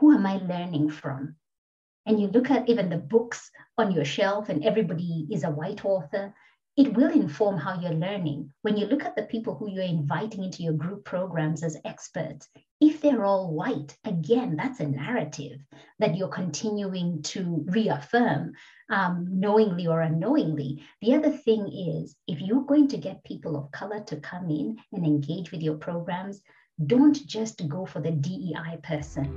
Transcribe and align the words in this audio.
who 0.00 0.12
am 0.12 0.26
I 0.26 0.38
learning 0.38 0.90
from? 0.90 1.36
And 2.06 2.20
you 2.20 2.26
look 2.26 2.50
at 2.50 2.68
even 2.68 2.88
the 2.88 2.98
books 2.98 3.50
on 3.78 3.92
your 3.92 4.04
shelf, 4.04 4.48
and 4.48 4.64
everybody 4.64 5.28
is 5.30 5.44
a 5.44 5.50
white 5.50 5.84
author 5.84 6.34
it 6.76 6.94
will 6.94 7.10
inform 7.10 7.58
how 7.58 7.78
you're 7.78 7.92
learning. 7.92 8.52
When 8.62 8.76
you 8.76 8.86
look 8.86 9.04
at 9.04 9.16
the 9.16 9.24
people 9.24 9.54
who 9.54 9.70
you're 9.70 9.84
inviting 9.84 10.44
into 10.44 10.62
your 10.62 10.72
group 10.72 11.04
programs 11.04 11.62
as 11.62 11.76
experts, 11.84 12.48
if 12.80 13.00
they're 13.00 13.24
all 13.24 13.52
white, 13.52 13.96
again, 14.04 14.56
that's 14.56 14.80
a 14.80 14.86
narrative 14.86 15.60
that 15.98 16.16
you're 16.16 16.28
continuing 16.28 17.22
to 17.22 17.64
reaffirm, 17.68 18.54
um, 18.88 19.26
knowingly 19.28 19.88
or 19.88 20.00
unknowingly. 20.00 20.82
The 21.02 21.14
other 21.14 21.30
thing 21.30 21.68
is, 21.68 22.16
if 22.26 22.40
you're 22.40 22.64
going 22.64 22.88
to 22.88 22.96
get 22.96 23.24
people 23.24 23.56
of 23.56 23.70
color 23.72 24.00
to 24.04 24.16
come 24.16 24.48
in 24.48 24.78
and 24.92 25.04
engage 25.04 25.50
with 25.50 25.60
your 25.60 25.76
programs, 25.76 26.40
don't 26.86 27.26
just 27.26 27.68
go 27.68 27.84
for 27.84 28.00
the 28.00 28.12
DEI 28.12 28.78
person. 28.82 29.36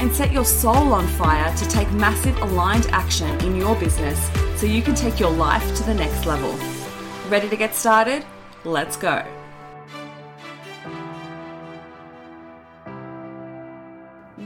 and 0.00 0.14
set 0.14 0.32
your 0.32 0.44
soul 0.44 0.92
on 0.92 1.06
fire 1.06 1.54
to 1.56 1.68
take 1.68 1.90
massive 1.92 2.36
aligned 2.38 2.86
action 2.88 3.28
in 3.40 3.56
your 3.56 3.74
business 3.76 4.30
so 4.56 4.66
you 4.66 4.82
can 4.82 4.94
take 4.94 5.20
your 5.20 5.30
life 5.30 5.74
to 5.76 5.82
the 5.84 5.94
next 5.94 6.26
level. 6.26 6.52
Ready 7.28 7.48
to 7.48 7.56
get 7.56 7.74
started? 7.74 8.24
Let's 8.64 8.96
go. 8.96 9.35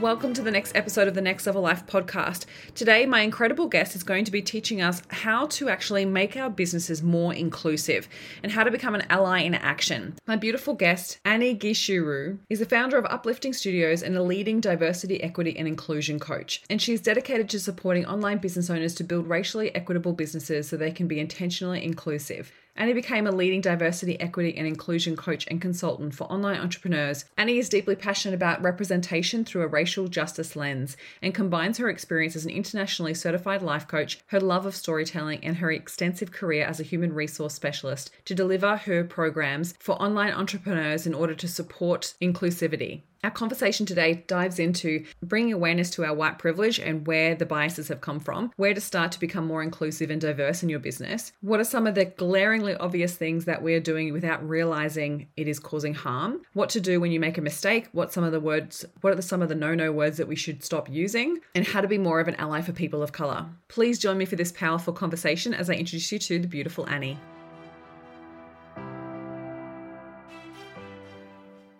Welcome 0.01 0.33
to 0.33 0.41
the 0.41 0.49
next 0.49 0.75
episode 0.75 1.07
of 1.07 1.13
the 1.13 1.21
Next 1.21 1.45
Level 1.45 1.61
Life 1.61 1.85
podcast. 1.85 2.47
Today, 2.73 3.05
my 3.05 3.21
incredible 3.21 3.67
guest 3.67 3.95
is 3.95 4.01
going 4.01 4.25
to 4.25 4.31
be 4.31 4.41
teaching 4.41 4.81
us 4.81 5.03
how 5.09 5.45
to 5.45 5.69
actually 5.69 6.05
make 6.05 6.35
our 6.35 6.49
businesses 6.49 7.03
more 7.03 7.35
inclusive 7.35 8.09
and 8.41 8.51
how 8.51 8.63
to 8.63 8.71
become 8.71 8.95
an 8.95 9.05
ally 9.11 9.41
in 9.41 9.53
action. 9.53 10.15
My 10.25 10.37
beautiful 10.37 10.73
guest, 10.73 11.19
Annie 11.23 11.55
Gichuru, 11.55 12.39
is 12.49 12.57
the 12.57 12.65
founder 12.65 12.97
of 12.97 13.05
Uplifting 13.05 13.53
Studios 13.53 14.01
and 14.01 14.17
a 14.17 14.23
leading 14.23 14.59
diversity, 14.59 15.21
equity, 15.21 15.55
and 15.55 15.67
inclusion 15.67 16.19
coach. 16.19 16.63
And 16.67 16.81
she 16.81 16.93
is 16.93 17.01
dedicated 17.01 17.47
to 17.49 17.59
supporting 17.59 18.07
online 18.07 18.39
business 18.39 18.71
owners 18.71 18.95
to 18.95 19.03
build 19.03 19.27
racially 19.27 19.73
equitable 19.75 20.13
businesses 20.13 20.67
so 20.67 20.77
they 20.77 20.89
can 20.89 21.07
be 21.07 21.19
intentionally 21.19 21.85
inclusive. 21.85 22.51
Annie 22.75 22.93
became 22.93 23.27
a 23.27 23.31
leading 23.31 23.59
diversity, 23.59 24.19
equity, 24.19 24.55
and 24.57 24.65
inclusion 24.65 25.15
coach 25.15 25.45
and 25.47 25.61
consultant 25.61 26.15
for 26.15 26.23
online 26.31 26.59
entrepreneurs. 26.59 27.25
Annie 27.37 27.57
is 27.57 27.67
deeply 27.67 27.95
passionate 27.95 28.33
about 28.33 28.63
representation 28.63 29.43
through 29.43 29.63
a 29.63 29.67
racial 29.67 30.07
justice 30.07 30.55
lens 30.55 30.95
and 31.21 31.35
combines 31.35 31.77
her 31.77 31.89
experience 31.89 32.35
as 32.35 32.45
an 32.45 32.51
internationally 32.51 33.13
certified 33.13 33.61
life 33.61 33.87
coach, 33.87 34.19
her 34.27 34.39
love 34.39 34.65
of 34.65 34.75
storytelling, 34.75 35.43
and 35.43 35.57
her 35.57 35.71
extensive 35.71 36.31
career 36.31 36.65
as 36.65 36.79
a 36.79 36.83
human 36.83 37.13
resource 37.13 37.53
specialist 37.53 38.09
to 38.25 38.33
deliver 38.33 38.77
her 38.77 39.03
programs 39.03 39.73
for 39.77 40.01
online 40.01 40.33
entrepreneurs 40.33 41.05
in 41.05 41.13
order 41.13 41.35
to 41.35 41.47
support 41.47 42.13
inclusivity. 42.21 43.03
Our 43.23 43.29
conversation 43.29 43.85
today 43.85 44.23
dives 44.25 44.57
into 44.57 45.05
bringing 45.21 45.53
awareness 45.53 45.91
to 45.91 46.03
our 46.03 46.13
white 46.15 46.39
privilege 46.39 46.79
and 46.79 47.05
where 47.05 47.35
the 47.35 47.45
biases 47.45 47.87
have 47.89 48.01
come 48.01 48.19
from, 48.19 48.51
where 48.55 48.73
to 48.73 48.81
start 48.81 49.11
to 49.11 49.19
become 49.19 49.45
more 49.45 49.61
inclusive 49.61 50.09
and 50.09 50.19
diverse 50.19 50.63
in 50.63 50.69
your 50.69 50.79
business. 50.79 51.31
What 51.41 51.59
are 51.59 51.63
some 51.63 51.85
of 51.85 51.93
the 51.93 52.05
glaringly 52.05 52.73
obvious 52.75 53.15
things 53.15 53.45
that 53.45 53.61
we're 53.61 53.79
doing 53.79 54.11
without 54.11 54.47
realizing 54.49 55.27
it 55.37 55.47
is 55.47 55.59
causing 55.59 55.93
harm? 55.93 56.41
What 56.53 56.69
to 56.71 56.81
do 56.81 56.99
when 56.99 57.11
you 57.11 57.19
make 57.19 57.37
a 57.37 57.41
mistake? 57.41 57.89
What 57.91 58.11
some 58.11 58.23
of 58.23 58.31
the 58.31 58.39
words, 58.39 58.85
what 59.01 59.13
are 59.13 59.17
the, 59.17 59.21
some 59.21 59.43
of 59.43 59.49
the 59.49 59.55
no-no 59.55 59.91
words 59.91 60.17
that 60.17 60.27
we 60.27 60.35
should 60.35 60.63
stop 60.63 60.89
using? 60.89 61.41
And 61.53 61.67
how 61.67 61.81
to 61.81 61.87
be 61.87 61.99
more 61.99 62.21
of 62.21 62.27
an 62.27 62.35
ally 62.35 62.61
for 62.61 62.71
people 62.71 63.03
of 63.03 63.11
color. 63.11 63.45
Please 63.67 63.99
join 63.99 64.17
me 64.17 64.25
for 64.25 64.35
this 64.35 64.51
powerful 64.51 64.93
conversation 64.93 65.53
as 65.53 65.69
I 65.69 65.73
introduce 65.73 66.11
you 66.11 66.17
to 66.17 66.39
the 66.39 66.47
beautiful 66.47 66.89
Annie. 66.89 67.19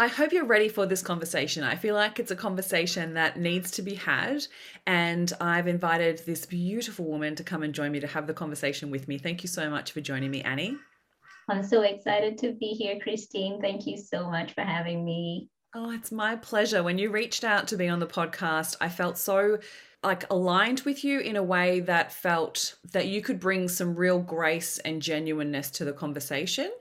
I 0.02 0.08
hope 0.08 0.34
you're 0.34 0.46
ready 0.46 0.68
for 0.68 0.88
this 0.88 1.04
conversation. 1.04 1.64
I 1.64 1.76
feel 1.76 1.94
like 1.94 2.18
it's 2.18 2.32
a 2.32 2.36
conversation 2.36 3.14
that 3.14 3.38
needs 3.38 3.70
to 3.70 3.84
be 3.84 3.94
had. 3.94 4.48
And 4.88 5.32
I've 5.40 5.68
invited 5.68 6.24
this 6.26 6.48
beautiful 6.48 7.06
woman 7.06 7.36
to 7.36 7.44
come 7.44 7.62
and 7.62 7.72
join 7.72 7.92
me 7.92 8.00
to 8.00 8.08
have 8.08 8.26
the 8.26 8.34
conversation 8.34 8.90
with 8.90 9.08
me. 9.08 9.20
Thank 9.20 9.44
you 9.44 9.48
so 9.48 9.70
much 9.70 9.92
for 9.92 10.02
joining 10.02 10.32
me, 10.32 10.42
Annie. 10.42 10.76
I'm 11.50 11.62
so 11.62 11.84
excited 11.84 12.40
to 12.40 12.54
be 12.54 12.70
here, 12.70 12.98
Christine. 13.00 13.62
Thank 13.62 13.86
you 13.86 13.96
so 13.96 14.28
much 14.28 14.54
for 14.54 14.62
having 14.62 15.06
me. 15.06 15.50
Oh, 15.76 15.92
it's 15.92 16.12
my 16.12 16.36
pleasure. 16.36 16.82
When 16.82 16.98
you 16.98 17.12
reached 17.12 17.44
out 17.44 17.68
to 17.68 17.78
be 17.78 17.88
on 17.88 18.00
the 18.00 18.08
podcast, 18.08 18.78
I 18.82 18.90
felt 18.90 19.20
so 19.20 19.60
like 20.02 20.28
aligned 20.32 20.80
with 20.80 21.04
you 21.04 21.20
in 21.20 21.36
a 21.36 21.44
way 21.44 21.80
that 21.82 22.12
felt 22.12 22.76
that 22.92 23.06
you 23.06 23.22
could 23.22 23.40
bring 23.40 23.68
some 23.68 23.96
real 23.96 24.18
grace 24.18 24.80
and 24.80 25.00
genuineness 25.00 25.70
to 25.70 25.86
the 25.86 25.94
conversation. 25.94 26.72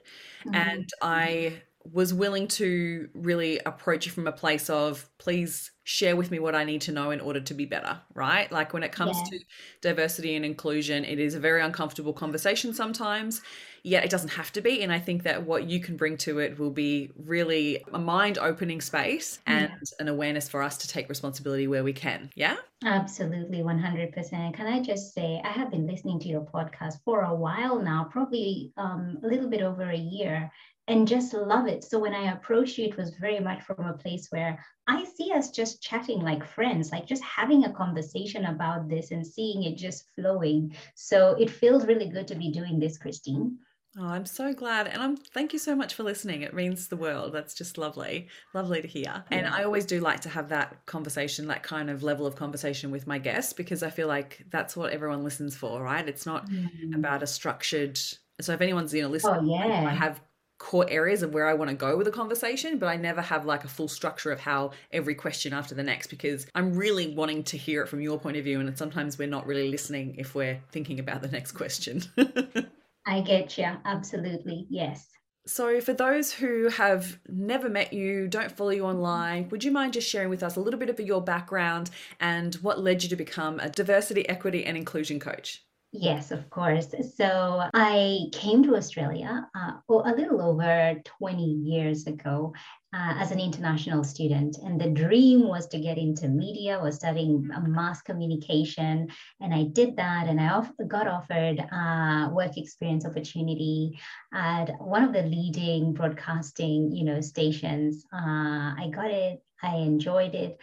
Mm-hmm. 0.47 0.55
And 0.55 0.91
I 1.03 1.61
was 1.85 2.13
willing 2.13 2.47
to 2.47 3.09
really 3.15 3.59
approach 3.65 4.05
you 4.05 4.13
from 4.13 4.27
a 4.27 4.33
place 4.33 4.69
of 4.69 5.09
please 5.19 5.71
share 5.83 6.15
with 6.15 6.31
me 6.31 6.39
what 6.39 6.55
I 6.55 6.63
need 6.65 6.83
to 6.83 6.93
know 6.93 7.11
in 7.11 7.21
order 7.21 7.41
to 7.41 7.55
be 7.55 7.65
better, 7.65 7.99
right? 8.15 8.51
Like 8.53 8.73
when 8.73 8.83
it 8.83 8.93
comes 8.93 9.17
yeah. 9.17 9.39
to 9.39 9.45
diversity 9.81 10.37
and 10.37 10.45
inclusion, 10.45 11.05
it 11.05 11.19
is 11.19 11.35
a 11.35 11.41
very 11.41 11.63
uncomfortable 11.63 12.13
conversation 12.13 12.75
sometimes, 12.75 13.41
yet 13.83 14.05
it 14.05 14.11
doesn't 14.11 14.29
have 14.29 14.53
to 14.53 14.61
be. 14.61 14.83
And 14.83 14.93
I 14.93 14.99
think 14.99 15.23
that 15.23 15.47
what 15.47 15.65
you 15.65 15.81
can 15.81 15.97
bring 15.97 16.19
to 16.19 16.39
it 16.39 16.59
will 16.59 16.71
be 16.71 17.11
really 17.17 17.83
a 17.93 17.99
mind 17.99 18.37
opening 18.39 18.83
space 18.83 19.39
and 19.47 19.71
yeah. 19.71 19.97
an 19.99 20.09
awareness 20.09 20.49
for 20.51 20.63
us 20.63 20.77
to 20.79 20.89
take 20.89 21.09
responsibility 21.09 21.67
where 21.67 21.83
we 21.83 21.95
can. 21.95 22.31
Yeah? 22.37 22.57
Absolutely, 22.85 23.59
100%. 23.59 24.55
Can 24.55 24.67
I 24.67 24.81
just 24.81 25.15
say, 25.15 25.41
I 25.45 25.49
have 25.49 25.71
been 25.71 25.87
listening 25.87 26.21
to 26.21 26.29
your 26.29 26.43
podcast 26.43 27.01
for 27.05 27.23
a 27.23 27.35
while 27.35 27.81
now, 27.81 28.07
probably 28.11 28.73
um, 28.77 29.19
a 29.25 29.27
little 29.27 29.49
bit 29.49 29.63
over 29.63 29.91
a 29.91 29.97
year 29.97 30.53
and 30.91 31.07
just 31.07 31.33
love 31.33 31.69
it. 31.69 31.85
So 31.85 32.01
when 32.01 32.13
I 32.13 32.33
approached 32.33 32.77
you, 32.77 32.87
it 32.87 32.97
was 32.97 33.15
very 33.15 33.39
much 33.39 33.63
from 33.63 33.87
a 33.87 33.93
place 33.93 34.27
where 34.31 34.59
I 34.89 35.05
see 35.05 35.31
us 35.33 35.53
just 35.53 35.81
chatting 35.81 36.21
like 36.21 36.45
friends, 36.45 36.91
like 36.91 37.07
just 37.07 37.23
having 37.23 37.65
a 37.65 37.73
conversation 37.73 38.47
about 38.47 38.89
this 38.89 39.13
and 39.13 39.25
seeing 39.25 39.63
it 39.63 39.77
just 39.77 40.07
flowing. 40.17 40.75
So 40.97 41.37
it 41.39 41.49
feels 41.49 41.87
really 41.87 42.09
good 42.09 42.27
to 42.27 42.35
be 42.35 42.51
doing 42.51 42.81
this, 42.81 42.99
Christine. 42.99 43.57
Oh, 43.97 44.07
I'm 44.07 44.27
so 44.27 44.53
glad. 44.53 44.89
And 44.89 45.01
I'm 45.01 45.17
thank 45.17 45.53
you 45.53 45.61
so 45.61 45.77
much 45.77 45.95
for 45.95 46.03
listening. 46.03 46.43
It 46.43 46.55
means 46.55 46.89
the 46.89 46.97
world. 46.97 47.33
That's 47.33 47.55
just 47.55 47.79
lovely. 47.79 48.27
Lovely 48.53 48.83
to 48.83 48.89
hear. 48.89 49.25
And 49.31 49.47
I 49.47 49.63
always 49.63 49.87
do 49.87 50.01
like 50.01 50.21
to 50.21 50.29
have 50.29 50.49
that 50.49 50.87
conversation, 50.87 51.47
that 51.49 51.63
kind 51.63 51.89
of 51.89 52.03
level 52.03 52.27
of 52.27 52.35
conversation 52.35 52.91
with 52.91 53.07
my 53.07 53.19
guests 53.19 53.53
because 53.53 53.85
I 53.85 53.91
feel 53.91 54.09
like 54.09 54.45
that's 54.51 54.77
what 54.77 54.93
everyone 54.93 55.23
listens 55.23 55.57
for, 55.57 55.83
right? 55.83 56.09
It's 56.09 56.27
not 56.27 56.49
mm-hmm. 56.49 56.95
about 56.95 57.23
a 57.23 57.29
structured 57.29 57.99
so 58.41 58.53
if 58.53 58.61
anyone's 58.61 58.93
you 58.95 59.03
know 59.03 59.09
listening, 59.09 59.51
oh, 59.51 59.67
yeah. 59.67 59.87
I 59.87 59.95
have 59.95 60.21
core 60.61 60.87
areas 60.89 61.23
of 61.23 61.33
where 61.33 61.49
I 61.49 61.55
want 61.55 61.71
to 61.71 61.75
go 61.75 61.97
with 61.97 62.07
a 62.07 62.13
conversation, 62.13 62.79
but 62.79 62.87
I 62.87 62.97
never 62.97 63.23
have 63.23 63.47
like 63.47 63.65
a 63.65 63.69
full 63.69 63.89
structure 63.89 64.31
of 64.31 64.39
how 64.39 64.73
every 64.93 65.15
question 65.15 65.53
after 65.55 65.75
the 65.75 65.83
next 65.83 66.09
because 66.09 66.47
I'm 66.55 66.75
really 66.75 67.15
wanting 67.15 67.43
to 67.45 67.57
hear 67.57 67.83
it 67.83 67.89
from 67.89 68.03
your 68.03 68.21
point 68.21 68.37
of 68.37 68.45
view. 68.45 68.61
And 68.61 68.79
sometimes 68.79 69.19
we're 69.19 69.27
not 69.27 69.47
really 69.47 69.71
listening 69.71 70.17
if 70.19 70.35
we're 70.35 70.61
thinking 70.71 71.01
about 71.01 71.23
the 71.23 71.29
next 71.29 71.53
question. 71.53 72.03
I 73.07 73.23
get 73.23 73.57
you. 73.57 73.69
Absolutely. 73.87 74.67
Yes. 74.69 75.09
So, 75.47 75.81
for 75.81 75.95
those 75.95 76.31
who 76.31 76.69
have 76.69 77.19
never 77.27 77.71
met 77.71 77.95
you, 77.95 78.29
don't 78.29 78.53
follow 78.53 78.71
you 78.71 78.85
online, 78.85 79.49
would 79.49 79.65
you 79.65 79.73
mind 79.73 79.95
just 79.95 80.09
sharing 80.09 80.29
with 80.29 80.43
us 80.43 80.57
a 80.57 80.61
little 80.61 80.79
bit 80.79 80.91
of 80.91 81.01
your 81.01 81.23
background 81.23 81.91
and 82.21 82.55
what 82.57 82.79
led 82.79 83.03
you 83.03 83.09
to 83.09 83.17
become 83.17 83.59
a 83.59 83.71
diversity, 83.71 84.29
equity, 84.29 84.67
and 84.67 84.77
inclusion 84.77 85.19
coach? 85.19 85.65
Yes, 85.93 86.31
of 86.31 86.49
course. 86.51 86.95
So 87.17 87.69
I 87.75 88.27
came 88.33 88.63
to 88.63 88.77
Australia 88.77 89.49
uh, 89.57 89.73
a 89.89 90.15
little 90.15 90.41
over 90.41 90.95
20 91.19 91.43
years 91.43 92.07
ago 92.07 92.55
uh, 92.95 93.15
as 93.19 93.33
an 93.33 93.41
international 93.41 94.05
student. 94.05 94.57
And 94.63 94.81
the 94.81 94.89
dream 94.89 95.49
was 95.49 95.67
to 95.69 95.81
get 95.81 95.99
into 95.99 96.29
media, 96.29 96.79
was 96.81 96.95
studying 96.95 97.51
mass 97.67 98.03
communication. 98.03 99.09
And 99.41 99.53
I 99.53 99.65
did 99.65 99.97
that. 99.97 100.29
And 100.29 100.41
I 100.41 100.51
off- 100.51 100.73
got 100.87 101.09
offered 101.09 101.59
uh, 101.73 102.29
work 102.31 102.57
experience 102.57 103.05
opportunity 103.05 103.99
at 104.33 104.71
one 104.81 105.03
of 105.03 105.13
the 105.13 105.23
leading 105.23 105.93
broadcasting, 105.93 106.93
you 106.93 107.03
know, 107.03 107.21
stations. 107.21 108.05
Uh, 108.15 108.79
I 108.79 108.91
got 108.95 109.11
it. 109.11 109.43
I 109.61 109.79
enjoyed 109.79 110.37
it. 110.37 110.57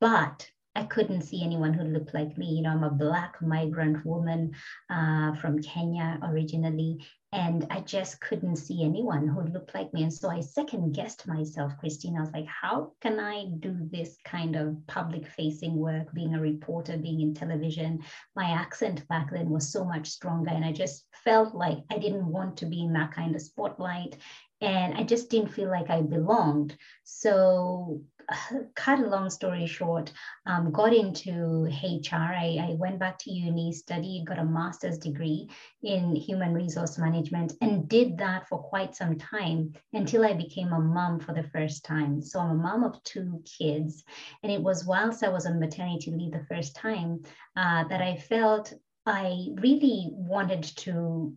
But 0.00 0.50
I 0.76 0.84
couldn't 0.84 1.22
see 1.22 1.42
anyone 1.42 1.74
who 1.74 1.84
looked 1.84 2.14
like 2.14 2.38
me. 2.38 2.46
You 2.46 2.62
know, 2.62 2.70
I'm 2.70 2.84
a 2.84 2.90
Black 2.90 3.42
migrant 3.42 4.04
woman 4.06 4.54
uh, 4.88 5.34
from 5.34 5.60
Kenya 5.60 6.18
originally, 6.22 7.04
and 7.32 7.66
I 7.70 7.80
just 7.80 8.20
couldn't 8.20 8.56
see 8.56 8.84
anyone 8.84 9.26
who 9.26 9.42
looked 9.42 9.74
like 9.74 9.92
me. 9.92 10.04
And 10.04 10.12
so 10.12 10.30
I 10.30 10.40
second 10.40 10.94
guessed 10.94 11.26
myself, 11.26 11.72
Christine. 11.78 12.16
I 12.16 12.20
was 12.20 12.32
like, 12.32 12.46
how 12.46 12.92
can 13.00 13.18
I 13.18 13.46
do 13.58 13.76
this 13.90 14.16
kind 14.24 14.54
of 14.54 14.76
public 14.86 15.26
facing 15.26 15.76
work, 15.76 16.12
being 16.12 16.34
a 16.34 16.40
reporter, 16.40 16.96
being 16.96 17.20
in 17.20 17.34
television? 17.34 18.00
My 18.36 18.50
accent 18.50 19.06
back 19.08 19.32
then 19.32 19.50
was 19.50 19.72
so 19.72 19.84
much 19.84 20.08
stronger, 20.08 20.50
and 20.50 20.64
I 20.64 20.72
just 20.72 21.04
felt 21.24 21.54
like 21.54 21.78
I 21.90 21.98
didn't 21.98 22.26
want 22.26 22.56
to 22.58 22.66
be 22.66 22.82
in 22.82 22.92
that 22.92 23.12
kind 23.12 23.34
of 23.34 23.42
spotlight 23.42 24.16
and 24.60 24.94
I 24.94 25.02
just 25.04 25.30
didn't 25.30 25.52
feel 25.52 25.68
like 25.68 25.90
I 25.90 26.02
belonged. 26.02 26.76
So, 27.04 28.02
cut 28.76 29.00
a 29.00 29.08
long 29.08 29.30
story 29.30 29.66
short, 29.66 30.12
um, 30.46 30.70
got 30.70 30.92
into 30.92 31.64
HR. 31.64 32.14
I, 32.14 32.58
I 32.60 32.76
went 32.78 32.98
back 32.98 33.18
to 33.20 33.30
uni, 33.30 33.72
studied, 33.72 34.26
got 34.26 34.38
a 34.38 34.44
master's 34.44 34.98
degree 34.98 35.48
in 35.82 36.14
human 36.14 36.52
resource 36.52 36.98
management, 36.98 37.54
and 37.60 37.88
did 37.88 38.18
that 38.18 38.48
for 38.48 38.58
quite 38.58 38.94
some 38.94 39.16
time 39.16 39.72
until 39.92 40.24
I 40.24 40.34
became 40.34 40.72
a 40.72 40.80
mom 40.80 41.20
for 41.20 41.32
the 41.32 41.48
first 41.54 41.84
time. 41.84 42.20
So, 42.20 42.40
I'm 42.40 42.50
a 42.50 42.54
mom 42.54 42.84
of 42.84 43.02
two 43.04 43.42
kids. 43.58 44.04
And 44.42 44.52
it 44.52 44.62
was 44.62 44.84
whilst 44.84 45.24
I 45.24 45.28
was 45.28 45.46
on 45.46 45.58
maternity 45.58 46.10
leave 46.10 46.32
the 46.32 46.46
first 46.48 46.76
time 46.76 47.22
uh, 47.56 47.84
that 47.84 48.02
I 48.02 48.16
felt 48.16 48.72
I 49.06 49.48
really 49.54 50.10
wanted 50.12 50.62
to 50.62 51.34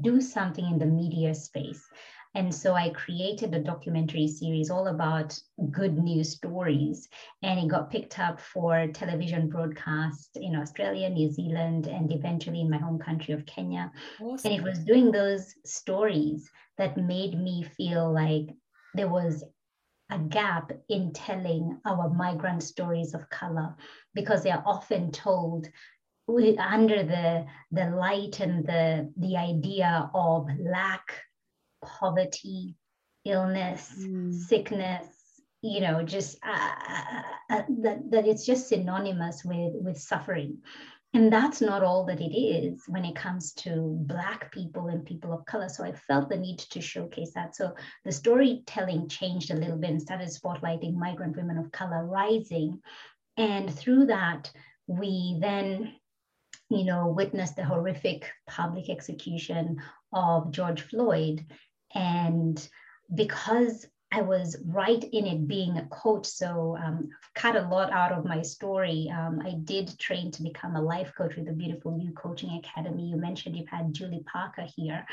do 0.00 0.20
something 0.20 0.64
in 0.64 0.78
the 0.78 0.86
media 0.86 1.34
space. 1.34 1.82
And 2.36 2.54
so 2.54 2.74
I 2.74 2.90
created 2.90 3.54
a 3.54 3.60
documentary 3.60 4.28
series 4.28 4.70
all 4.70 4.88
about 4.88 5.38
good 5.70 5.96
news 5.96 6.32
stories. 6.32 7.08
And 7.42 7.58
it 7.58 7.68
got 7.68 7.90
picked 7.90 8.18
up 8.18 8.38
for 8.38 8.88
television 8.88 9.48
broadcast 9.48 10.36
in 10.36 10.54
Australia, 10.54 11.08
New 11.08 11.32
Zealand, 11.32 11.86
and 11.86 12.12
eventually 12.12 12.60
in 12.60 12.68
my 12.68 12.76
home 12.76 12.98
country 12.98 13.32
of 13.32 13.46
Kenya. 13.46 13.90
Awesome. 14.20 14.52
And 14.52 14.60
it 14.60 14.62
was 14.62 14.78
doing 14.80 15.10
those 15.10 15.54
stories 15.64 16.50
that 16.76 16.98
made 16.98 17.40
me 17.40 17.62
feel 17.62 18.12
like 18.12 18.54
there 18.92 19.08
was 19.08 19.42
a 20.10 20.18
gap 20.18 20.72
in 20.90 21.14
telling 21.14 21.80
our 21.86 22.10
migrant 22.10 22.62
stories 22.62 23.14
of 23.14 23.30
color 23.30 23.74
because 24.14 24.42
they 24.42 24.50
are 24.50 24.62
often 24.66 25.10
told 25.10 25.68
under 26.58 27.02
the 27.02 27.46
the 27.70 27.88
light 27.90 28.40
and 28.40 28.66
the 28.66 29.10
the 29.16 29.36
idea 29.36 30.10
of 30.12 30.48
lack 30.58 31.25
poverty, 31.86 32.74
illness, 33.24 33.94
mm. 33.98 34.32
sickness, 34.32 35.06
you 35.62 35.80
know, 35.80 36.02
just 36.02 36.38
uh, 36.44 36.70
uh, 36.88 37.22
uh, 37.50 37.62
that, 37.80 38.10
that 38.10 38.26
it's 38.26 38.44
just 38.44 38.68
synonymous 38.68 39.44
with, 39.44 39.74
with 39.74 39.98
suffering. 39.98 40.58
And 41.14 41.32
that's 41.32 41.62
not 41.62 41.82
all 41.82 42.04
that 42.06 42.20
it 42.20 42.34
is 42.34 42.82
when 42.88 43.04
it 43.04 43.16
comes 43.16 43.52
to 43.54 43.96
Black 44.06 44.52
people 44.52 44.88
and 44.88 45.04
people 45.04 45.32
of 45.32 45.46
color. 45.46 45.68
So 45.68 45.82
I 45.82 45.92
felt 45.92 46.28
the 46.28 46.36
need 46.36 46.58
to 46.58 46.80
showcase 46.80 47.32
that. 47.34 47.56
So 47.56 47.74
the 48.04 48.12
storytelling 48.12 49.08
changed 49.08 49.50
a 49.50 49.56
little 49.56 49.78
bit 49.78 49.90
and 49.90 50.02
started 50.02 50.28
spotlighting 50.28 50.94
migrant 50.94 51.36
women 51.36 51.56
of 51.56 51.72
color 51.72 52.04
rising. 52.04 52.82
And 53.38 53.72
through 53.72 54.06
that, 54.06 54.50
we 54.88 55.38
then 55.40 55.94
you 56.68 56.84
know, 56.84 57.06
witnessed 57.08 57.56
the 57.56 57.64
horrific 57.64 58.28
public 58.46 58.90
execution 58.90 59.80
of 60.12 60.50
George 60.50 60.82
Floyd 60.82 61.44
and 61.94 62.68
because 63.14 63.86
I 64.12 64.22
was 64.22 64.56
right 64.64 65.02
in 65.02 65.26
it 65.26 65.48
being 65.48 65.76
a 65.76 65.86
coach, 65.86 66.26
so 66.26 66.76
um, 66.82 67.08
cut 67.34 67.56
a 67.56 67.68
lot 67.68 67.92
out 67.92 68.12
of 68.12 68.24
my 68.24 68.40
story. 68.40 69.12
Um, 69.12 69.42
I 69.44 69.56
did 69.64 69.98
train 69.98 70.30
to 70.30 70.44
become 70.44 70.76
a 70.76 70.80
life 70.80 71.12
coach 71.18 71.34
with 71.34 71.46
the 71.46 71.52
Beautiful 71.52 71.98
You 71.98 72.12
Coaching 72.12 72.50
Academy. 72.52 73.08
You 73.08 73.16
mentioned 73.16 73.56
you've 73.56 73.68
had 73.68 73.92
Julie 73.92 74.24
Parker 74.32 74.64
here 74.76 75.04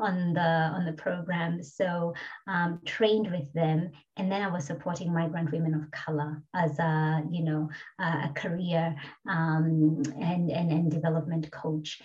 on 0.00 0.34
the 0.34 0.40
on 0.40 0.84
the 0.84 0.92
program, 0.94 1.62
so 1.62 2.12
um, 2.48 2.80
trained 2.84 3.30
with 3.30 3.52
them, 3.52 3.92
and 4.16 4.30
then 4.30 4.42
I 4.42 4.48
was 4.48 4.66
supporting 4.66 5.14
migrant 5.14 5.52
women 5.52 5.74
of 5.74 5.90
color 5.92 6.42
as 6.52 6.76
a 6.80 7.22
you 7.30 7.44
know 7.44 7.70
a 8.00 8.30
career 8.34 8.96
um, 9.28 10.02
and, 10.20 10.50
and 10.50 10.72
and 10.72 10.90
development 10.90 11.50
coach 11.52 12.02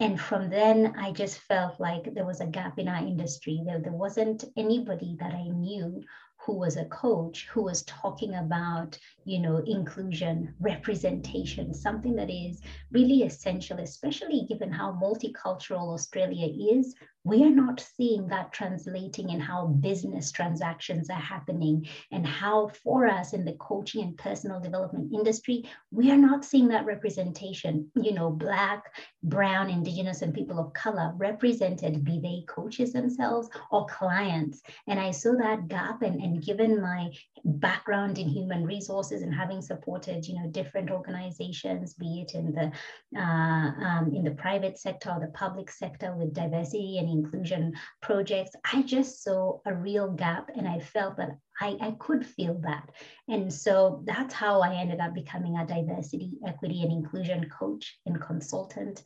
and 0.00 0.18
from 0.18 0.48
then 0.48 0.94
i 0.98 1.12
just 1.12 1.38
felt 1.40 1.78
like 1.78 2.12
there 2.14 2.24
was 2.26 2.40
a 2.40 2.46
gap 2.46 2.78
in 2.78 2.88
our 2.88 2.98
industry. 3.06 3.60
There, 3.64 3.78
there 3.78 3.92
wasn't 3.92 4.44
anybody 4.56 5.16
that 5.20 5.34
i 5.34 5.44
knew 5.44 6.02
who 6.38 6.58
was 6.58 6.78
a 6.78 6.86
coach 6.86 7.46
who 7.52 7.62
was 7.64 7.82
talking 7.82 8.34
about 8.34 8.98
you 9.24 9.38
know 9.40 9.58
inclusion 9.66 10.54
representation 10.58 11.74
something 11.74 12.16
that 12.16 12.30
is 12.30 12.62
really 12.90 13.22
essential 13.22 13.78
especially 13.78 14.46
given 14.48 14.72
how 14.72 14.92
multicultural 14.92 15.92
australia 15.92 16.48
is 16.74 16.94
we 17.24 17.44
are 17.44 17.50
not 17.50 17.84
seeing 17.96 18.26
that 18.28 18.52
translating 18.52 19.30
in 19.30 19.40
how 19.40 19.66
business 19.66 20.32
transactions 20.32 21.10
are 21.10 21.20
happening 21.20 21.86
and 22.12 22.26
how 22.26 22.68
for 22.82 23.06
us 23.06 23.34
in 23.34 23.44
the 23.44 23.52
coaching 23.54 24.02
and 24.02 24.16
personal 24.16 24.58
development 24.58 25.12
industry 25.12 25.64
we 25.90 26.10
are 26.10 26.16
not 26.16 26.44
seeing 26.44 26.68
that 26.68 26.86
representation. 26.86 27.90
You 27.94 28.14
know 28.14 28.30
black 28.30 28.84
brown 29.22 29.68
indigenous 29.68 30.22
and 30.22 30.32
people 30.32 30.58
of 30.58 30.72
color 30.72 31.12
represented 31.16 32.04
be 32.04 32.20
they 32.20 32.44
coaches 32.48 32.92
themselves 32.92 33.48
or 33.70 33.86
clients. 33.86 34.62
And 34.86 34.98
i 34.98 35.10
saw 35.10 35.32
that 35.36 35.68
gap 35.68 36.02
and, 36.02 36.20
and 36.20 36.42
given 36.42 36.80
my 36.80 37.10
background 37.44 38.18
in 38.18 38.28
human 38.28 38.64
resources 38.64 39.22
and 39.22 39.34
having 39.34 39.60
supported 39.60 40.26
you 40.26 40.34
know 40.34 40.48
different 40.50 40.90
organizations 40.90 41.94
be 41.94 42.22
it 42.22 42.34
in 42.34 42.52
the 42.52 42.72
uh, 43.18 43.20
um, 43.20 44.12
in 44.14 44.24
the 44.24 44.30
private 44.32 44.78
sector 44.78 45.10
or 45.10 45.20
the 45.20 45.32
public 45.32 45.70
sector 45.70 46.14
with 46.16 46.32
diversity 46.32 46.98
and 46.98 47.09
inclusion 47.10 47.74
projects, 48.02 48.52
I 48.72 48.82
just 48.82 49.22
saw 49.22 49.58
a 49.66 49.74
real 49.74 50.12
gap 50.12 50.50
and 50.56 50.66
I 50.66 50.78
felt 50.78 51.16
that 51.16 51.36
I, 51.60 51.76
I 51.80 51.90
could 51.98 52.26
feel 52.26 52.54
that. 52.62 52.90
And 53.28 53.52
so 53.52 54.02
that's 54.06 54.34
how 54.34 54.60
I 54.60 54.74
ended 54.74 55.00
up 55.00 55.14
becoming 55.14 55.56
a 55.56 55.66
diversity, 55.66 56.32
equity, 56.46 56.82
and 56.82 56.92
inclusion 56.92 57.48
coach 57.50 57.98
and 58.06 58.20
consultant. 58.20 59.02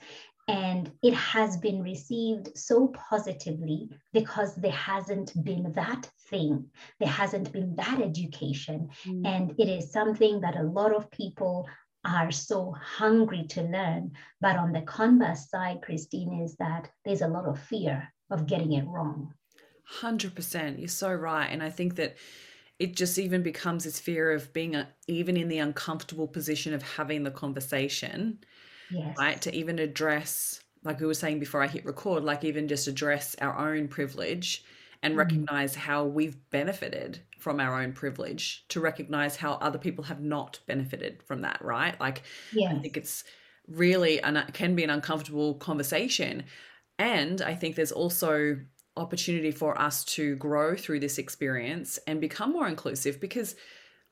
And 0.47 0.93
it 1.03 1.15
has 1.15 1.57
been 1.57 1.83
received 1.83 2.57
so 2.57 2.89
positively 2.89 3.89
because 4.13 4.55
there 4.55 4.71
hasn't 4.71 5.33
been 5.43 5.73
that 5.73 6.11
thing, 6.29 6.67
there 7.01 7.09
hasn't 7.09 7.51
been 7.51 7.75
that 7.77 8.01
education. 8.01 8.91
Mm. 9.07 9.27
And 9.27 9.55
it 9.59 9.69
is 9.69 9.91
something 9.91 10.41
that 10.43 10.57
a 10.57 10.63
lot 10.63 10.95
of 10.95 11.11
people 11.11 11.67
are 12.05 12.31
so 12.31 12.75
hungry 12.81 13.45
to 13.49 13.63
learn. 13.63 14.13
But 14.41 14.57
on 14.57 14.73
the 14.73 14.83
converse 14.83 15.49
side, 15.49 15.83
Christine, 15.83 16.43
is 16.43 16.57
that 16.57 16.91
there's 17.05 17.23
a 17.23 17.29
lot 17.29 17.47
of 17.47 17.59
fear 17.59 18.13
of 18.31 18.47
getting 18.47 18.73
it 18.73 18.87
wrong. 18.87 19.33
100%. 20.01 20.79
You're 20.79 20.89
so 20.89 21.13
right. 21.13 21.47
And 21.47 21.63
I 21.63 21.71
think 21.71 21.97
that 21.97 22.17
it 22.79 22.97
just 22.97 23.19
even 23.19 23.43
becomes 23.43 23.85
this 23.85 24.01
fear 24.01 24.33
of 24.33 24.53
being 24.53 24.75
a, 24.75 24.89
even 25.07 25.37
in 25.37 25.49
the 25.49 25.59
uncomfortable 25.59 26.27
position 26.27 26.75
of 26.75 26.83
having 26.83 27.23
the 27.23 27.31
conversation, 27.31 28.39
yes. 28.91 29.17
right? 29.19 29.41
To 29.43 29.55
even 29.55 29.79
address, 29.79 30.61
like 30.83 31.01
we 31.01 31.07
were 31.07 31.15
saying 31.15 31.39
before 31.39 31.63
I 31.63 31.69
hit 31.69 31.85
record, 31.85 32.25
like 32.25 32.45
even 32.45 32.67
just 32.69 32.89
address 32.89 33.37
our 33.41 33.57
own 33.57 33.89
privilege 33.89 34.65
and 35.05 35.13
mm-hmm. 35.13 35.21
recognize 35.21 35.77
how 35.77 36.05
we've 36.05 36.37
benefited 36.51 37.21
from 37.39 37.61
our 37.61 37.81
own 37.81 37.93
privilege, 37.93 38.65
to 38.71 38.81
recognize 38.81 39.37
how 39.37 39.53
other 39.55 39.79
people 39.79 40.03
have 40.05 40.21
not 40.21 40.59
benefited 40.67 41.23
from 41.23 41.43
that, 41.43 41.63
right? 41.63 41.99
Like, 42.01 42.23
yes. 42.53 42.75
I 42.75 42.81
think 42.81 42.97
it's 42.97 43.23
really 43.69 44.21
an, 44.21 44.45
can 44.53 44.75
be 44.75 44.83
an 44.83 44.91
uncomfortable 44.91 45.55
conversation 45.55 46.45
and 46.99 47.43
I 47.43 47.55
think 47.55 47.77
there's 47.77 47.93
also 47.93 48.59
opportunity 48.97 49.51
for 49.51 49.81
us 49.81 50.05
to 50.05 50.37
grow 50.37 50.77
through 50.77 51.01
this 51.01 51.19
experience 51.19 51.99
and 52.07 52.21
become 52.21 52.53
more 52.53 52.69
inclusive 52.69 53.21
because 53.21 53.57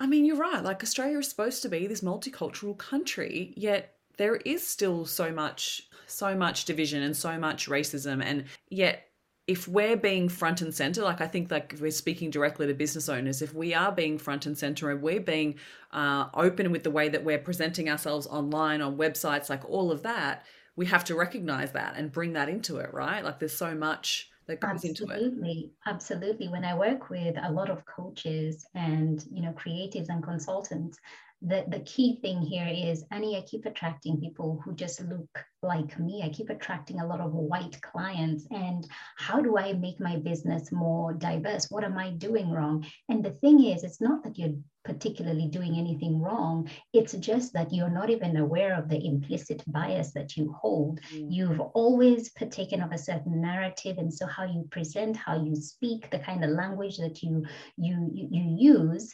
I 0.00 0.06
mean, 0.06 0.24
you're 0.24 0.36
right. 0.36 0.64
Like 0.64 0.82
Australia 0.82 1.18
is 1.18 1.28
supposed 1.28 1.62
to 1.62 1.68
be 1.68 1.86
this 1.86 2.00
multicultural 2.00 2.76
country, 2.76 3.54
yet 3.56 3.94
there 4.16 4.36
is 4.36 4.66
still 4.66 5.06
so 5.06 5.30
much 5.30 5.88
so 6.06 6.34
much 6.34 6.64
division 6.64 7.02
and 7.02 7.16
so 7.16 7.38
much 7.38 7.68
racism 7.68 8.22
and 8.22 8.44
yet 8.68 9.11
if 9.48 9.66
we're 9.66 9.96
being 9.96 10.28
front 10.28 10.62
and 10.62 10.74
center 10.74 11.02
like 11.02 11.20
i 11.20 11.26
think 11.26 11.50
like 11.50 11.74
we're 11.80 11.90
speaking 11.90 12.30
directly 12.30 12.66
to 12.66 12.74
business 12.74 13.08
owners 13.08 13.42
if 13.42 13.52
we 13.52 13.74
are 13.74 13.90
being 13.90 14.16
front 14.16 14.46
and 14.46 14.56
center 14.56 14.90
and 14.90 15.02
we're 15.02 15.20
being 15.20 15.56
uh, 15.92 16.26
open 16.34 16.70
with 16.70 16.84
the 16.84 16.90
way 16.90 17.08
that 17.08 17.24
we're 17.24 17.38
presenting 17.38 17.90
ourselves 17.90 18.26
online 18.28 18.80
on 18.80 18.96
websites 18.96 19.50
like 19.50 19.68
all 19.68 19.90
of 19.90 20.02
that 20.04 20.44
we 20.76 20.86
have 20.86 21.04
to 21.04 21.14
recognize 21.14 21.72
that 21.72 21.94
and 21.96 22.12
bring 22.12 22.32
that 22.32 22.48
into 22.48 22.76
it, 22.78 22.92
right? 22.92 23.24
Like 23.24 23.38
there's 23.38 23.56
so 23.56 23.74
much 23.74 24.30
that 24.46 24.60
goes 24.60 24.84
absolutely, 24.84 25.50
into 25.50 25.64
it. 25.64 25.70
Absolutely. 25.86 26.48
When 26.48 26.64
I 26.64 26.74
work 26.74 27.10
with 27.10 27.36
a 27.42 27.52
lot 27.52 27.70
of 27.70 27.84
coaches 27.84 28.66
and, 28.74 29.24
you 29.30 29.42
know, 29.42 29.52
creatives 29.52 30.08
and 30.08 30.22
consultants, 30.22 30.98
the, 31.44 31.64
the 31.68 31.80
key 31.80 32.18
thing 32.22 32.40
here 32.40 32.68
is 32.68 33.04
Annie, 33.10 33.36
I 33.36 33.42
keep 33.42 33.66
attracting 33.66 34.20
people 34.20 34.60
who 34.64 34.74
just 34.74 35.00
look 35.02 35.28
like 35.62 35.98
me. 35.98 36.22
I 36.24 36.28
keep 36.28 36.50
attracting 36.50 37.00
a 37.00 37.06
lot 37.06 37.20
of 37.20 37.32
white 37.32 37.80
clients. 37.82 38.46
And 38.50 38.86
how 39.16 39.40
do 39.40 39.58
I 39.58 39.72
make 39.72 39.98
my 40.00 40.16
business 40.16 40.70
more 40.70 41.12
diverse? 41.12 41.70
What 41.70 41.84
am 41.84 41.98
I 41.98 42.10
doing 42.10 42.50
wrong? 42.50 42.86
And 43.08 43.24
the 43.24 43.30
thing 43.30 43.64
is, 43.64 43.82
it's 43.82 44.00
not 44.00 44.22
that 44.24 44.38
you're 44.38 44.54
particularly 44.84 45.46
doing 45.46 45.78
anything 45.78 46.20
wrong. 46.20 46.68
It's 46.92 47.12
just 47.14 47.52
that 47.52 47.72
you're 47.72 47.90
not 47.90 48.10
even 48.10 48.36
aware 48.36 48.76
of 48.76 48.88
the 48.88 49.04
implicit 49.04 49.62
bias 49.66 50.12
that 50.12 50.36
you 50.36 50.52
hold. 50.60 51.00
Mm. 51.12 51.26
You've 51.30 51.60
always 51.60 52.30
partaken 52.30 52.82
of 52.82 52.92
a 52.92 52.98
certain 52.98 53.40
narrative. 53.40 53.98
And 53.98 54.12
so 54.12 54.26
how 54.26 54.44
you 54.44 54.66
present, 54.70 55.16
how 55.16 55.42
you 55.42 55.54
speak, 55.54 56.10
the 56.10 56.18
kind 56.18 56.44
of 56.44 56.50
language 56.50 56.98
that 56.98 57.22
you 57.22 57.44
you 57.76 58.10
you, 58.12 58.28
you 58.30 58.56
use 58.58 59.12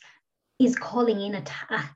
is 0.58 0.74
calling 0.74 1.20
in 1.20 1.36
a, 1.36 1.44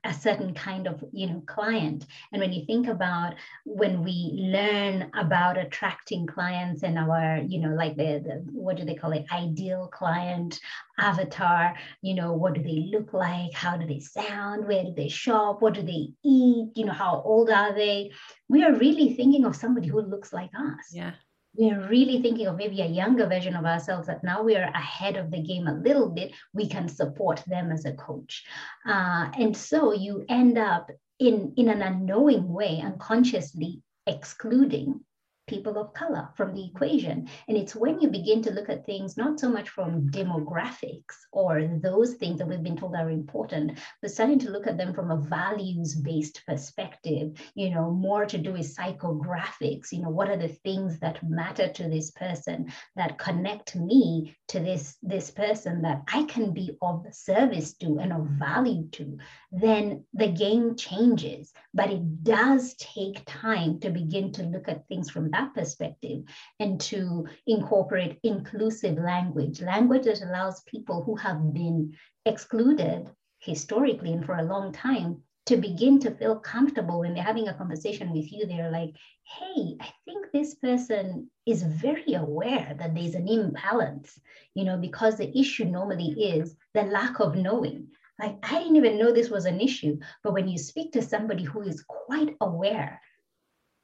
a 0.05 0.13
certain 0.13 0.53
kind 0.53 0.87
of 0.87 1.03
you 1.11 1.27
know 1.27 1.43
client. 1.45 2.05
And 2.31 2.41
when 2.41 2.53
you 2.53 2.65
think 2.65 2.87
about 2.87 3.35
when 3.65 4.03
we 4.03 4.31
learn 4.35 5.11
about 5.13 5.57
attracting 5.57 6.25
clients 6.27 6.83
and 6.83 6.97
our 6.97 7.39
you 7.45 7.59
know 7.59 7.75
like 7.75 7.97
the, 7.97 8.21
the 8.23 8.43
what 8.51 8.77
do 8.77 8.85
they 8.85 8.95
call 8.95 9.11
it? 9.11 9.25
Ideal 9.31 9.89
client 9.91 10.59
avatar 10.99 11.73
you 12.01 12.13
know 12.13 12.33
what 12.33 12.53
do 12.53 12.63
they 12.63 12.89
look 12.91 13.13
like? 13.13 13.53
How 13.53 13.75
do 13.77 13.85
they 13.85 13.99
sound? 13.99 14.67
Where 14.67 14.83
do 14.83 14.93
they 14.95 15.09
shop? 15.09 15.61
What 15.61 15.73
do 15.73 15.81
they 15.81 16.09
eat? 16.23 16.71
You 16.75 16.85
know 16.85 16.93
how 16.93 17.21
old 17.25 17.49
are 17.49 17.73
they? 17.73 18.11
We 18.47 18.63
are 18.63 18.73
really 18.73 19.13
thinking 19.13 19.45
of 19.45 19.55
somebody 19.55 19.87
who 19.87 20.01
looks 20.01 20.31
like 20.31 20.51
us. 20.55 20.91
Yeah 20.91 21.13
we're 21.55 21.87
really 21.87 22.21
thinking 22.21 22.47
of 22.47 22.57
maybe 22.57 22.81
a 22.81 22.85
younger 22.85 23.27
version 23.27 23.55
of 23.55 23.65
ourselves 23.65 24.07
that 24.07 24.23
now 24.23 24.41
we 24.41 24.55
are 24.55 24.69
ahead 24.73 25.17
of 25.17 25.29
the 25.31 25.41
game 25.41 25.67
a 25.67 25.73
little 25.73 26.09
bit 26.09 26.31
we 26.53 26.67
can 26.67 26.87
support 26.87 27.43
them 27.47 27.71
as 27.71 27.85
a 27.85 27.93
coach. 27.93 28.43
Uh, 28.87 29.29
and 29.37 29.55
so 29.55 29.93
you 29.93 30.25
end 30.29 30.57
up 30.57 30.89
in 31.19 31.53
in 31.57 31.69
an 31.69 31.81
unknowing 31.81 32.51
way 32.51 32.81
unconsciously 32.83 33.81
excluding 34.07 34.99
people 35.47 35.77
of 35.77 35.93
color 35.93 36.29
from 36.35 36.53
the 36.53 36.65
equation. 36.65 37.27
And 37.47 37.57
it's 37.57 37.75
when 37.75 37.99
you 37.99 38.09
begin 38.09 38.41
to 38.43 38.51
look 38.51 38.69
at 38.69 38.85
things 38.85 39.17
not 39.17 39.39
so 39.39 39.49
much 39.49 39.69
from 39.69 40.09
demographics 40.09 41.15
or 41.31 41.67
those 41.81 42.13
things 42.15 42.37
that 42.37 42.47
we've 42.47 42.63
been 42.63 42.77
told 42.77 42.95
are 42.95 43.09
important, 43.09 43.79
but 44.01 44.11
starting 44.11 44.39
to 44.39 44.49
look 44.49 44.67
at 44.67 44.77
them 44.77 44.93
from 44.93 45.11
a 45.11 45.17
values 45.17 45.95
based 45.95 46.41
perspective, 46.47 47.37
you 47.55 47.69
know, 47.69 47.91
more 47.91 48.25
to 48.25 48.37
do 48.37 48.53
with 48.53 48.75
psychographics. 48.75 49.91
You 49.91 50.03
know, 50.03 50.09
what 50.09 50.29
are 50.29 50.37
the 50.37 50.47
things 50.47 50.99
that 50.99 51.21
matter 51.27 51.67
to 51.67 51.89
this 51.89 52.11
person 52.11 52.71
that 52.95 53.17
connect 53.17 53.75
me 53.75 54.35
to 54.49 54.59
this, 54.59 54.97
this 55.01 55.31
person 55.31 55.81
that 55.81 56.03
I 56.11 56.23
can 56.23 56.53
be 56.53 56.77
of 56.81 57.05
service 57.11 57.73
to 57.75 57.99
and 57.99 58.13
of 58.13 58.25
value 58.27 58.87
to? 58.93 59.17
Then 59.51 60.05
the 60.13 60.29
game 60.29 60.75
changes. 60.75 61.51
But 61.73 61.91
it 61.91 62.23
does 62.23 62.75
take 62.75 63.23
time 63.25 63.79
to 63.79 63.89
begin 63.89 64.31
to 64.33 64.43
look 64.43 64.67
at 64.67 64.87
things 64.87 65.09
from 65.09 65.32
that 65.33 65.53
perspective 65.53 66.23
and 66.59 66.79
to 66.79 67.27
incorporate 67.47 68.19
inclusive 68.23 68.97
language, 68.97 69.61
language 69.61 70.05
that 70.05 70.21
allows 70.21 70.63
people 70.63 71.03
who 71.03 71.15
have 71.15 71.53
been 71.53 71.93
excluded 72.25 73.09
historically 73.39 74.13
and 74.13 74.25
for 74.25 74.35
a 74.35 74.43
long 74.43 74.71
time 74.71 75.21
to 75.45 75.57
begin 75.57 75.99
to 75.99 76.11
feel 76.11 76.39
comfortable 76.39 77.01
when 77.01 77.13
they're 77.13 77.23
having 77.23 77.49
a 77.49 77.53
conversation 77.53 78.13
with 78.13 78.31
you. 78.31 78.45
They're 78.45 78.71
like, 78.71 78.95
hey, 79.23 79.75
I 79.81 79.89
think 80.05 80.27
this 80.31 80.55
person 80.55 81.29
is 81.45 81.63
very 81.63 82.13
aware 82.13 82.73
that 82.79 82.95
there's 82.95 83.15
an 83.15 83.27
imbalance, 83.27 84.17
you 84.55 84.63
know, 84.63 84.77
because 84.77 85.17
the 85.17 85.37
issue 85.37 85.65
normally 85.65 86.11
is 86.11 86.55
the 86.73 86.83
lack 86.83 87.19
of 87.19 87.35
knowing. 87.35 87.87
Like, 88.19 88.37
I 88.43 88.59
didn't 88.59 88.77
even 88.77 88.97
know 88.97 89.11
this 89.11 89.29
was 89.29 89.45
an 89.45 89.59
issue. 89.59 89.99
But 90.23 90.33
when 90.33 90.47
you 90.47 90.57
speak 90.57 90.93
to 90.93 91.01
somebody 91.01 91.43
who 91.43 91.61
is 91.63 91.83
quite 91.87 92.37
aware 92.39 93.01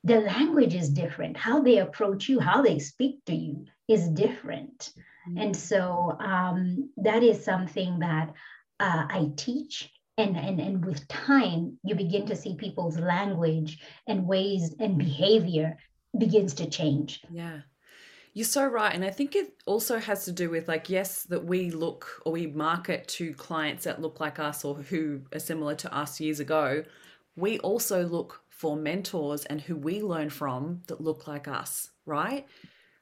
the 0.03 0.19
language 0.21 0.75
is 0.75 0.89
different. 0.89 1.37
How 1.37 1.61
they 1.61 1.79
approach 1.79 2.29
you, 2.29 2.39
how 2.39 2.61
they 2.61 2.79
speak 2.79 3.23
to 3.25 3.35
you 3.35 3.65
is 3.87 4.07
different. 4.09 4.91
Mm-hmm. 5.29 5.37
And 5.37 5.55
so 5.55 6.15
um, 6.19 6.89
that 6.97 7.23
is 7.23 7.43
something 7.43 7.99
that 7.99 8.33
uh, 8.79 9.05
I 9.09 9.31
teach. 9.35 9.91
And, 10.17 10.35
and, 10.35 10.59
and 10.59 10.83
with 10.83 11.07
time, 11.07 11.77
you 11.83 11.95
begin 11.95 12.25
to 12.25 12.35
see 12.35 12.55
people's 12.55 12.99
language 12.99 13.79
and 14.05 14.27
ways 14.27 14.75
and 14.77 14.97
behavior 14.97 15.77
begins 16.17 16.55
to 16.55 16.69
change. 16.69 17.21
Yeah. 17.31 17.61
You're 18.33 18.45
so 18.45 18.65
right. 18.65 18.93
And 18.93 19.05
I 19.05 19.11
think 19.11 19.35
it 19.35 19.53
also 19.65 19.97
has 19.97 20.25
to 20.25 20.33
do 20.33 20.49
with, 20.49 20.67
like, 20.67 20.89
yes, 20.89 21.23
that 21.23 21.45
we 21.45 21.71
look 21.71 22.21
or 22.25 22.33
we 22.33 22.47
market 22.47 23.07
to 23.09 23.33
clients 23.33 23.85
that 23.85 24.01
look 24.01 24.19
like 24.19 24.39
us 24.39 24.65
or 24.65 24.75
who 24.75 25.21
are 25.33 25.39
similar 25.39 25.75
to 25.75 25.93
us 25.95 26.19
years 26.19 26.41
ago. 26.41 26.83
We 27.37 27.59
also 27.59 28.05
look 28.05 28.41
for 28.59 28.75
mentors 28.75 29.45
and 29.45 29.61
who 29.61 29.75
we 29.75 30.01
learn 30.01 30.29
from 30.29 30.81
that 30.87 30.99
look 30.99 31.27
like 31.27 31.47
us, 31.47 31.89
right? 32.05 32.45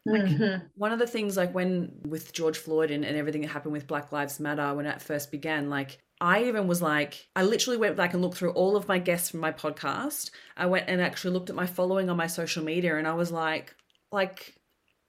Like 0.05 0.21
mm-hmm. 0.21 0.65
one 0.75 0.93
of 0.93 0.99
the 0.99 1.07
things 1.07 1.35
like 1.35 1.53
when 1.53 1.93
with 2.07 2.31
George 2.31 2.57
Floyd 2.57 2.91
and, 2.91 3.03
and 3.03 3.17
everything 3.17 3.41
that 3.41 3.49
happened 3.49 3.73
with 3.73 3.87
Black 3.87 4.11
Lives 4.11 4.39
Matter 4.39 4.73
when 4.75 4.85
it 4.85 5.01
first 5.01 5.31
began, 5.31 5.69
like 5.69 5.97
I 6.21 6.43
even 6.43 6.67
was 6.67 6.81
like, 6.81 7.27
I 7.35 7.43
literally 7.43 7.77
went 7.77 7.97
back 7.97 8.13
and 8.13 8.21
looked 8.21 8.37
through 8.37 8.51
all 8.51 8.77
of 8.77 8.87
my 8.87 8.99
guests 8.99 9.31
from 9.31 9.39
my 9.39 9.51
podcast. 9.51 10.29
I 10.55 10.67
went 10.67 10.85
and 10.87 11.01
actually 11.01 11.33
looked 11.33 11.49
at 11.49 11.55
my 11.55 11.65
following 11.65 12.09
on 12.09 12.17
my 12.17 12.27
social 12.27 12.63
media 12.63 12.95
and 12.95 13.07
I 13.07 13.15
was 13.15 13.31
like, 13.31 13.75
like 14.11 14.56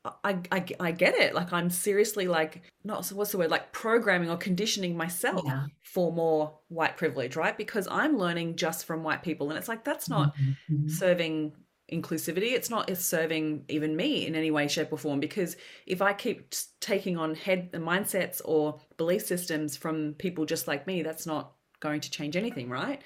I, 0.04 0.38
I, 0.52 0.64
I 0.80 0.92
get 0.92 1.14
it. 1.14 1.34
Like 1.34 1.52
I'm 1.52 1.70
seriously 1.70 2.28
like 2.28 2.62
not 2.84 3.04
so 3.04 3.16
what's 3.16 3.32
the 3.32 3.38
word 3.38 3.50
like 3.50 3.72
programming 3.72 4.30
or 4.30 4.36
conditioning 4.36 4.96
myself 4.96 5.42
yeah. 5.44 5.66
for 5.82 6.12
more 6.12 6.58
white 6.68 6.96
privilege, 6.96 7.36
right? 7.36 7.56
Because 7.56 7.88
I'm 7.90 8.16
learning 8.16 8.56
just 8.56 8.86
from 8.86 9.02
white 9.02 9.22
people, 9.22 9.50
and 9.50 9.58
it's 9.58 9.68
like 9.68 9.84
that's 9.84 10.08
not 10.08 10.36
mm-hmm. 10.36 10.74
mm-hmm. 10.74 10.88
serving 10.88 11.52
inclusivity. 11.92 12.52
It's 12.52 12.70
not 12.70 12.88
it's 12.88 13.04
serving 13.04 13.64
even 13.68 13.96
me 13.96 14.26
in 14.26 14.34
any 14.34 14.50
way, 14.50 14.68
shape, 14.68 14.92
or 14.92 14.98
form. 14.98 15.20
Because 15.20 15.56
if 15.86 16.00
I 16.00 16.12
keep 16.12 16.54
taking 16.80 17.16
on 17.16 17.34
head 17.34 17.72
mindsets 17.72 18.40
or 18.44 18.80
belief 18.96 19.22
systems 19.26 19.76
from 19.76 20.14
people 20.14 20.46
just 20.46 20.68
like 20.68 20.86
me, 20.86 21.02
that's 21.02 21.26
not 21.26 21.52
going 21.80 22.00
to 22.00 22.10
change 22.10 22.36
anything, 22.36 22.68
right? 22.68 23.02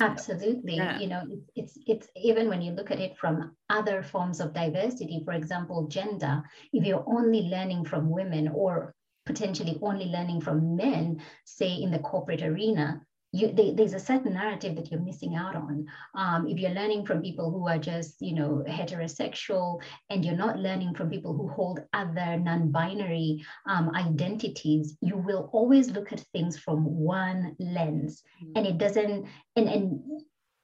Absolutely. 0.00 0.76
Yeah. 0.76 0.98
You 0.98 1.08
know, 1.08 1.22
it's 1.54 1.78
it's 1.86 2.08
even 2.16 2.48
when 2.48 2.60
you 2.60 2.72
look 2.72 2.90
at 2.90 3.00
it 3.00 3.16
from 3.16 3.56
other 3.70 4.02
forms 4.02 4.40
of 4.40 4.52
diversity, 4.52 5.22
for 5.24 5.32
example, 5.32 5.86
gender, 5.88 6.42
if 6.72 6.84
you're 6.84 7.04
only 7.06 7.42
learning 7.42 7.84
from 7.86 8.10
women 8.10 8.48
or 8.48 8.94
potentially 9.24 9.78
only 9.82 10.06
learning 10.06 10.40
from 10.40 10.76
men, 10.76 11.22
say 11.44 11.74
in 11.74 11.90
the 11.90 11.98
corporate 11.98 12.42
arena, 12.42 13.00
you, 13.36 13.52
they, 13.52 13.72
there's 13.72 13.94
a 13.94 13.98
certain 14.10 14.34
narrative 14.34 14.76
that 14.76 14.90
you're 14.90 15.00
missing 15.00 15.34
out 15.34 15.54
on. 15.54 15.86
Um, 16.14 16.46
if 16.48 16.58
you're 16.58 16.78
learning 16.80 17.06
from 17.06 17.22
people 17.22 17.50
who 17.50 17.68
are 17.68 17.78
just, 17.78 18.16
you 18.20 18.34
know, 18.34 18.64
heterosexual, 18.66 19.80
and 20.10 20.24
you're 20.24 20.36
not 20.46 20.58
learning 20.58 20.94
from 20.94 21.10
people 21.10 21.34
who 21.34 21.48
hold 21.48 21.80
other 21.92 22.38
non-binary 22.38 23.44
um, 23.68 23.90
identities, 23.94 24.96
you 25.00 25.16
will 25.16 25.50
always 25.52 25.90
look 25.90 26.12
at 26.12 26.24
things 26.32 26.58
from 26.58 26.84
one 26.84 27.54
lens, 27.58 28.22
mm-hmm. 28.42 28.52
and 28.56 28.66
it 28.66 28.78
doesn't. 28.78 29.26
And 29.56 29.68
and 29.68 30.00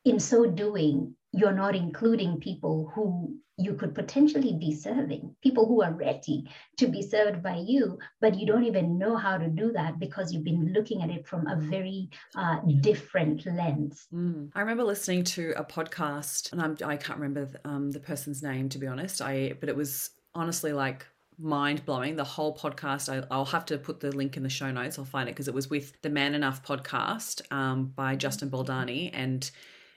in 0.05 0.19
so 0.19 0.47
doing, 0.47 1.15
you're 1.33 1.53
not 1.53 1.75
including 1.75 2.41
people 2.41 2.93
who 2.95 3.35
you 3.59 3.75
could 3.75 3.95
potentially 3.95 4.55
be 4.55 4.75
serving, 4.75 5.35
people 5.43 5.67
who 5.67 5.83
are 5.83 5.93
ready 5.93 6.49
to 6.79 6.87
be 6.87 7.03
served 7.03 7.43
by 7.43 7.57
you, 7.57 7.99
but 8.21 8.39
you 8.39 8.47
don't 8.47 8.65
even 8.65 8.99
know 8.99 9.17
how 9.17 9.37
to 9.37 9.49
do 9.49 9.73
that 9.73 9.99
because 9.99 10.33
you've 10.33 10.45
been 10.45 10.73
looking 10.73 11.03
at 11.03 11.11
it 11.11 11.27
from 11.27 11.47
a 11.47 11.57
very 11.57 12.09
uh, 12.35 12.59
different 12.81 13.45
lens. 13.47 14.07
Mm. 14.13 14.51
I 14.55 14.61
remember 14.61 14.85
listening 14.85 15.25
to 15.25 15.53
a 15.57 15.65
podcast, 15.65 16.53
and 16.53 16.63
I'm, 16.63 16.77
I 16.85 16.97
can 16.97 17.11
not 17.11 17.21
remember 17.21 17.61
um, 17.65 17.91
the 17.91 18.01
person's 18.01 18.43
name 18.43 18.69
to 18.71 18.79
be 18.79 18.87
honest. 18.87 19.21
I 19.21 19.55
but 19.61 19.69
it 19.69 19.77
was 19.77 20.11
honestly 20.35 20.73
like 20.73 21.07
mind 21.39 21.85
blowing. 21.85 22.17
The 22.17 22.25
whole 22.25 22.57
podcast, 22.57 23.09
I, 23.09 23.37
will 23.37 23.45
have 23.47 23.67
to 23.67 23.79
put 23.79 24.01
the 24.01 24.13
link 24.13 24.37
in 24.37 24.43
the 24.43 24.49
show 24.49 24.71
notes. 24.71 24.99
I'll 24.99 25.05
find 25.05 25.29
it 25.29 25.33
because 25.33 25.49
it 25.49 25.55
was 25.55 25.69
with 25.69 26.01
the 26.03 26.11
Man 26.11 26.35
Enough 26.35 26.65
podcast 26.65 27.43
um, 27.53 27.87
by 27.87 28.17
Justin 28.17 28.49
Baldoni. 28.49 29.11
And 29.13 29.51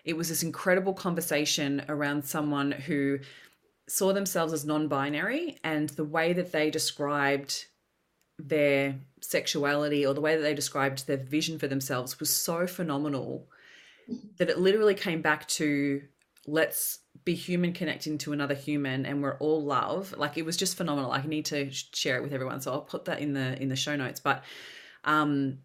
it 0.06 0.16
was 0.16 0.30
this 0.30 0.44
incredible 0.44 0.94
conversation 0.94 1.84
around 1.90 2.24
someone 2.24 2.72
who 2.72 3.20
saw 3.88 4.14
themselves 4.14 4.54
as 4.54 4.66
non 4.66 4.88
binary 4.88 5.60
and 5.64 5.90
the 5.90 6.04
way 6.04 6.32
that 6.34 6.52
they 6.52 6.70
described 6.70 7.66
their 8.38 8.96
sexuality 9.22 10.06
or 10.06 10.14
the 10.14 10.22
way 10.22 10.36
that 10.36 10.42
they 10.42 10.54
described 10.54 11.08
their 11.08 11.18
vision 11.18 11.58
for 11.58 11.68
themselves 11.68 12.20
was 12.20 12.30
so 12.30 12.68
phenomenal 12.68 13.48
that 14.38 14.50
it 14.50 14.60
literally 14.60 14.94
came 14.94 15.22
back 15.22 15.48
to 15.48 16.02
let's 16.48 17.00
be 17.24 17.34
human 17.34 17.74
connecting 17.74 18.20
to 18.20 18.34
another 18.34 18.54
human 18.54 19.06
and 19.06 19.24
we're 19.24 19.38
all 19.38 19.64
love. 19.64 20.14
Like 20.18 20.38
it 20.38 20.46
was 20.46 20.58
just 20.58 20.78
phenomenal. 20.78 21.12
I 21.12 21.24
need 21.24 21.46
to 21.46 21.72
share 21.72 22.18
it 22.18 22.24
with 22.24 22.34
everyone 22.34 22.62
so 22.62 22.72
i'll 22.72 22.82
put 22.82 23.06
that 23.06 23.20
in 23.20 23.34
the 23.34 23.60
in 23.62 23.70
the 23.70 23.76
show 23.76 23.96
notes. 23.96 24.20
But 24.20 24.44
um 25.04 25.60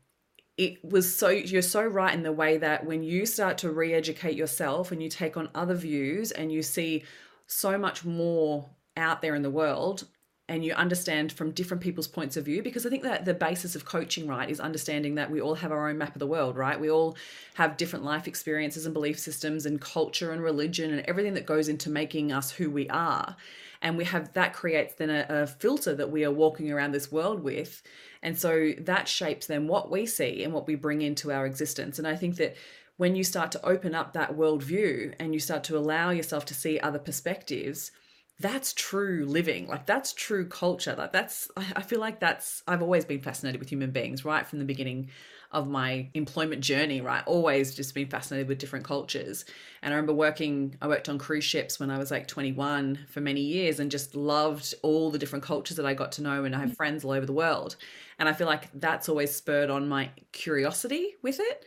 it 0.61 0.85
was 0.85 1.12
so 1.12 1.31
you're 1.31 1.62
so 1.62 1.83
right 1.83 2.12
in 2.12 2.23
the 2.23 2.31
way 2.31 2.59
that 2.59 2.85
when 2.85 3.02
you 3.02 3.25
start 3.25 3.57
to 3.57 3.71
re-educate 3.71 4.37
yourself 4.37 4.93
and 4.93 5.02
you 5.02 5.09
take 5.09 5.38
on 5.38 5.49
other 5.55 5.75
views 5.75 6.33
and 6.33 6.52
you 6.52 6.62
see 6.62 7.02
so 7.47 7.79
much 7.79 8.05
more 8.05 8.69
out 8.95 9.23
there 9.23 9.35
in 9.35 9.40
the 9.40 9.49
world 9.49 10.07
and 10.50 10.62
you 10.62 10.75
understand 10.75 11.33
from 11.33 11.52
different 11.52 11.83
people's 11.83 12.07
points 12.07 12.37
of 12.37 12.45
view 12.45 12.62
because 12.62 12.85
i 12.85 12.90
think 12.90 13.02
that 13.02 13.25
the 13.25 13.33
basis 13.33 13.75
of 13.75 13.87
coaching 13.87 14.26
right 14.26 14.50
is 14.50 14.61
understanding 14.61 15.14
that 15.14 15.31
we 15.31 15.40
all 15.40 15.55
have 15.55 15.73
our 15.73 15.88
own 15.88 15.97
map 15.97 16.14
of 16.14 16.19
the 16.19 16.26
world 16.26 16.59
right? 16.59 16.79
We 16.79 16.90
all 16.90 17.17
have 17.55 17.79
different 17.79 18.05
life 18.05 18.29
experiences 18.29 18.85
and 18.85 18.93
belief 18.93 19.19
systems 19.19 19.64
and 19.64 19.81
culture 19.81 20.31
and 20.31 20.43
religion 20.43 20.93
and 20.93 21.00
everything 21.09 21.33
that 21.35 21.47
goes 21.47 21.69
into 21.71 21.88
making 21.88 22.33
us 22.33 22.50
who 22.50 22.71
we 22.71 22.87
are 22.90 23.35
and 23.83 23.97
we 23.97 24.05
have 24.05 24.33
that 24.35 24.53
creates 24.53 24.95
then 24.95 25.11
a, 25.11 25.27
a 25.29 25.47
filter 25.47 25.95
that 25.95 26.11
we 26.11 26.25
are 26.25 26.31
walking 26.31 26.71
around 26.71 26.93
this 26.93 27.11
world 27.11 27.43
with. 27.43 27.83
And 28.23 28.39
so 28.39 28.73
that 28.79 29.09
shapes 29.09 29.47
then 29.47 29.67
what 29.67 29.91
we 29.91 30.05
see 30.07 30.45
and 30.45 30.53
what 30.53 30.67
we 30.67 30.75
bring 30.75 31.03
into 31.03 31.33
our 31.33 31.47
existence. 31.47 31.99
And 31.99 32.07
i 32.07 32.17
think 32.17 32.37
that 32.37 32.57
when 33.01 33.17
you 33.17 33.25
start 33.25 33.51
to 33.53 33.67
open 33.67 33.95
up 33.95 34.13
that 34.13 34.37
worldview 34.37 35.15
and 35.19 35.33
you 35.33 35.41
start 35.41 35.65
to 35.65 35.79
allow 35.79 36.11
yourself 36.11 36.45
to 36.45 36.53
see 36.53 36.79
other 36.79 36.99
perspectives 36.99 37.93
that's 38.41 38.73
true 38.73 39.27
living 39.27 39.69
like 39.69 39.85
that's 39.85 40.15
true 40.15 40.49
culture 40.49 40.95
like 40.97 41.13
that's 41.13 41.51
i 41.59 41.83
feel 41.83 42.01
like 42.01 42.19
that's 42.21 42.63
i've 42.67 42.81
always 42.81 43.05
been 43.05 43.21
fascinated 43.21 43.61
with 43.61 43.69
human 43.69 43.91
beings 43.91 44.25
right 44.25 44.47
from 44.47 44.59
the 44.59 44.65
beginning 44.65 45.11
of 45.53 45.69
my 45.69 46.09
employment 46.15 46.63
journey 46.63 47.01
right? 47.01 47.25
Always 47.27 47.75
just 47.75 47.95
been 47.95 48.09
fascinated 48.09 48.47
with 48.49 48.59
different 48.59 48.85
cultures. 48.85 49.45
And 49.83 49.93
i 49.93 49.97
remember 49.97 50.15
working 50.15 50.77
i 50.81 50.87
worked 50.87 51.09
on 51.09 51.19
cruise 51.19 51.45
ships 51.45 51.81
when 51.81 51.91
i 51.91 51.99
was 51.99 52.11
like 52.11 52.29
21 52.29 53.01
for 53.09 53.21
many 53.21 53.41
years 53.41 53.81
and 53.81 53.91
just 53.91 54.15
loved 54.15 54.75
all 54.83 55.11
the 55.11 55.19
different 55.19 55.45
cultures 55.45 55.77
that 55.77 55.87
i 55.87 55.95
got 55.95 56.13
to 56.13 56.23
know 56.23 56.45
and 56.45 56.55
i 56.55 56.61
have 56.61 56.77
friends 56.77 57.05
all 57.05 57.13
over 57.13 57.27
the 57.27 57.33
world. 57.33 57.77
And 58.19 58.29
i 58.29 58.33
feel 58.33 58.47
like 58.47 58.69
that's 58.75 59.09
always 59.09 59.35
spurred 59.35 59.71
on 59.71 59.89
my 59.89 60.11
curiosity 60.33 61.15
with 61.23 61.41
it. 61.41 61.65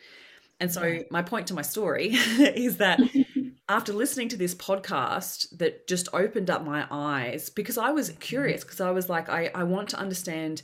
And 0.60 0.72
so 0.72 1.00
my 1.10 1.20
point 1.20 1.48
to 1.48 1.54
my 1.54 1.62
story 1.62 2.08
is 2.38 2.78
that 2.78 3.00
after 3.68 3.92
listening 3.92 4.28
to 4.28 4.36
this 4.36 4.54
podcast 4.54 5.56
that 5.58 5.86
just 5.86 6.08
opened 6.12 6.50
up 6.50 6.64
my 6.64 6.86
eyes 6.90 7.48
because 7.48 7.78
I 7.78 7.90
was 7.90 8.10
curious 8.20 8.62
because 8.62 8.80
I 8.80 8.90
was 8.90 9.08
like, 9.08 9.28
I, 9.28 9.50
I 9.54 9.64
want 9.64 9.88
to 9.90 9.98
understand 9.98 10.62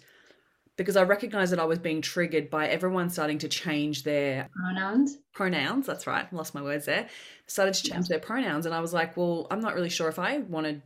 because 0.76 0.96
I 0.96 1.02
recognized 1.02 1.52
that 1.52 1.60
I 1.60 1.64
was 1.64 1.78
being 1.78 2.00
triggered 2.00 2.48
by 2.48 2.68
everyone 2.68 3.10
starting 3.10 3.38
to 3.38 3.48
change 3.48 4.02
their 4.02 4.48
pronouns. 4.54 5.18
Pronouns, 5.32 5.86
that's 5.86 6.06
right. 6.06 6.26
I 6.30 6.34
lost 6.34 6.54
my 6.54 6.62
words 6.62 6.86
there. 6.86 7.08
Started 7.46 7.74
to 7.74 7.82
change 7.82 8.06
yeah. 8.08 8.16
their 8.16 8.20
pronouns. 8.20 8.66
And 8.66 8.74
I 8.74 8.80
was 8.80 8.92
like, 8.92 9.16
well, 9.16 9.46
I'm 9.50 9.60
not 9.60 9.74
really 9.74 9.90
sure 9.90 10.08
if 10.08 10.18
I 10.18 10.38
want 10.38 10.66
to 10.66 10.80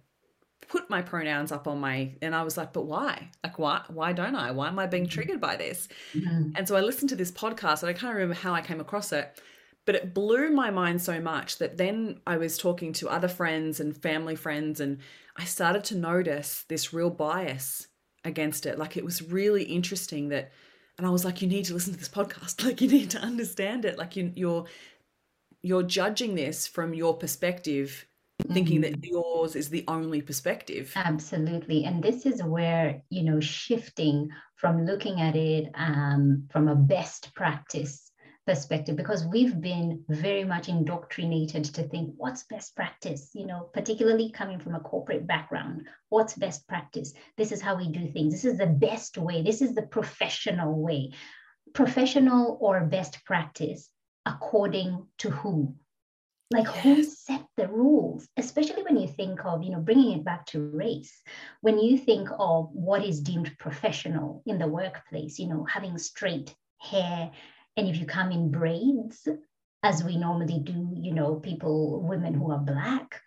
put 0.67 0.89
my 0.89 1.03
pronouns 1.03 1.53
up 1.53 1.69
on 1.69 1.79
my 1.79 2.13
and 2.23 2.35
I 2.35 2.43
was 2.43 2.57
like, 2.57 2.73
but 2.73 2.87
why? 2.87 3.31
Like 3.43 3.59
why 3.59 3.83
why 3.89 4.13
don't 4.13 4.35
I? 4.35 4.51
Why 4.53 4.69
am 4.69 4.79
I 4.79 4.87
being 4.87 5.05
mm-hmm. 5.05 5.11
triggered 5.11 5.41
by 5.41 5.57
this? 5.57 5.89
Mm-hmm. 6.15 6.51
And 6.57 6.67
so 6.67 6.77
I 6.77 6.81
listened 6.81 7.11
to 7.11 7.17
this 7.17 7.31
podcast 7.31 7.83
and 7.83 7.91
I 7.91 7.93
can't 7.93 8.15
remember 8.15 8.35
how 8.35 8.53
I 8.53 8.63
came 8.63 8.81
across 8.81 9.13
it 9.13 9.41
but 9.87 9.95
it 9.95 10.15
blew 10.15 10.51
my 10.51 10.71
mind 10.71 11.03
so 11.03 11.21
much 11.21 11.59
that 11.59 11.77
then 11.77 12.21
I 12.27 12.37
was 12.37 12.57
talking 12.57 12.93
to 12.95 13.09
other 13.09 13.29
friends 13.29 13.81
and 13.81 13.97
family 13.97 14.37
friends, 14.37 14.81
and 14.81 14.99
I 15.37 15.45
started 15.45 15.85
to 15.85 15.97
notice 15.97 16.65
this 16.69 16.93
real 16.93 17.11
bias 17.11 17.89
against 18.25 18.67
it. 18.67 18.79
Like 18.79 18.97
it 18.97 19.05
was 19.05 19.23
really 19.23 19.65
interesting 19.65 20.29
that, 20.31 20.53
and 20.97 21.07
I 21.07 21.11
was 21.11 21.25
like, 21.25 21.43
you 21.43 21.49
need 21.49 21.67
to 21.67 21.75
listen 21.75 21.93
to 21.93 21.99
this 21.99 22.09
podcast. 22.09 22.65
Like 22.65 22.81
you 22.81 22.89
need 22.89 23.11
to 23.11 23.19
understand 23.19 23.85
it. 23.85 23.99
Like 23.99 24.17
you, 24.17 24.33
you're 24.35 24.67
you're 25.63 25.83
judging 25.83 26.35
this 26.35 26.67
from 26.67 26.93
your 26.93 27.17
perspective 27.17 28.07
thinking 28.53 28.83
that 28.83 29.01
mm-hmm. 29.01 29.15
yours 29.15 29.57
is 29.57 29.71
the 29.71 29.85
only 29.89 30.21
perspective 30.21 30.93
absolutely 30.97 31.85
and 31.85 32.03
this 32.03 32.27
is 32.27 32.43
where 32.43 33.01
you 33.09 33.23
know 33.23 33.41
shifting 33.41 34.29
from 34.57 34.85
looking 34.85 35.21
at 35.21 35.37
it 35.37 35.71
um, 35.75 36.47
from 36.51 36.69
a 36.69 36.75
best 36.75 37.33
practice 37.35 38.11
perspective 38.47 38.97
because 38.97 39.27
we've 39.27 39.61
been 39.61 40.05
very 40.09 40.45
much 40.45 40.69
indoctrinated 40.69 41.65
to 41.65 41.83
think 41.83 42.15
what's 42.17 42.45
best 42.45 42.77
practice? 42.77 43.31
You 43.35 43.47
know 43.47 43.71
particularly 43.73 44.31
coming 44.31 44.59
from 44.59 44.75
a 44.75 44.81
corporate 44.81 45.27
background 45.27 45.87
what's 46.15 46.35
best 46.35 46.67
practice? 46.69 47.13
This 47.37 47.51
is 47.51 47.61
how 47.61 47.77
we 47.77 47.89
do 47.89 48.07
things. 48.07 48.33
This 48.33 48.45
is 48.45 48.57
the 48.57 48.67
best 48.67 49.19
way. 49.19 49.43
This 49.43 49.61
is 49.63 49.75
the 49.75 49.83
professional 49.83 50.73
way. 50.73 51.13
Professional 51.73 52.57
or 52.61 52.81
best 52.85 53.25
practice 53.25 53.91
according 54.25 55.07
to 55.19 55.31
who? 55.31 55.75
Like 56.53 56.69
who 56.69 57.03
set 57.03 57.43
the 57.57 57.67
rules? 57.67 58.29
Especially 58.37 58.85
when 58.85 58.97
you 58.97 59.09
think 59.09 59.45
of 59.45 59.65
you 59.65 59.71
know 59.71 59.81
bringing 59.81 60.19
it 60.19 60.25
back 60.25 60.47
to 60.47 60.61
race. 60.61 61.13
When 61.63 61.79
you 61.81 61.99
think 61.99 62.29
of 62.39 62.71
what 62.73 63.05
is 63.05 63.21
deemed 63.21 63.59
professional 63.59 64.43
in 64.47 64.59
the 64.59 64.69
workplace 64.69 65.39
you 65.39 65.49
know 65.49 65.65
having 65.65 65.99
straight 65.99 66.55
hair 66.79 67.33
and 67.77 67.89
if 67.89 67.99
you 67.99 68.07
come 68.07 68.31
in 68.31 68.51
braids, 68.51 69.29
as 69.83 70.03
we 70.03 70.17
normally 70.17 70.61
do, 70.61 70.93
you 70.95 71.13
know, 71.13 71.37
people, 71.37 72.01
women 72.03 72.35
who 72.35 72.51
are 72.51 72.59
black, 72.59 73.21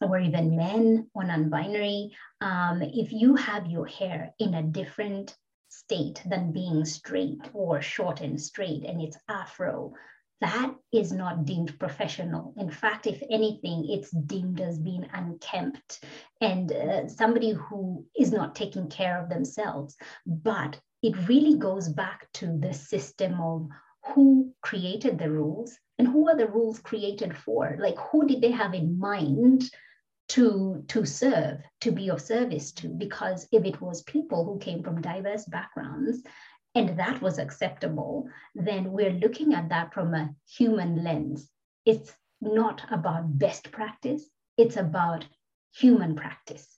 or 0.00 0.18
even 0.18 0.56
men 0.56 1.10
or 1.14 1.24
non-binary, 1.24 2.10
um, 2.40 2.82
if 2.82 3.12
you 3.12 3.34
have 3.34 3.66
your 3.66 3.86
hair 3.86 4.32
in 4.38 4.54
a 4.54 4.62
different 4.62 5.36
state 5.68 6.22
than 6.26 6.52
being 6.52 6.84
straight 6.84 7.40
or 7.52 7.82
short 7.82 8.20
and 8.20 8.40
straight 8.40 8.84
and 8.84 9.02
it's 9.02 9.18
afro, 9.28 9.92
that 10.40 10.72
is 10.92 11.10
not 11.10 11.44
deemed 11.44 11.76
professional. 11.80 12.54
In 12.56 12.70
fact, 12.70 13.08
if 13.08 13.20
anything, 13.28 13.86
it's 13.90 14.10
deemed 14.10 14.60
as 14.60 14.78
being 14.78 15.04
unkempt 15.12 16.04
and 16.40 16.70
uh, 16.70 17.08
somebody 17.08 17.50
who 17.50 18.06
is 18.16 18.30
not 18.30 18.54
taking 18.54 18.88
care 18.88 19.20
of 19.20 19.28
themselves. 19.28 19.96
But 20.24 20.78
it 21.02 21.28
really 21.28 21.56
goes 21.56 21.88
back 21.88 22.28
to 22.34 22.58
the 22.58 22.72
system 22.72 23.40
of 23.40 23.68
who 24.14 24.52
created 24.62 25.18
the 25.18 25.30
rules 25.30 25.76
and 25.98 26.08
who 26.08 26.28
are 26.28 26.36
the 26.36 26.48
rules 26.48 26.78
created 26.78 27.36
for. 27.36 27.76
Like 27.78 27.96
who 27.98 28.26
did 28.26 28.40
they 28.40 28.50
have 28.50 28.74
in 28.74 28.98
mind 28.98 29.70
to 30.30 30.84
to 30.88 31.04
serve 31.04 31.60
to 31.80 31.90
be 31.90 32.10
of 32.10 32.20
service 32.20 32.72
to? 32.72 32.88
Because 32.88 33.48
if 33.52 33.64
it 33.64 33.80
was 33.80 34.02
people 34.02 34.44
who 34.44 34.58
came 34.58 34.82
from 34.82 35.00
diverse 35.00 35.44
backgrounds 35.44 36.22
and 36.74 36.98
that 36.98 37.20
was 37.22 37.38
acceptable 37.38 38.28
then 38.54 38.92
we're 38.92 39.12
looking 39.12 39.54
at 39.54 39.68
that 39.70 39.92
from 39.94 40.14
a 40.14 40.34
human 40.46 41.02
lens. 41.02 41.50
It's 41.84 42.12
not 42.40 42.84
about 42.92 43.38
best 43.38 43.72
practice 43.72 44.28
it's 44.58 44.76
about 44.76 45.24
human 45.72 46.16
practice 46.16 46.77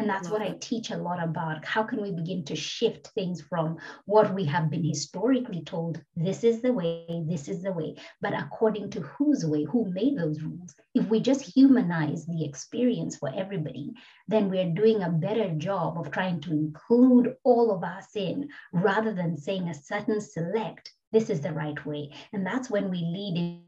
and 0.00 0.08
that's 0.08 0.30
what 0.30 0.40
I 0.40 0.56
teach 0.60 0.90
a 0.90 0.96
lot 0.96 1.22
about. 1.22 1.62
How 1.62 1.82
can 1.82 2.00
we 2.00 2.10
begin 2.10 2.42
to 2.46 2.56
shift 2.56 3.08
things 3.08 3.42
from 3.42 3.76
what 4.06 4.34
we 4.34 4.46
have 4.46 4.70
been 4.70 4.82
historically 4.82 5.62
told, 5.62 6.02
this 6.16 6.42
is 6.42 6.62
the 6.62 6.72
way, 6.72 7.04
this 7.28 7.50
is 7.50 7.62
the 7.62 7.72
way, 7.72 7.96
but 8.22 8.32
according 8.32 8.88
to 8.92 9.02
whose 9.02 9.44
way, 9.44 9.64
who 9.64 9.92
made 9.92 10.16
those 10.16 10.40
rules? 10.40 10.74
If 10.94 11.08
we 11.10 11.20
just 11.20 11.42
humanize 11.42 12.24
the 12.24 12.46
experience 12.46 13.18
for 13.18 13.30
everybody, 13.36 13.92
then 14.26 14.48
we're 14.48 14.70
doing 14.70 15.02
a 15.02 15.10
better 15.10 15.50
job 15.50 15.98
of 15.98 16.10
trying 16.10 16.40
to 16.42 16.50
include 16.50 17.36
all 17.44 17.70
of 17.70 17.84
us 17.84 18.16
in 18.16 18.48
rather 18.72 19.12
than 19.12 19.36
saying 19.36 19.68
a 19.68 19.74
certain 19.74 20.22
select, 20.22 20.94
this 21.12 21.28
is 21.28 21.42
the 21.42 21.52
right 21.52 21.84
way. 21.84 22.14
And 22.32 22.46
that's 22.46 22.70
when 22.70 22.88
we 22.88 23.02
lead 23.02 23.60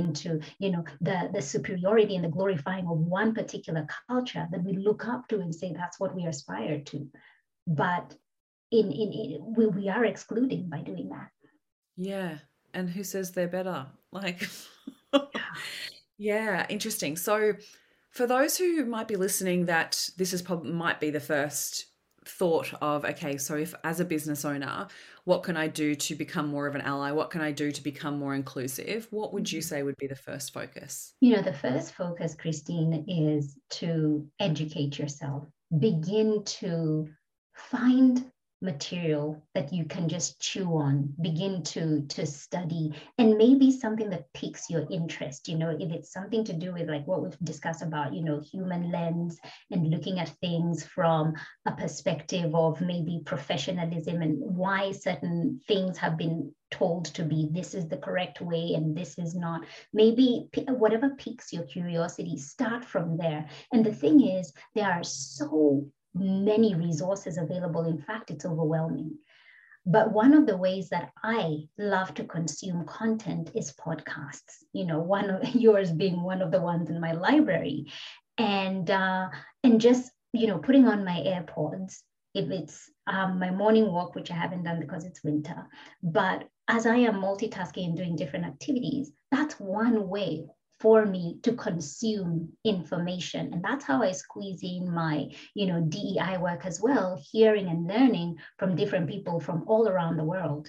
into 0.00 0.40
you 0.58 0.70
know 0.70 0.84
the 1.00 1.30
the 1.32 1.42
superiority 1.42 2.16
and 2.16 2.24
the 2.24 2.28
glorifying 2.28 2.86
of 2.86 2.98
one 2.98 3.34
particular 3.34 3.86
culture 4.08 4.46
that 4.50 4.64
we 4.64 4.72
look 4.76 5.06
up 5.06 5.28
to 5.28 5.40
and 5.40 5.54
say 5.54 5.72
that's 5.72 6.00
what 6.00 6.14
we 6.14 6.24
aspire 6.24 6.80
to. 6.80 7.08
But 7.66 8.14
in 8.70 8.90
in, 8.90 9.12
in 9.12 9.54
we, 9.56 9.66
we 9.66 9.88
are 9.88 10.04
excluding 10.04 10.68
by 10.68 10.80
doing 10.80 11.08
that. 11.10 11.28
Yeah. 11.96 12.38
And 12.72 12.88
who 12.88 13.04
says 13.04 13.32
they're 13.32 13.48
better? 13.48 13.86
Like 14.12 14.48
yeah 16.18 16.66
interesting. 16.68 17.16
So 17.16 17.54
for 18.10 18.26
those 18.26 18.56
who 18.56 18.84
might 18.86 19.08
be 19.08 19.16
listening 19.16 19.66
that 19.66 20.10
this 20.16 20.32
is 20.32 20.42
probably 20.42 20.72
might 20.72 21.00
be 21.00 21.10
the 21.10 21.20
first 21.20 21.86
thought 22.30 22.72
of 22.80 23.04
okay 23.04 23.36
so 23.36 23.56
if 23.56 23.74
as 23.84 24.00
a 24.00 24.04
business 24.04 24.44
owner 24.44 24.86
what 25.24 25.42
can 25.42 25.56
i 25.56 25.68
do 25.68 25.94
to 25.94 26.14
become 26.14 26.48
more 26.48 26.66
of 26.66 26.74
an 26.74 26.80
ally? 26.80 27.10
What 27.10 27.30
can 27.30 27.40
i 27.40 27.52
do 27.52 27.70
to 27.70 27.82
become 27.82 28.18
more 28.18 28.34
inclusive? 28.34 29.06
What 29.10 29.32
would 29.32 29.50
you 29.50 29.60
mm-hmm. 29.60 29.68
say 29.68 29.82
would 29.82 29.96
be 29.96 30.06
the 30.06 30.16
first 30.16 30.52
focus? 30.52 31.14
You 31.20 31.36
know 31.36 31.42
the 31.42 31.52
first 31.52 31.94
focus 31.94 32.34
christine 32.34 33.04
is 33.06 33.56
to 33.78 34.26
educate 34.38 34.98
yourself. 34.98 35.44
Begin 35.78 36.42
to 36.44 37.08
find 37.54 38.24
material 38.62 39.42
that 39.54 39.72
you 39.72 39.84
can 39.84 40.08
just 40.08 40.40
chew 40.40 40.66
on 40.76 41.12
begin 41.22 41.62
to 41.62 42.02
to 42.08 42.26
study 42.26 42.92
and 43.16 43.38
maybe 43.38 43.70
something 43.70 44.10
that 44.10 44.30
piques 44.34 44.68
your 44.68 44.86
interest 44.90 45.48
you 45.48 45.56
know 45.56 45.74
if 45.78 45.90
it's 45.90 46.12
something 46.12 46.44
to 46.44 46.52
do 46.52 46.72
with 46.72 46.88
like 46.88 47.06
what 47.06 47.22
we've 47.22 47.38
discussed 47.42 47.82
about 47.82 48.12
you 48.12 48.22
know 48.22 48.40
human 48.40 48.90
lens 48.90 49.38
and 49.70 49.90
looking 49.90 50.18
at 50.18 50.28
things 50.40 50.84
from 50.84 51.32
a 51.66 51.72
perspective 51.72 52.54
of 52.54 52.80
maybe 52.80 53.22
professionalism 53.24 54.20
and 54.20 54.38
why 54.38 54.92
certain 54.92 55.60
things 55.66 55.96
have 55.96 56.18
been 56.18 56.52
told 56.70 57.06
to 57.06 57.22
be 57.22 57.48
this 57.50 57.74
is 57.74 57.88
the 57.88 57.96
correct 57.96 58.40
way 58.40 58.74
and 58.74 58.96
this 58.96 59.18
is 59.18 59.34
not. 59.34 59.64
Maybe 59.92 60.48
whatever 60.68 61.10
piques 61.10 61.52
your 61.52 61.64
curiosity 61.64 62.36
start 62.36 62.84
from 62.84 63.16
there. 63.16 63.48
And 63.72 63.84
the 63.84 63.92
thing 63.92 64.26
is 64.26 64.52
there 64.74 64.90
are 64.90 65.04
so 65.04 65.86
many 66.14 66.74
resources 66.74 67.38
available. 67.38 67.84
In 67.84 67.98
fact, 67.98 68.30
it's 68.30 68.44
overwhelming. 68.44 69.18
But 69.86 70.12
one 70.12 70.34
of 70.34 70.46
the 70.46 70.56
ways 70.56 70.90
that 70.90 71.10
I 71.22 71.64
love 71.78 72.14
to 72.14 72.24
consume 72.24 72.84
content 72.84 73.50
is 73.54 73.72
podcasts. 73.72 74.62
You 74.72 74.84
know, 74.86 75.00
one 75.00 75.30
of 75.30 75.54
yours 75.54 75.90
being 75.90 76.22
one 76.22 76.42
of 76.42 76.50
the 76.50 76.60
ones 76.60 76.90
in 76.90 77.00
my 77.00 77.12
library, 77.12 77.86
and 78.38 78.90
uh, 78.90 79.28
and 79.64 79.80
just 79.80 80.10
you 80.32 80.46
know, 80.46 80.58
putting 80.58 80.86
on 80.86 81.04
my 81.04 81.22
AirPods, 81.26 81.98
if 82.34 82.50
it's 82.50 82.90
um, 83.06 83.38
my 83.38 83.50
morning 83.50 83.90
walk, 83.92 84.14
which 84.14 84.30
I 84.30 84.34
haven't 84.34 84.64
done 84.64 84.80
because 84.80 85.04
it's 85.04 85.24
winter, 85.24 85.66
but 86.02 86.46
as 86.68 86.86
I 86.86 86.96
am 86.96 87.16
multitasking 87.16 87.86
and 87.86 87.96
doing 87.96 88.14
different 88.14 88.46
activities, 88.46 89.10
that's 89.32 89.58
one 89.58 90.08
way 90.08 90.46
for 90.80 91.04
me 91.04 91.38
to 91.42 91.52
consume 91.52 92.48
information 92.64 93.52
and 93.52 93.62
that's 93.62 93.84
how 93.84 94.02
i 94.02 94.12
squeeze 94.12 94.62
in 94.62 94.90
my 94.90 95.28
you 95.54 95.66
know 95.66 95.80
dei 95.82 96.36
work 96.38 96.64
as 96.64 96.80
well 96.80 97.20
hearing 97.30 97.68
and 97.68 97.86
learning 97.86 98.36
from 98.58 98.74
different 98.74 99.08
people 99.08 99.38
from 99.38 99.64
all 99.66 99.88
around 99.88 100.16
the 100.16 100.24
world 100.24 100.68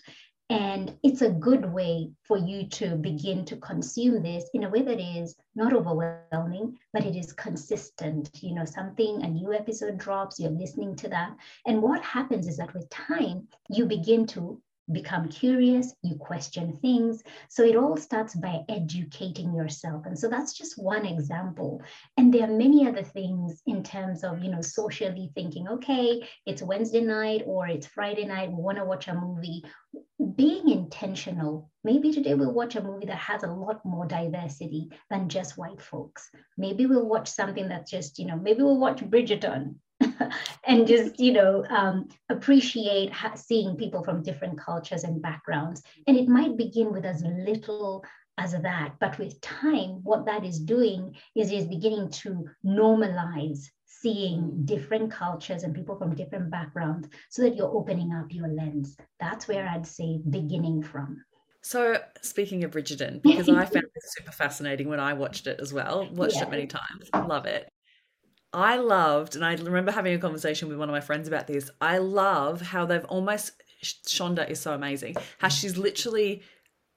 and 0.51 0.97
it's 1.01 1.21
a 1.21 1.29
good 1.29 1.71
way 1.71 2.11
for 2.23 2.37
you 2.37 2.67
to 2.71 2.97
begin 2.97 3.45
to 3.45 3.55
consume 3.55 4.21
this 4.21 4.49
in 4.53 4.65
a 4.65 4.69
way 4.69 4.81
that 4.81 4.99
is 4.99 5.33
not 5.55 5.71
overwhelming, 5.71 6.77
but 6.91 7.05
it 7.05 7.15
is 7.15 7.31
consistent. 7.31 8.29
You 8.41 8.55
know, 8.55 8.65
something, 8.65 9.23
a 9.23 9.29
new 9.29 9.53
episode 9.53 9.97
drops, 9.97 10.41
you're 10.41 10.51
listening 10.51 10.97
to 10.97 11.07
that. 11.07 11.37
And 11.65 11.81
what 11.81 12.03
happens 12.03 12.49
is 12.49 12.57
that 12.57 12.73
with 12.73 12.89
time, 12.89 13.47
you 13.69 13.85
begin 13.85 14.27
to 14.27 14.61
become 14.91 15.29
curious, 15.29 15.93
you 16.01 16.15
question 16.15 16.77
things. 16.81 17.23
So 17.49 17.63
it 17.63 17.75
all 17.75 17.97
starts 17.97 18.35
by 18.35 18.63
educating 18.69 19.53
yourself. 19.53 20.05
And 20.05 20.17
so 20.17 20.29
that's 20.29 20.53
just 20.53 20.81
one 20.81 21.05
example. 21.05 21.81
And 22.17 22.33
there 22.33 22.43
are 22.43 22.53
many 22.53 22.87
other 22.87 23.03
things 23.03 23.61
in 23.65 23.83
terms 23.83 24.23
of, 24.23 24.43
you 24.43 24.51
know, 24.51 24.61
socially 24.61 25.31
thinking, 25.35 25.67
okay, 25.67 26.27
it's 26.45 26.61
Wednesday 26.61 27.01
night 27.01 27.43
or 27.45 27.67
it's 27.67 27.87
Friday 27.87 28.25
night, 28.25 28.49
we 28.51 28.61
want 28.61 28.77
to 28.77 28.85
watch 28.85 29.07
a 29.07 29.13
movie. 29.13 29.63
Being 30.35 30.69
intentional. 30.69 31.69
Maybe 31.83 32.11
today 32.11 32.35
we'll 32.35 32.53
watch 32.53 32.75
a 32.75 32.83
movie 32.83 33.07
that 33.07 33.17
has 33.17 33.43
a 33.43 33.47
lot 33.47 33.83
more 33.83 34.05
diversity 34.05 34.89
than 35.09 35.29
just 35.29 35.57
white 35.57 35.81
folks. 35.81 36.29
Maybe 36.57 36.85
we'll 36.85 37.07
watch 37.07 37.27
something 37.27 37.67
that's 37.67 37.89
just, 37.89 38.19
you 38.19 38.27
know, 38.27 38.37
maybe 38.37 38.61
we'll 38.61 38.79
watch 38.79 39.01
Bridgerton 39.01 39.75
and 40.65 40.87
just 40.87 41.19
you 41.19 41.31
know 41.31 41.65
um, 41.69 42.07
appreciate 42.29 43.11
ha- 43.11 43.35
seeing 43.35 43.75
people 43.75 44.03
from 44.03 44.23
different 44.23 44.59
cultures 44.59 45.03
and 45.03 45.21
backgrounds 45.21 45.81
and 46.07 46.17
it 46.17 46.27
might 46.27 46.57
begin 46.57 46.91
with 46.91 47.05
as 47.05 47.23
little 47.23 48.03
as 48.37 48.53
that 48.53 48.93
but 48.99 49.17
with 49.19 49.39
time 49.41 49.99
what 50.03 50.25
that 50.25 50.45
is 50.45 50.59
doing 50.59 51.15
is 51.35 51.51
is 51.51 51.65
beginning 51.65 52.09
to 52.09 52.45
normalize 52.65 53.65
seeing 53.85 54.65
different 54.65 55.11
cultures 55.11 55.63
and 55.63 55.75
people 55.75 55.95
from 55.95 56.15
different 56.15 56.49
backgrounds 56.49 57.07
so 57.29 57.41
that 57.41 57.55
you're 57.55 57.75
opening 57.75 58.11
up 58.13 58.33
your 58.33 58.47
lens 58.47 58.97
that's 59.19 59.47
where 59.47 59.67
i'd 59.67 59.85
say 59.85 60.19
beginning 60.29 60.81
from 60.81 61.21
so, 61.63 61.99
speaking 62.21 62.63
of 62.63 62.71
Bridgerton, 62.71 63.21
because 63.23 63.47
I 63.47 63.65
found 63.65 63.85
it 63.85 64.03
super 64.03 64.31
fascinating 64.31 64.89
when 64.89 64.99
I 64.99 65.13
watched 65.13 65.45
it 65.45 65.59
as 65.59 65.71
well, 65.71 66.09
watched 66.11 66.37
yeah. 66.37 66.43
it 66.43 66.49
many 66.49 66.65
times, 66.65 67.09
love 67.13 67.45
it. 67.45 67.69
I 68.53 68.77
loved, 68.77 69.35
and 69.35 69.45
I 69.45 69.53
remember 69.55 69.91
having 69.91 70.13
a 70.13 70.19
conversation 70.19 70.67
with 70.67 70.77
one 70.77 70.89
of 70.89 70.93
my 70.93 70.99
friends 70.99 71.27
about 71.27 71.47
this. 71.47 71.69
I 71.79 71.99
love 71.99 72.61
how 72.61 72.85
they've 72.85 73.05
almost, 73.05 73.53
Shonda 73.83 74.49
is 74.49 74.59
so 74.59 74.73
amazing, 74.73 75.15
how 75.37 75.47
mm. 75.47 75.59
she's 75.59 75.77
literally 75.77 76.41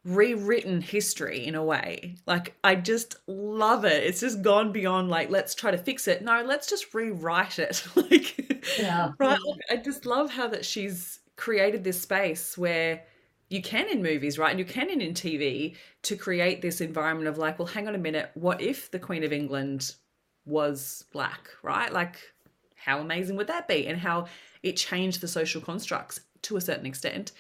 rewritten 0.05 0.81
history 0.81 1.47
in 1.47 1.55
a 1.55 1.64
way. 1.64 2.17
Like, 2.27 2.57
I 2.62 2.75
just 2.75 3.17
love 3.27 3.85
it. 3.85 4.05
It's 4.05 4.21
just 4.21 4.43
gone 4.43 4.73
beyond, 4.73 5.09
like, 5.09 5.31
let's 5.31 5.55
try 5.55 5.71
to 5.71 5.79
fix 5.79 6.09
it. 6.09 6.23
No, 6.23 6.43
let's 6.45 6.69
just 6.69 6.93
rewrite 6.93 7.59
it. 7.59 7.87
like, 7.97 8.77
yeah. 8.79 9.12
right? 9.19 9.38
Like, 9.40 9.61
I 9.71 9.77
just 9.77 10.07
love 10.07 10.31
how 10.31 10.49
that 10.49 10.64
she's 10.64 11.21
created 11.37 11.85
this 11.85 12.01
space 12.01 12.59
where 12.59 13.03
you 13.49 13.62
can 13.62 13.88
in 13.88 14.03
movies, 14.03 14.38
right? 14.38 14.51
And 14.51 14.59
you 14.59 14.64
can 14.64 14.90
in, 14.90 15.01
in 15.01 15.14
TV 15.14 15.77
to 16.03 16.17
create 16.17 16.61
this 16.61 16.81
environment 16.81 17.29
of 17.29 17.38
like, 17.38 17.59
well, 17.59 17.67
hang 17.67 17.88
on 17.88 17.95
a 17.95 17.99
minute, 17.99 18.31
what 18.35 18.61
if 18.61 18.90
the 18.90 18.99
Queen 18.99 19.25
of 19.25 19.33
England 19.33 19.95
was 20.46 21.04
black, 21.12 21.48
right? 21.62 21.92
Like, 21.92 22.18
how 22.76 23.00
amazing 23.00 23.37
would 23.37 23.46
that 23.46 23.68
be? 23.68 23.87
And 23.87 23.98
how 23.98 24.26
it 24.62 24.76
changed 24.76 25.20
the 25.20 25.28
social 25.28 25.61
constructs 25.61 26.20
to 26.42 26.57
a 26.57 26.61
certain 26.61 26.87
extent. 26.87 27.33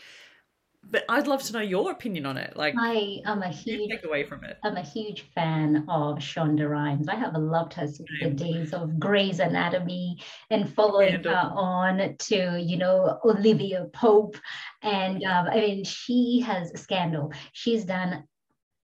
But 0.90 1.04
I'd 1.08 1.26
love 1.26 1.42
to 1.44 1.52
know 1.54 1.60
your 1.60 1.90
opinion 1.92 2.26
on 2.26 2.36
it. 2.36 2.56
Like, 2.56 2.74
I 2.78 3.20
am 3.24 3.42
a 3.42 3.48
huge 3.48 3.90
take 3.90 4.04
away 4.04 4.24
from 4.24 4.44
it. 4.44 4.58
I'm 4.62 4.76
a 4.76 4.82
huge 4.82 5.22
fan 5.34 5.84
of 5.88 6.18
Shonda 6.18 6.68
Rhimes. 6.68 7.08
I 7.08 7.14
have 7.14 7.34
loved 7.34 7.72
her 7.74 7.86
since 7.86 8.08
the 8.20 8.30
days 8.30 8.74
of 8.74 8.98
Grey's 8.98 9.40
Anatomy 9.40 10.18
and 10.50 10.68
following 10.68 11.24
her 11.24 11.50
on 11.54 12.16
to 12.18 12.60
you 12.60 12.76
know 12.76 13.18
Olivia 13.24 13.86
Pope, 13.94 14.36
and 14.82 15.24
um, 15.24 15.46
I 15.50 15.56
mean 15.56 15.84
she 15.84 16.40
has 16.46 16.70
scandal. 16.78 17.32
She's 17.52 17.86
done 17.86 18.24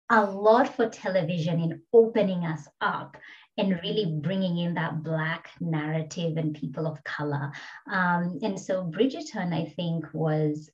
a 0.10 0.24
lot 0.24 0.74
for 0.76 0.90
television 0.90 1.60
in 1.60 1.82
opening 1.94 2.46
us 2.46 2.68
up 2.82 3.18
and 3.60 3.80
really 3.84 4.06
bringing 4.22 4.58
in 4.58 4.74
that 4.76 5.04
Black 5.04 5.50
narrative 5.60 6.38
and 6.38 6.56
people 6.56 6.88
of 6.88 7.04
color. 7.04 7.52
Um, 7.92 8.40
and 8.42 8.60
so 8.60 8.84
Bridgerton, 8.84 9.54
I 9.54 9.66
think, 9.76 10.06
was 10.14 10.70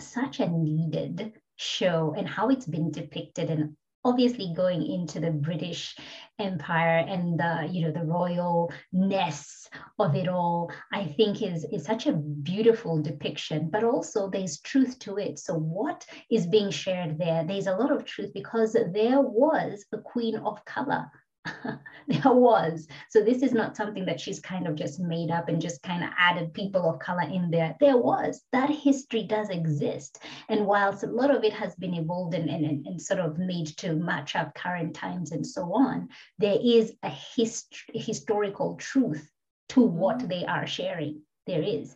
such 0.00 0.40
a 0.40 0.48
needed 0.48 1.32
show 1.56 2.14
and 2.16 2.26
how 2.26 2.48
it's 2.48 2.66
been 2.66 2.90
depicted 2.90 3.50
and 3.50 3.76
obviously 4.06 4.52
going 4.54 4.84
into 4.84 5.18
the 5.18 5.30
british 5.30 5.96
empire 6.40 7.06
and 7.08 7.38
the 7.38 7.68
you 7.70 7.80
know 7.80 7.92
the 7.92 8.00
royalness 8.00 9.68
of 10.00 10.14
it 10.16 10.28
all 10.28 10.70
i 10.92 11.06
think 11.16 11.40
is 11.42 11.64
is 11.72 11.84
such 11.84 12.06
a 12.06 12.12
beautiful 12.12 13.00
depiction 13.00 13.70
but 13.70 13.84
also 13.84 14.28
there's 14.28 14.60
truth 14.60 14.98
to 14.98 15.16
it. 15.18 15.38
So 15.38 15.54
what 15.54 16.04
is 16.30 16.46
being 16.46 16.70
shared 16.70 17.18
there? 17.18 17.44
There's 17.44 17.66
a 17.66 17.76
lot 17.76 17.92
of 17.92 18.04
truth 18.04 18.32
because 18.34 18.72
there 18.72 19.20
was 19.20 19.84
a 19.92 19.98
queen 19.98 20.36
of 20.36 20.64
color 20.64 21.10
there 22.08 22.32
was. 22.32 22.86
So 23.10 23.22
this 23.22 23.42
is 23.42 23.52
not 23.52 23.76
something 23.76 24.04
that 24.06 24.20
she's 24.20 24.40
kind 24.40 24.66
of 24.66 24.74
just 24.74 25.00
made 25.00 25.30
up 25.30 25.48
and 25.48 25.60
just 25.60 25.82
kind 25.82 26.02
of 26.02 26.10
added 26.18 26.54
people 26.54 26.88
of 26.88 26.98
color 26.98 27.22
in 27.22 27.50
there. 27.50 27.76
There 27.80 27.96
was. 27.96 28.42
That 28.52 28.70
history 28.70 29.24
does 29.24 29.50
exist. 29.50 30.22
And 30.48 30.66
whilst 30.66 31.04
a 31.04 31.08
lot 31.08 31.34
of 31.34 31.44
it 31.44 31.52
has 31.52 31.74
been 31.76 31.94
evolved 31.94 32.34
and, 32.34 32.48
and, 32.48 32.86
and 32.86 33.00
sort 33.00 33.20
of 33.20 33.38
made 33.38 33.66
to 33.78 33.94
match 33.94 34.36
up 34.36 34.54
current 34.54 34.94
times 34.94 35.32
and 35.32 35.46
so 35.46 35.72
on, 35.72 36.08
there 36.38 36.58
is 36.62 36.92
a 37.02 37.10
hist- 37.10 37.84
historical 37.92 38.76
truth 38.76 39.30
to 39.70 39.80
what 39.80 40.18
mm-hmm. 40.18 40.28
they 40.28 40.44
are 40.46 40.66
sharing. 40.66 41.20
There 41.46 41.62
is. 41.62 41.94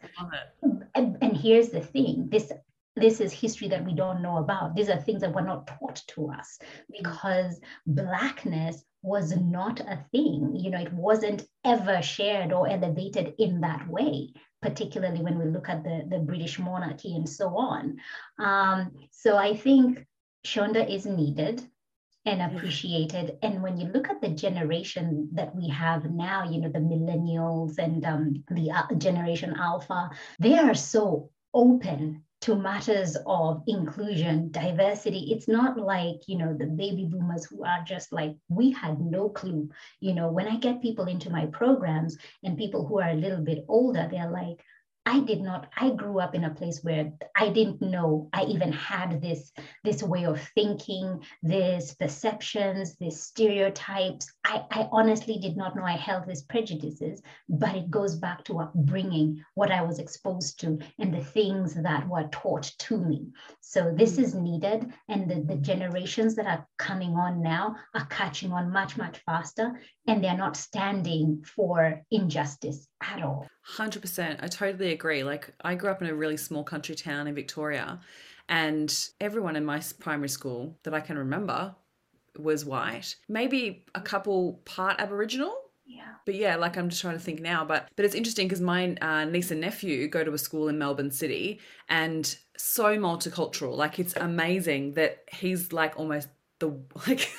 And, 0.94 1.16
and 1.22 1.36
here's 1.36 1.70
the 1.70 1.80
thing 1.80 2.28
this 2.30 2.52
this 2.96 3.20
is 3.20 3.32
history 3.32 3.68
that 3.68 3.84
we 3.84 3.94
don't 3.94 4.22
know 4.22 4.38
about. 4.38 4.74
These 4.74 4.88
are 4.88 5.00
things 5.00 5.20
that 5.20 5.34
were 5.34 5.42
not 5.42 5.66
taught 5.66 6.02
to 6.08 6.30
us 6.30 6.58
because 6.90 7.60
blackness 7.86 8.84
was 9.02 9.36
not 9.36 9.80
a 9.80 10.04
thing. 10.10 10.56
You 10.56 10.70
know, 10.70 10.80
it 10.80 10.92
wasn't 10.92 11.44
ever 11.64 12.02
shared 12.02 12.52
or 12.52 12.68
elevated 12.68 13.34
in 13.38 13.60
that 13.60 13.88
way, 13.88 14.32
particularly 14.60 15.22
when 15.22 15.38
we 15.38 15.46
look 15.46 15.68
at 15.68 15.84
the, 15.84 16.04
the 16.08 16.18
British 16.18 16.58
monarchy 16.58 17.14
and 17.14 17.28
so 17.28 17.56
on. 17.56 17.98
Um, 18.38 18.92
so 19.12 19.36
I 19.36 19.56
think 19.56 20.04
Shonda 20.44 20.88
is 20.88 21.06
needed 21.06 21.62
and 22.26 22.42
appreciated. 22.42 23.38
And 23.42 23.62
when 23.62 23.78
you 23.78 23.86
look 23.88 24.08
at 24.08 24.20
the 24.20 24.28
generation 24.28 25.30
that 25.32 25.54
we 25.54 25.68
have 25.68 26.10
now, 26.10 26.44
you 26.50 26.60
know, 26.60 26.68
the 26.68 26.78
millennials 26.80 27.78
and 27.78 28.04
um, 28.04 28.44
the 28.50 28.70
uh, 28.70 28.94
generation 28.96 29.54
alpha, 29.56 30.10
they 30.38 30.58
are 30.58 30.74
so 30.74 31.30
open 31.54 32.24
to 32.40 32.54
matters 32.54 33.16
of 33.26 33.62
inclusion, 33.66 34.50
diversity. 34.50 35.32
It's 35.32 35.48
not 35.48 35.76
like, 35.76 36.16
you 36.26 36.38
know, 36.38 36.54
the 36.56 36.66
baby 36.66 37.04
boomers 37.10 37.44
who 37.46 37.64
are 37.64 37.82
just 37.84 38.12
like, 38.12 38.34
we 38.48 38.70
had 38.70 39.00
no 39.00 39.28
clue. 39.28 39.68
You 40.00 40.14
know, 40.14 40.30
when 40.30 40.46
I 40.46 40.56
get 40.56 40.82
people 40.82 41.06
into 41.06 41.30
my 41.30 41.46
programs 41.46 42.16
and 42.44 42.56
people 42.56 42.86
who 42.86 43.00
are 43.00 43.10
a 43.10 43.14
little 43.14 43.42
bit 43.44 43.64
older, 43.68 44.08
they're 44.10 44.30
like, 44.30 44.64
I 45.08 45.20
did 45.20 45.40
not, 45.40 45.70
I 45.74 45.88
grew 45.88 46.20
up 46.20 46.34
in 46.34 46.44
a 46.44 46.54
place 46.54 46.84
where 46.84 47.10
I 47.34 47.48
didn't 47.48 47.80
know 47.80 48.28
I 48.34 48.44
even 48.44 48.72
had 48.72 49.22
this, 49.22 49.50
this 49.82 50.02
way 50.02 50.26
of 50.26 50.38
thinking, 50.54 51.22
this 51.42 51.94
perceptions, 51.94 52.96
this 52.96 53.22
stereotypes. 53.22 54.30
I, 54.44 54.64
I 54.70 54.88
honestly 54.92 55.38
did 55.38 55.56
not 55.56 55.74
know 55.74 55.82
I 55.82 55.92
held 55.92 56.26
these 56.26 56.42
prejudices, 56.42 57.22
but 57.48 57.74
it 57.74 57.90
goes 57.90 58.16
back 58.16 58.44
to 58.44 58.60
upbringing, 58.60 59.42
what 59.54 59.70
I 59.70 59.80
was 59.80 59.98
exposed 59.98 60.60
to, 60.60 60.78
and 60.98 61.14
the 61.14 61.24
things 61.24 61.74
that 61.82 62.06
were 62.06 62.28
taught 62.30 62.70
to 62.80 62.98
me. 62.98 63.28
So 63.62 63.94
this 63.96 64.18
mm. 64.18 64.24
is 64.24 64.34
needed. 64.34 64.92
And 65.08 65.30
the, 65.30 65.40
the 65.40 65.56
generations 65.56 66.34
that 66.36 66.46
are 66.46 66.66
coming 66.76 67.14
on 67.14 67.42
now 67.42 67.76
are 67.94 68.04
catching 68.10 68.52
on 68.52 68.70
much, 68.70 68.98
much 68.98 69.16
faster, 69.24 69.80
and 70.06 70.22
they're 70.22 70.36
not 70.36 70.54
standing 70.54 71.42
for 71.56 72.02
injustice 72.10 72.88
at 73.00 73.22
all. 73.22 73.46
100%. 73.76 74.42
I 74.42 74.46
totally 74.48 74.92
agree. 74.92 75.22
Like, 75.22 75.52
I 75.62 75.74
grew 75.74 75.90
up 75.90 76.02
in 76.02 76.08
a 76.08 76.14
really 76.14 76.36
small 76.36 76.64
country 76.64 76.94
town 76.94 77.26
in 77.26 77.34
Victoria, 77.34 78.00
and 78.48 79.08
everyone 79.20 79.56
in 79.56 79.64
my 79.64 79.82
primary 79.98 80.28
school 80.28 80.76
that 80.82 80.94
I 80.94 81.00
can 81.00 81.18
remember 81.18 81.74
was 82.38 82.64
white. 82.64 83.16
Maybe 83.28 83.84
a 83.94 84.00
couple 84.00 84.60
part 84.64 85.00
Aboriginal. 85.00 85.54
Yeah. 85.86 86.14
But 86.26 86.34
yeah, 86.34 86.56
like 86.56 86.76
I'm 86.76 86.88
just 86.88 87.00
trying 87.00 87.16
to 87.16 87.20
think 87.22 87.40
now. 87.40 87.64
But 87.64 87.88
but 87.96 88.04
it's 88.04 88.14
interesting 88.14 88.46
because 88.46 88.60
my 88.60 88.94
uh, 89.00 89.24
niece 89.24 89.50
and 89.50 89.60
nephew 89.60 90.06
go 90.08 90.22
to 90.22 90.32
a 90.32 90.38
school 90.38 90.68
in 90.68 90.78
Melbourne 90.78 91.10
City, 91.10 91.60
and 91.88 92.36
so 92.56 92.96
multicultural. 92.96 93.76
Like 93.76 93.98
it's 93.98 94.14
amazing 94.16 94.92
that 94.94 95.24
he's 95.32 95.72
like 95.72 95.98
almost 95.98 96.28
the 96.58 96.68
like 97.06 97.30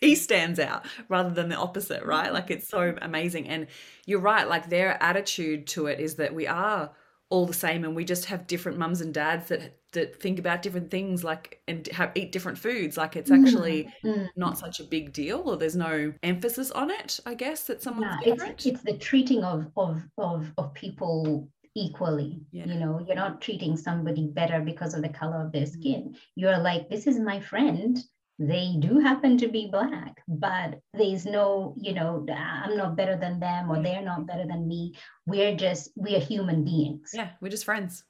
he 0.00 0.14
stands 0.14 0.58
out 0.58 0.86
rather 1.08 1.30
than 1.30 1.48
the 1.48 1.56
opposite 1.56 2.04
right? 2.04 2.32
Like 2.32 2.50
it's 2.50 2.68
so 2.68 2.94
amazing. 3.02 3.48
And 3.48 3.66
you're 4.06 4.20
right 4.20 4.48
like 4.48 4.68
their 4.68 5.02
attitude 5.02 5.66
to 5.68 5.86
it 5.86 6.00
is 6.00 6.16
that 6.16 6.34
we 6.34 6.46
are 6.46 6.90
all 7.30 7.46
the 7.46 7.54
same 7.54 7.84
and 7.84 7.96
we 7.96 8.04
just 8.04 8.26
have 8.26 8.46
different 8.46 8.76
mums 8.78 9.00
and 9.00 9.14
dads 9.14 9.48
that 9.48 9.78
that 9.92 10.20
think 10.20 10.38
about 10.38 10.62
different 10.62 10.90
things 10.90 11.22
like 11.22 11.60
and 11.68 11.86
have 11.88 12.12
eat 12.14 12.32
different 12.32 12.58
foods. 12.58 12.96
Like 12.96 13.16
it's 13.16 13.30
actually 13.30 13.92
mm-hmm. 14.04 14.26
not 14.36 14.58
such 14.58 14.80
a 14.80 14.84
big 14.84 15.12
deal 15.12 15.42
or 15.44 15.56
there's 15.56 15.76
no 15.76 16.12
emphasis 16.22 16.70
on 16.70 16.90
it 16.90 17.20
i 17.26 17.34
guess 17.34 17.64
that 17.64 17.82
someone's 17.82 18.22
different 18.24 18.52
it's, 18.52 18.66
it's 18.66 18.82
the 18.82 18.96
treating 18.96 19.44
of 19.44 19.70
of 19.76 20.02
of, 20.18 20.50
of 20.56 20.72
people 20.74 21.48
equally 21.74 22.40
yeah. 22.50 22.66
you 22.66 22.74
know? 22.74 23.02
You're 23.06 23.16
not 23.16 23.40
treating 23.40 23.76
somebody 23.76 24.26
better 24.26 24.60
because 24.60 24.94
of 24.94 25.02
the 25.02 25.08
color 25.08 25.42
of 25.44 25.52
their 25.52 25.62
mm. 25.62 25.72
skin. 25.72 26.16
You're 26.34 26.58
like 26.58 26.88
this 26.88 27.06
is 27.06 27.18
my 27.18 27.40
friend 27.40 27.98
they 28.38 28.76
do 28.78 28.98
happen 28.98 29.36
to 29.38 29.48
be 29.48 29.68
black 29.70 30.22
but 30.26 30.80
there's 30.94 31.26
no 31.26 31.74
you 31.78 31.92
know 31.92 32.24
i'm 32.34 32.76
not 32.76 32.96
better 32.96 33.16
than 33.16 33.38
them 33.38 33.70
or 33.70 33.82
they're 33.82 34.02
not 34.02 34.26
better 34.26 34.46
than 34.46 34.66
me. 34.66 34.94
We're 35.26 35.56
just 35.56 35.90
we're 35.96 36.20
human 36.20 36.64
beings. 36.64 37.10
Yeah 37.12 37.30
we're 37.40 37.50
just 37.50 37.64
friends. 37.64 38.04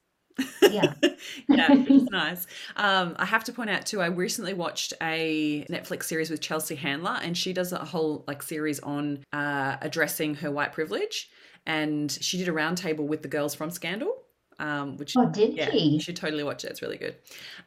Yeah. 0.61 0.93
Yeah 1.47 1.67
it's 1.71 2.11
nice. 2.11 2.47
Um, 2.75 3.15
i 3.17 3.25
have 3.25 3.43
to 3.45 3.53
point 3.53 3.69
out 3.69 3.85
too 3.85 4.01
i 4.01 4.07
recently 4.07 4.53
watched 4.53 4.93
a 5.01 5.65
netflix 5.69 6.03
series 6.03 6.29
with 6.29 6.41
chelsea 6.41 6.75
handler 6.75 7.19
and 7.21 7.37
she 7.37 7.53
does 7.53 7.71
a 7.71 7.85
whole 7.85 8.23
like 8.27 8.41
series 8.41 8.79
on 8.79 9.23
uh, 9.33 9.77
addressing 9.81 10.35
her 10.35 10.51
white 10.51 10.73
privilege. 10.73 11.29
And 11.65 12.11
she 12.11 12.37
did 12.37 12.49
a 12.49 12.51
roundtable 12.51 13.07
with 13.07 13.21
the 13.21 13.29
girls 13.29 13.55
from 13.55 13.69
scandal 13.71 14.22
um, 14.59 14.97
which 14.97 15.15
oh, 15.17 15.25
did 15.29 15.53
yeah, 15.53 15.69
she? 15.69 15.79
You 15.79 15.99
should 15.99 16.15
totally 16.15 16.43
watch 16.43 16.63
it. 16.63 16.71
It's 16.71 16.81
really 16.81 16.97
good. 16.97 17.15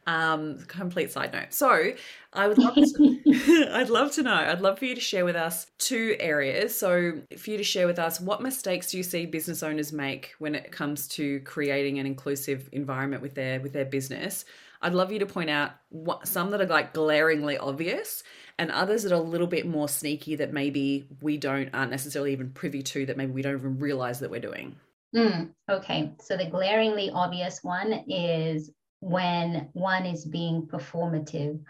Um, 0.05 0.59
complete 0.67 1.11
side 1.11 1.33
note. 1.33 1.53
So 1.53 1.93
I 2.33 2.47
would 2.47 2.57
love 2.57 2.75
to, 2.75 3.69
I'd 3.73 3.89
love 3.89 4.11
to 4.13 4.23
know. 4.23 4.33
I'd 4.33 4.61
love 4.61 4.79
for 4.79 4.85
you 4.85 4.95
to 4.95 5.01
share 5.01 5.25
with 5.25 5.35
us 5.35 5.67
two 5.77 6.15
areas. 6.19 6.77
So 6.77 7.21
for 7.37 7.49
you 7.49 7.57
to 7.57 7.63
share 7.63 7.87
with 7.87 7.99
us, 7.99 8.19
what 8.19 8.41
mistakes 8.41 8.91
do 8.91 8.97
you 8.97 9.03
see 9.03 9.25
business 9.25 9.63
owners 9.63 9.91
make 9.91 10.33
when 10.39 10.55
it 10.55 10.71
comes 10.71 11.07
to 11.09 11.39
creating 11.41 11.99
an 11.99 12.05
inclusive 12.05 12.69
environment 12.71 13.21
with 13.21 13.35
their 13.35 13.59
with 13.59 13.73
their 13.73 13.85
business? 13.85 14.45
I'd 14.81 14.93
love 14.93 15.11
you 15.11 15.19
to 15.19 15.25
point 15.25 15.49
out 15.49 15.71
what 15.89 16.27
some 16.27 16.51
that 16.51 16.61
are 16.61 16.67
like 16.67 16.93
glaringly 16.93 17.57
obvious 17.57 18.23
and 18.59 18.71
others 18.71 19.03
that 19.03 19.11
are 19.11 19.15
a 19.15 19.19
little 19.19 19.47
bit 19.47 19.65
more 19.65 19.89
sneaky 19.89 20.35
that 20.35 20.53
maybe 20.53 21.07
we 21.21 21.37
don't 21.37 21.69
aren't 21.73 21.91
necessarily 21.91 22.31
even 22.31 22.51
privy 22.51 22.83
to 22.83 23.05
that 23.07 23.17
maybe 23.17 23.31
we 23.31 23.41
don't 23.41 23.55
even 23.55 23.79
realize 23.79 24.19
that 24.19 24.29
we're 24.29 24.39
doing. 24.39 24.75
Mm, 25.15 25.53
okay, 25.69 26.13
so 26.21 26.35
the 26.35 26.45
glaringly 26.49 27.09
obvious 27.09 27.63
one 27.63 28.03
is 28.07 28.71
when 28.99 29.69
one 29.73 30.05
is 30.05 30.25
being 30.25 30.67
performative. 30.67 31.61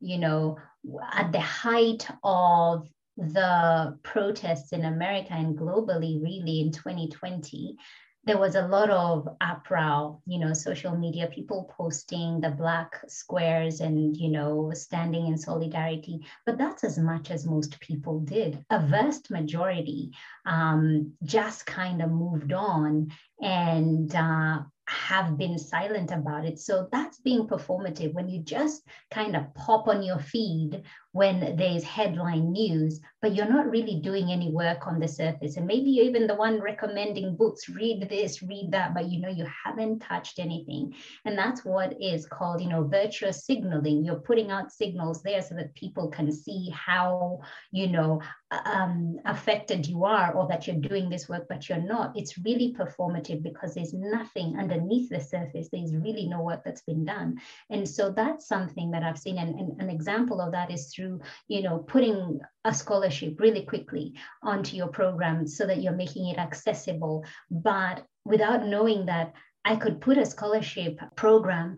You 0.00 0.18
know, 0.18 0.58
at 1.12 1.30
the 1.30 1.40
height 1.40 2.08
of 2.24 2.88
the 3.16 3.98
protests 4.02 4.72
in 4.72 4.84
America 4.84 5.32
and 5.32 5.56
globally, 5.56 6.22
really 6.22 6.60
in 6.60 6.72
2020, 6.72 7.76
there 8.24 8.38
was 8.38 8.54
a 8.54 8.68
lot 8.68 8.90
of 8.90 9.28
uproar, 9.40 10.18
you 10.26 10.38
know, 10.38 10.52
social 10.52 10.96
media, 10.96 11.26
people 11.26 11.72
posting 11.76 12.40
the 12.40 12.50
black 12.50 13.00
squares 13.08 13.80
and, 13.80 14.16
you 14.16 14.28
know, 14.28 14.70
standing 14.74 15.26
in 15.26 15.38
solidarity. 15.38 16.20
But 16.44 16.58
that's 16.58 16.84
as 16.84 16.98
much 16.98 17.30
as 17.30 17.46
most 17.46 17.80
people 17.80 18.20
did. 18.20 18.62
A 18.70 18.78
vast 18.78 19.30
majority 19.30 20.10
um, 20.44 21.12
just 21.24 21.64
kind 21.64 22.02
of 22.02 22.10
moved 22.10 22.52
on 22.52 23.10
and 23.40 24.14
uh, 24.14 24.60
have 24.86 25.38
been 25.38 25.58
silent 25.58 26.10
about 26.10 26.44
it. 26.44 26.58
So 26.58 26.88
that's 26.90 27.20
being 27.20 27.46
performative 27.46 28.12
when 28.12 28.28
you 28.28 28.42
just 28.42 28.82
kind 29.10 29.36
of 29.36 29.54
pop 29.54 29.88
on 29.88 30.02
your 30.02 30.18
feed 30.18 30.82
when 31.12 31.56
there's 31.56 31.82
headline 31.82 32.52
news, 32.52 33.00
but 33.20 33.34
you're 33.34 33.48
not 33.48 33.68
really 33.68 33.96
doing 33.96 34.30
any 34.30 34.50
work 34.50 34.86
on 34.86 35.00
the 35.00 35.08
surface. 35.08 35.56
And 35.56 35.66
maybe 35.66 35.90
you're 35.90 36.04
even 36.04 36.28
the 36.28 36.36
one 36.36 36.60
recommending 36.60 37.34
books, 37.34 37.68
read 37.68 38.08
this, 38.08 38.42
read 38.42 38.70
that, 38.70 38.94
but 38.94 39.10
you 39.10 39.20
know 39.20 39.28
you 39.28 39.44
haven't 39.64 40.00
touched 40.00 40.38
anything. 40.38 40.94
And 41.24 41.36
that's 41.36 41.64
what 41.64 42.00
is 42.00 42.26
called, 42.26 42.60
you 42.60 42.68
know, 42.68 42.84
virtuous 42.84 43.44
signaling. 43.44 44.04
You're 44.04 44.20
putting 44.20 44.52
out 44.52 44.72
signals 44.72 45.22
there 45.22 45.42
so 45.42 45.56
that 45.56 45.74
people 45.74 46.08
can 46.08 46.30
see 46.30 46.70
how, 46.72 47.40
you 47.72 47.88
know, 47.88 48.22
um, 48.64 49.18
affected 49.26 49.86
you 49.86 50.04
are 50.04 50.32
or 50.32 50.46
that 50.48 50.66
you're 50.66 50.76
doing 50.76 51.08
this 51.08 51.28
work, 51.28 51.46
but 51.48 51.68
you're 51.68 51.82
not. 51.82 52.12
It's 52.16 52.38
really 52.38 52.74
performative 52.78 53.42
because 53.42 53.74
there's 53.74 53.94
nothing 53.94 54.56
underneath 54.58 55.08
the 55.10 55.20
surface. 55.20 55.68
There's 55.70 55.94
really 55.94 56.26
no 56.26 56.42
work 56.42 56.62
that's 56.64 56.82
been 56.82 57.04
done. 57.04 57.38
And 57.68 57.88
so 57.88 58.10
that's 58.10 58.46
something 58.46 58.90
that 58.92 59.02
I've 59.02 59.18
seen. 59.18 59.38
And, 59.38 59.58
and 59.58 59.80
an 59.80 59.90
example 59.90 60.40
of 60.40 60.52
that 60.52 60.70
is 60.70 60.92
through, 60.92 60.99
you 61.48 61.62
know, 61.62 61.78
putting 61.78 62.40
a 62.64 62.74
scholarship 62.74 63.40
really 63.40 63.64
quickly 63.64 64.14
onto 64.42 64.76
your 64.76 64.88
program 64.88 65.46
so 65.46 65.66
that 65.66 65.82
you're 65.82 65.92
making 65.92 66.28
it 66.28 66.38
accessible, 66.38 67.24
but 67.50 68.04
without 68.24 68.66
knowing 68.66 69.06
that 69.06 69.32
I 69.64 69.76
could 69.76 70.00
put 70.00 70.18
a 70.18 70.26
scholarship 70.26 70.98
program 71.16 71.76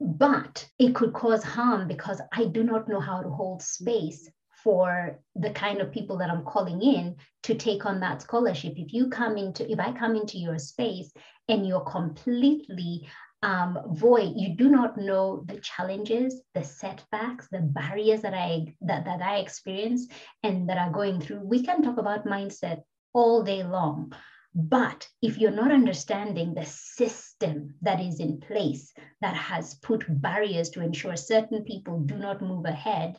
but 0.00 0.68
it 0.78 0.94
could 0.94 1.12
cause 1.12 1.42
harm 1.42 1.88
because 1.88 2.20
I 2.32 2.44
do 2.44 2.62
not 2.62 2.88
know 2.88 3.00
how 3.00 3.22
to 3.22 3.30
hold 3.30 3.62
space 3.62 4.28
for 4.62 5.18
the 5.34 5.50
kind 5.50 5.80
of 5.80 5.92
people 5.92 6.18
that 6.18 6.30
I'm 6.30 6.44
calling 6.44 6.82
in 6.82 7.16
to 7.44 7.54
take 7.54 7.86
on 7.86 8.00
that 8.00 8.22
scholarship. 8.22 8.74
If 8.76 8.92
you 8.92 9.08
come 9.08 9.36
into, 9.36 9.70
if 9.70 9.78
I 9.78 9.92
come 9.92 10.16
into 10.16 10.38
your 10.38 10.58
space 10.58 11.12
and 11.48 11.66
you're 11.66 11.84
completely 11.84 13.08
um, 13.46 13.78
void, 13.92 14.32
you 14.34 14.56
do 14.56 14.68
not 14.68 14.98
know 14.98 15.44
the 15.46 15.60
challenges, 15.60 16.42
the 16.52 16.64
setbacks, 16.64 17.46
the 17.48 17.60
barriers 17.60 18.22
that 18.22 18.34
I 18.34 18.74
that, 18.80 19.04
that 19.04 19.22
I 19.22 19.36
experience 19.36 20.08
and 20.42 20.68
that 20.68 20.78
are 20.78 20.90
going 20.90 21.20
through. 21.20 21.42
We 21.44 21.62
can 21.62 21.80
talk 21.80 21.96
about 21.96 22.26
mindset 22.26 22.82
all 23.14 23.44
day 23.44 23.62
long. 23.62 24.12
But 24.52 25.06
if 25.22 25.38
you're 25.38 25.52
not 25.52 25.70
understanding 25.70 26.54
the 26.54 26.66
system 26.66 27.74
that 27.82 28.00
is 28.00 28.18
in 28.18 28.40
place 28.40 28.92
that 29.20 29.36
has 29.36 29.74
put 29.74 30.04
barriers 30.08 30.70
to 30.70 30.82
ensure 30.82 31.16
certain 31.16 31.62
people 31.62 32.00
do 32.00 32.16
not 32.16 32.42
move 32.42 32.64
ahead, 32.64 33.16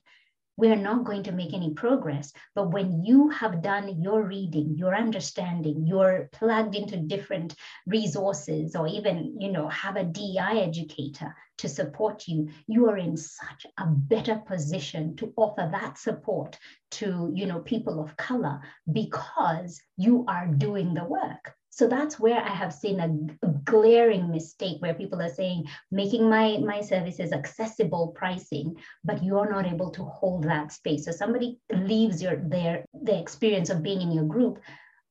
we're 0.58 0.76
not 0.76 1.06
going 1.06 1.24
to 1.24 1.32
make 1.32 1.54
any 1.54 1.74
progress. 1.74 2.34
But 2.56 2.72
when 2.72 3.06
you 3.06 3.30
have 3.30 3.62
done 3.62 4.02
your 4.02 4.24
reading, 4.24 4.76
your 4.76 4.96
understanding, 4.96 5.86
you're 5.86 6.30
plugged 6.34 6.76
into 6.76 6.98
different 6.98 7.56
resources, 7.86 8.76
or 8.76 8.88
even, 8.88 9.39
you 9.39 9.52
know, 9.52 9.70
have 9.70 9.96
a 9.96 10.04
DI 10.04 10.60
educator 10.60 11.36
to 11.60 11.70
support 11.70 12.28
you, 12.28 12.50
you 12.67 12.89
are 12.89 12.98
in 12.98 13.17
such 13.17 13.65
a 13.78 13.86
better 13.86 14.41
position 14.48 15.15
to 15.17 15.34
offer 15.38 15.70
that 15.72 15.98
support 15.98 16.58
to, 16.91 17.32
you 17.34 17.46
know, 17.46 17.60
people 17.60 18.02
of 18.02 18.17
color 18.17 18.60
because 18.91 19.80
you 19.96 20.26
are 20.28 20.48
doing 20.48 20.93
the 20.93 21.06
work. 21.06 21.54
So 21.78 21.88
that's 21.88 22.20
where 22.20 22.42
I 22.42 22.50
have 22.50 22.74
seen 22.74 23.00
a, 23.00 23.48
a, 23.48 23.52
glaring 23.66 24.32
mistake 24.32 24.82
where 24.82 24.96
people 24.96 25.22
are 25.22 25.30
saying 25.30 25.66
making 25.92 26.28
my 26.28 26.58
my 26.58 26.82
services 26.82 27.32
accessible 27.32 28.13
pricing, 28.16 28.78
but 29.04 29.24
you're 29.24 29.52
not 29.52 29.68
able 29.68 29.92
to 29.92 30.04
hold 30.04 30.46
that 30.46 30.72
space. 30.72 31.06
So 31.06 31.12
somebody 31.12 31.60
leaves 31.72 32.20
your 32.20 32.38
their 32.38 32.84
the 33.00 33.20
experience 33.20 33.70
of 33.70 33.84
being 33.84 34.02
in 34.02 34.12
your 34.12 34.24
group 34.24 34.60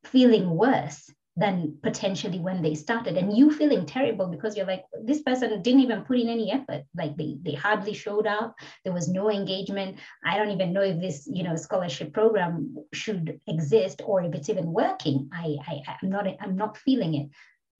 feeling 0.02 0.50
worse 0.50 1.08
than 1.36 1.76
potentially 1.82 2.38
when 2.38 2.62
they 2.62 2.74
started. 2.74 3.16
And 3.16 3.36
you 3.36 3.50
feeling 3.50 3.84
terrible 3.84 4.26
because 4.26 4.56
you're 4.56 4.66
like 4.66 4.84
this 5.04 5.20
person 5.20 5.60
didn't 5.62 5.80
even 5.80 6.02
put 6.02 6.18
in 6.18 6.28
any 6.28 6.50
effort. 6.50 6.84
Like 6.96 7.16
they, 7.16 7.36
they 7.42 7.52
hardly 7.52 7.92
showed 7.92 8.26
up. 8.26 8.56
There 8.84 8.94
was 8.94 9.08
no 9.08 9.30
engagement. 9.30 9.98
I 10.24 10.38
don't 10.38 10.50
even 10.50 10.72
know 10.72 10.82
if 10.82 11.00
this 11.00 11.28
you 11.30 11.42
know 11.42 11.56
scholarship 11.56 12.14
program 12.14 12.76
should 12.92 13.40
exist 13.46 14.00
or 14.04 14.22
if 14.22 14.34
it's 14.34 14.48
even 14.48 14.72
working. 14.72 15.28
I, 15.32 15.56
I 15.66 15.82
i'm 16.02 16.08
not 16.08 16.26
i'm 16.40 16.56
not 16.56 16.78
feeling 16.78 17.14
it. 17.14 17.28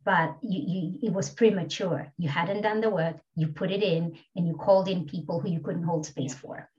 But 0.04 0.36
you, 0.40 0.62
you, 0.64 1.08
it 1.08 1.12
was 1.12 1.30
premature. 1.30 2.12
You 2.16 2.28
hadn't 2.28 2.62
done 2.62 2.80
the 2.80 2.90
work. 2.90 3.16
You 3.34 3.48
put 3.48 3.72
it 3.72 3.82
in 3.82 4.16
and 4.36 4.46
you 4.46 4.54
called 4.54 4.86
in 4.86 5.04
people 5.04 5.40
who 5.40 5.50
you 5.50 5.58
couldn't 5.58 5.82
hold 5.82 6.06
space 6.06 6.32
for 6.32 6.70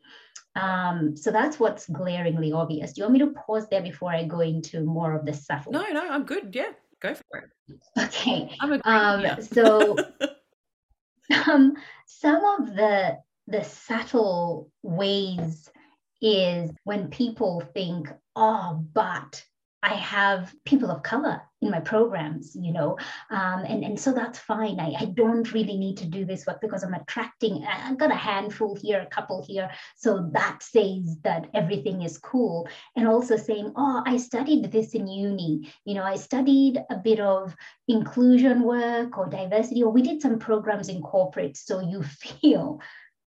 um, 0.55 1.15
so 1.15 1.31
that's 1.31 1.59
what's 1.59 1.87
glaringly 1.87 2.51
obvious. 2.51 2.93
Do 2.93 3.01
you 3.01 3.05
want 3.05 3.13
me 3.13 3.19
to 3.19 3.33
pause 3.45 3.67
there 3.69 3.81
before 3.81 4.11
I 4.11 4.23
go 4.25 4.39
into 4.41 4.81
more 4.81 5.13
of 5.13 5.25
the 5.25 5.33
subtle? 5.33 5.71
No, 5.71 5.87
no, 5.91 6.09
I'm 6.09 6.23
good. 6.23 6.55
Yeah, 6.55 6.71
go 7.01 7.13
for 7.13 7.39
it. 7.39 7.79
Okay. 7.97 8.55
I'm 8.59 8.73
um, 8.83 9.21
yeah. 9.21 9.39
so 9.39 9.97
um, 11.47 11.75
some 12.05 12.43
of 12.59 12.75
the 12.75 13.19
the 13.47 13.63
subtle 13.63 14.69
ways 14.83 15.69
is 16.21 16.71
when 16.83 17.09
people 17.09 17.61
think, 17.73 18.09
oh, 18.35 18.83
but 18.93 19.43
I 19.83 19.93
have 19.93 20.53
people 20.65 20.91
of 20.91 21.03
color 21.03 21.41
in 21.61 21.71
my 21.71 21.79
programs, 21.79 22.55
you 22.55 22.71
know, 22.71 22.97
um, 23.31 23.65
and, 23.65 23.83
and 23.83 23.99
so 23.99 24.13
that's 24.13 24.37
fine. 24.37 24.79
I, 24.79 24.93
I 24.99 25.05
don't 25.05 25.51
really 25.53 25.75
need 25.75 25.97
to 25.97 26.05
do 26.05 26.23
this 26.23 26.45
work 26.45 26.61
because 26.61 26.83
I'm 26.83 26.93
attracting, 26.93 27.65
I've 27.65 27.97
got 27.97 28.11
a 28.11 28.15
handful 28.15 28.75
here, 28.75 28.99
a 29.01 29.07
couple 29.07 29.43
here. 29.43 29.69
So 29.95 30.29
that 30.33 30.59
says 30.61 31.17
that 31.23 31.47
everything 31.55 32.03
is 32.03 32.19
cool. 32.19 32.67
And 32.95 33.07
also 33.07 33.37
saying, 33.37 33.73
oh, 33.75 34.03
I 34.05 34.17
studied 34.17 34.71
this 34.71 34.93
in 34.93 35.07
uni, 35.07 35.73
you 35.83 35.95
know, 35.95 36.03
I 36.03 36.15
studied 36.15 36.79
a 36.91 36.97
bit 36.97 37.19
of 37.19 37.55
inclusion 37.87 38.61
work 38.61 39.17
or 39.17 39.27
diversity, 39.27 39.81
or 39.81 39.91
we 39.91 40.03
did 40.03 40.21
some 40.21 40.37
programs 40.37 40.89
in 40.89 41.01
corporate. 41.01 41.57
So 41.57 41.79
you 41.79 42.03
feel 42.41 42.81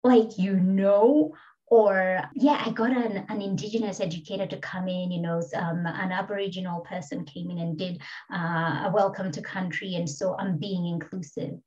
like 0.03 0.38
you 0.38 0.56
know 0.56 1.34
or 1.69 2.21
yeah 2.34 2.63
i 2.65 2.71
got 2.71 2.91
an, 2.91 3.25
an 3.30 3.41
indigenous 3.41 3.99
educator 3.99 4.47
to 4.47 4.58
come 4.58 4.88
in 4.88 5.12
you 5.12 5.21
know 5.21 5.41
um, 5.56 5.86
an 5.86 6.12
aboriginal 6.12 6.82
person 6.82 7.25
came 7.25 7.51
in 7.51 7.60
and 7.60 7.77
did 7.77 8.01
uh, 8.34 8.86
a 8.86 8.91
welcome 8.93 9.32
to 9.32 9.41
country. 9.41 9.95
And 9.95 10.10
so 10.10 10.36
i'm 10.38 10.58
being 10.58 10.88
inclusive. 10.88 11.60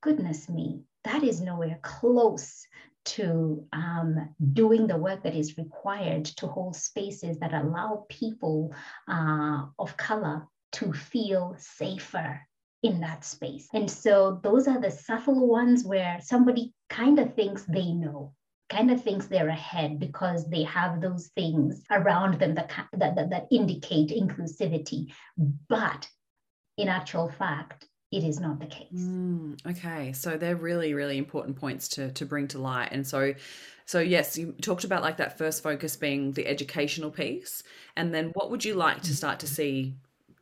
Goodness 0.00 0.48
me 0.48 0.82
that 1.04 1.22
is 1.22 1.40
nowhere 1.40 1.78
close 1.82 2.66
to 3.04 3.66
um, 3.72 4.34
doing 4.52 4.86
the 4.86 4.96
work 4.96 5.24
that 5.24 5.34
is 5.34 5.58
required 5.58 6.24
to 6.24 6.46
hold 6.46 6.76
spaces 6.76 7.38
that 7.38 7.52
allow 7.52 8.06
people 8.08 8.72
uh, 9.08 9.64
of 9.78 9.96
color 9.96 10.46
to 10.72 10.92
feel 10.92 11.56
safer 11.58 12.40
in 12.82 13.00
that 13.00 13.24
space. 13.24 13.68
And 13.72 13.90
so 13.90 14.40
those 14.42 14.68
are 14.68 14.80
the 14.80 14.90
subtle 14.90 15.46
ones 15.48 15.84
where 15.84 16.18
somebody 16.22 16.72
kind 16.88 17.18
of 17.18 17.34
thinks 17.34 17.64
they 17.64 17.92
know 17.92 18.34
kind 18.72 18.90
of 18.90 19.02
thinks 19.02 19.26
they're 19.26 19.48
ahead 19.48 19.98
because 19.98 20.48
they 20.48 20.62
have 20.62 21.00
those 21.00 21.28
things 21.36 21.82
around 21.90 22.38
them 22.38 22.54
that, 22.54 22.70
that, 22.92 23.14
that, 23.14 23.30
that 23.30 23.46
indicate 23.50 24.10
inclusivity. 24.10 25.12
But 25.68 26.08
in 26.78 26.88
actual 26.88 27.28
fact, 27.28 27.86
it 28.10 28.24
is 28.24 28.40
not 28.40 28.60
the 28.60 28.66
case. 28.66 28.92
Mm, 28.92 29.58
okay, 29.66 30.12
so 30.12 30.36
they're 30.36 30.56
really, 30.56 30.92
really 30.92 31.16
important 31.16 31.56
points 31.56 31.88
to 31.88 32.12
to 32.12 32.26
bring 32.26 32.46
to 32.48 32.58
light. 32.58 32.90
And 32.92 33.06
so, 33.06 33.34
so 33.86 34.00
yes, 34.00 34.36
you 34.36 34.52
talked 34.60 34.84
about 34.84 35.02
like 35.02 35.16
that 35.16 35.38
first 35.38 35.62
focus 35.62 35.96
being 35.96 36.32
the 36.32 36.46
educational 36.46 37.10
piece, 37.10 37.62
and 37.96 38.14
then 38.14 38.30
what 38.34 38.50
would 38.50 38.64
you 38.64 38.74
like 38.74 39.00
to 39.02 39.16
start 39.16 39.40
to 39.40 39.46
see 39.46 39.94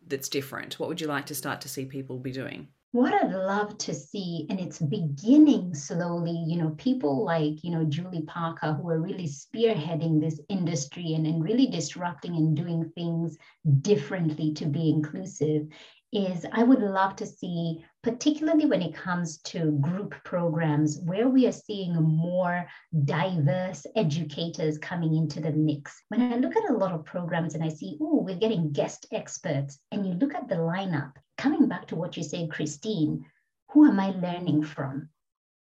that's 0.09 0.29
different? 0.29 0.81
What 0.81 0.89
would 0.89 1.01
you 1.01 1.07
like 1.07 1.27
to 1.27 1.35
start 1.35 1.61
to 1.61 1.69
see 1.69 1.85
people 1.85 2.19
be 2.19 2.33
doing? 2.33 2.69
What 2.93 3.15
I'd 3.15 3.31
love 3.31 3.79
to 3.79 3.95
see, 3.95 4.47
and 4.51 4.59
it's 4.59 4.81
beginning 4.81 5.75
slowly, 5.77 6.45
you 6.49 6.57
know, 6.57 6.71
people 6.71 7.25
like, 7.25 7.63
you 7.63 7.71
know, 7.71 7.85
Julie 7.85 8.23
Parker, 8.23 8.73
who 8.73 8.91
are 8.91 9.01
really 9.01 9.29
spearheading 9.29 10.21
this 10.21 10.41
industry 10.49 11.15
and, 11.15 11.25
and 11.25 11.45
really 11.45 11.69
disrupting 11.69 12.35
and 12.35 12.57
doing 12.57 12.91
things 12.97 13.39
differently 13.83 14.55
to 14.55 14.67
be 14.67 14.91
inclusive, 14.91 15.69
is 16.13 16.45
I 16.51 16.65
would 16.65 16.81
love 16.81 17.15
to 17.17 17.27
see, 17.27 17.85
particularly 18.03 18.67
when 18.67 18.83
it 18.83 18.93
comes 18.93 19.39
to 19.43 19.71
group 19.81 20.17
programs, 20.25 20.99
where 20.99 21.29
we 21.29 21.47
are 21.47 21.53
seeing 21.53 21.95
more 21.95 22.67
diverse 23.05 23.87
educators 23.95 24.79
coming 24.79 25.15
into 25.15 25.41
the 25.41 25.53
mix. 25.53 26.03
When 26.09 26.23
I 26.23 26.35
look 26.35 26.57
at 26.57 26.69
a 26.69 26.77
lot 26.77 26.91
of 26.91 27.05
programs 27.05 27.55
and 27.55 27.63
I 27.63 27.69
see, 27.69 27.99
oh, 28.01 28.23
we're 28.23 28.35
getting 28.35 28.73
guest 28.73 29.07
experts, 29.13 29.79
and 29.93 30.05
you 30.05 30.15
look 30.15 30.35
at 30.35 30.49
the 30.49 30.57
lineup, 30.57 31.13
coming 31.41 31.67
back 31.67 31.89
to 31.89 31.97
what 31.97 32.17
you 32.17 32.23
said, 32.23 32.51
Christine, 32.53 33.25
who 33.71 33.89
am 33.89 33.99
I 33.99 34.11
learning 34.11 34.63
from? 34.63 35.09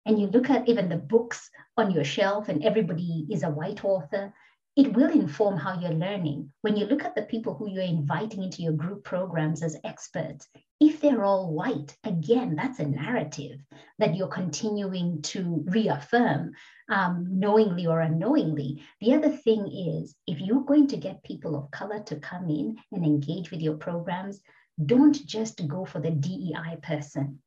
And 0.07 0.18
you 0.20 0.29
look 0.29 0.48
at 0.48 0.68
even 0.68 0.88
the 0.88 0.96
books 0.96 1.50
on 1.76 1.90
your 1.90 2.05
shelf, 2.05 2.48
and 2.48 2.64
everybody 2.64 3.26
is 3.29 3.42
a 3.42 3.50
white 3.50 3.85
author 3.85 4.33
it 4.76 4.92
will 4.92 5.11
inform 5.11 5.57
how 5.57 5.81
you're 5.81 5.90
learning. 5.90 6.52
When 6.61 6.76
you 6.76 6.85
look 6.85 7.02
at 7.02 7.14
the 7.14 7.22
people 7.22 7.55
who 7.55 7.70
you're 7.70 7.83
inviting 7.83 8.42
into 8.42 8.61
your 8.61 8.74
group 8.74 9.05
programs 9.05 9.62
as 9.62 9.76
experts, 9.85 10.46
if 10.79 11.00
they're 11.00 11.24
all 11.24 11.55
white, 11.55 11.96
again, 12.05 12.55
that's 12.55 12.79
a 12.79 12.87
narrative 12.87 13.59
that 13.98 14.14
you're 14.14 14.29
continuing 14.29 15.22
to 15.22 15.64
reaffirm, 15.66 16.52
um, 16.90 17.26
knowingly 17.31 17.87
or 17.87 18.00
unknowingly. 18.02 18.83
The 19.00 19.14
other 19.14 19.31
thing 19.31 19.66
is, 19.66 20.14
if 20.26 20.42
you're 20.42 20.64
going 20.64 20.88
to 20.88 20.98
get 20.98 21.24
people 21.24 21.57
of 21.57 21.70
color 21.70 22.00
to 22.00 22.16
come 22.16 22.50
in 22.50 22.76
and 22.92 23.02
engage 23.02 23.50
with 23.50 23.62
your 23.62 23.79
programs, 23.79 24.42
don't 24.85 25.27
just 25.27 25.67
go 25.67 25.85
for 25.85 26.01
the 26.01 26.11
DEI 26.11 26.77
person. 26.83 27.41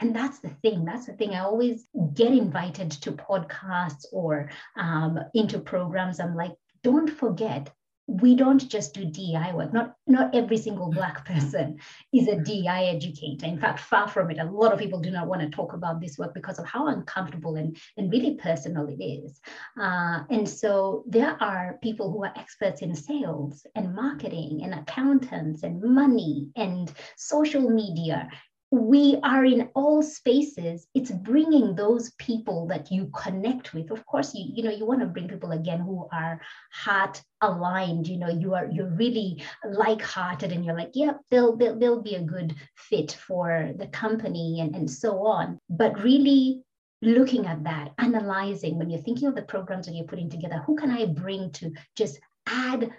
And 0.00 0.16
that's 0.16 0.38
the 0.38 0.48
thing. 0.48 0.84
That's 0.84 1.06
the 1.06 1.12
thing. 1.12 1.34
I 1.34 1.40
always 1.40 1.86
get 2.14 2.32
invited 2.32 2.90
to 2.92 3.12
podcasts 3.12 4.06
or 4.12 4.50
um, 4.76 5.18
into 5.34 5.58
programs. 5.58 6.20
I'm 6.20 6.34
like, 6.34 6.52
don't 6.82 7.10
forget, 7.10 7.70
we 8.06 8.34
don't 8.34 8.68
just 8.68 8.94
do 8.94 9.04
DEI 9.04 9.52
work. 9.54 9.72
Not, 9.72 9.94
not 10.06 10.34
every 10.34 10.56
single 10.56 10.90
Black 10.90 11.24
person 11.26 11.78
is 12.12 12.28
a 12.28 12.36
DEI 12.36 12.88
educator. 12.88 13.46
In 13.46 13.58
fact, 13.58 13.80
far 13.80 14.08
from 14.08 14.30
it. 14.30 14.38
A 14.38 14.44
lot 14.44 14.72
of 14.72 14.78
people 14.78 15.00
do 15.00 15.10
not 15.10 15.28
want 15.28 15.42
to 15.42 15.48
talk 15.48 15.72
about 15.72 16.00
this 16.00 16.18
work 16.18 16.34
because 16.34 16.58
of 16.58 16.66
how 16.66 16.88
uncomfortable 16.88 17.56
and, 17.56 17.76
and 17.96 18.10
really 18.10 18.34
personal 18.34 18.88
it 18.88 19.02
is. 19.02 19.40
Uh, 19.80 20.20
and 20.30 20.48
so 20.48 21.04
there 21.06 21.36
are 21.40 21.78
people 21.82 22.10
who 22.10 22.24
are 22.24 22.32
experts 22.36 22.82
in 22.82 22.94
sales 22.94 23.66
and 23.74 23.94
marketing 23.94 24.60
and 24.64 24.74
accountants 24.74 25.62
and 25.62 25.82
money 25.82 26.48
and 26.56 26.92
social 27.16 27.70
media 27.70 28.28
we 28.70 29.18
are 29.24 29.44
in 29.44 29.68
all 29.74 30.02
spaces. 30.02 30.86
It's 30.94 31.10
bringing 31.10 31.74
those 31.74 32.12
people 32.12 32.68
that 32.68 32.90
you 32.90 33.10
connect 33.14 33.74
with. 33.74 33.90
Of 33.90 34.06
course 34.06 34.34
you 34.34 34.44
you 34.54 34.62
know 34.62 34.70
you 34.70 34.86
want 34.86 35.00
to 35.00 35.06
bring 35.06 35.28
people 35.28 35.52
again 35.52 35.80
who 35.80 36.08
are 36.12 36.40
heart 36.72 37.22
aligned 37.42 38.06
you 38.06 38.18
know 38.18 38.28
you 38.28 38.54
are 38.54 38.66
you're 38.70 38.94
really 38.94 39.42
like-hearted 39.64 40.52
and 40.52 40.64
you're 40.64 40.76
like 40.76 40.90
yep 40.94 41.16
yeah, 41.16 41.18
they'll, 41.30 41.56
they'll 41.56 41.78
they'll 41.78 42.02
be 42.02 42.14
a 42.14 42.22
good 42.22 42.54
fit 42.76 43.12
for 43.12 43.72
the 43.76 43.86
company 43.88 44.60
and 44.60 44.76
and 44.76 44.90
so 44.90 45.26
on. 45.26 45.58
But 45.68 46.02
really 46.02 46.62
looking 47.02 47.46
at 47.46 47.64
that 47.64 47.92
analyzing 47.98 48.78
when 48.78 48.90
you're 48.90 49.00
thinking 49.00 49.26
of 49.26 49.34
the 49.34 49.42
programs 49.42 49.86
that 49.86 49.94
you're 49.94 50.04
putting 50.04 50.28
together 50.28 50.62
who 50.66 50.76
can 50.76 50.90
i 50.90 51.06
bring 51.06 51.50
to 51.50 51.72
just 51.96 52.20
add 52.46 52.90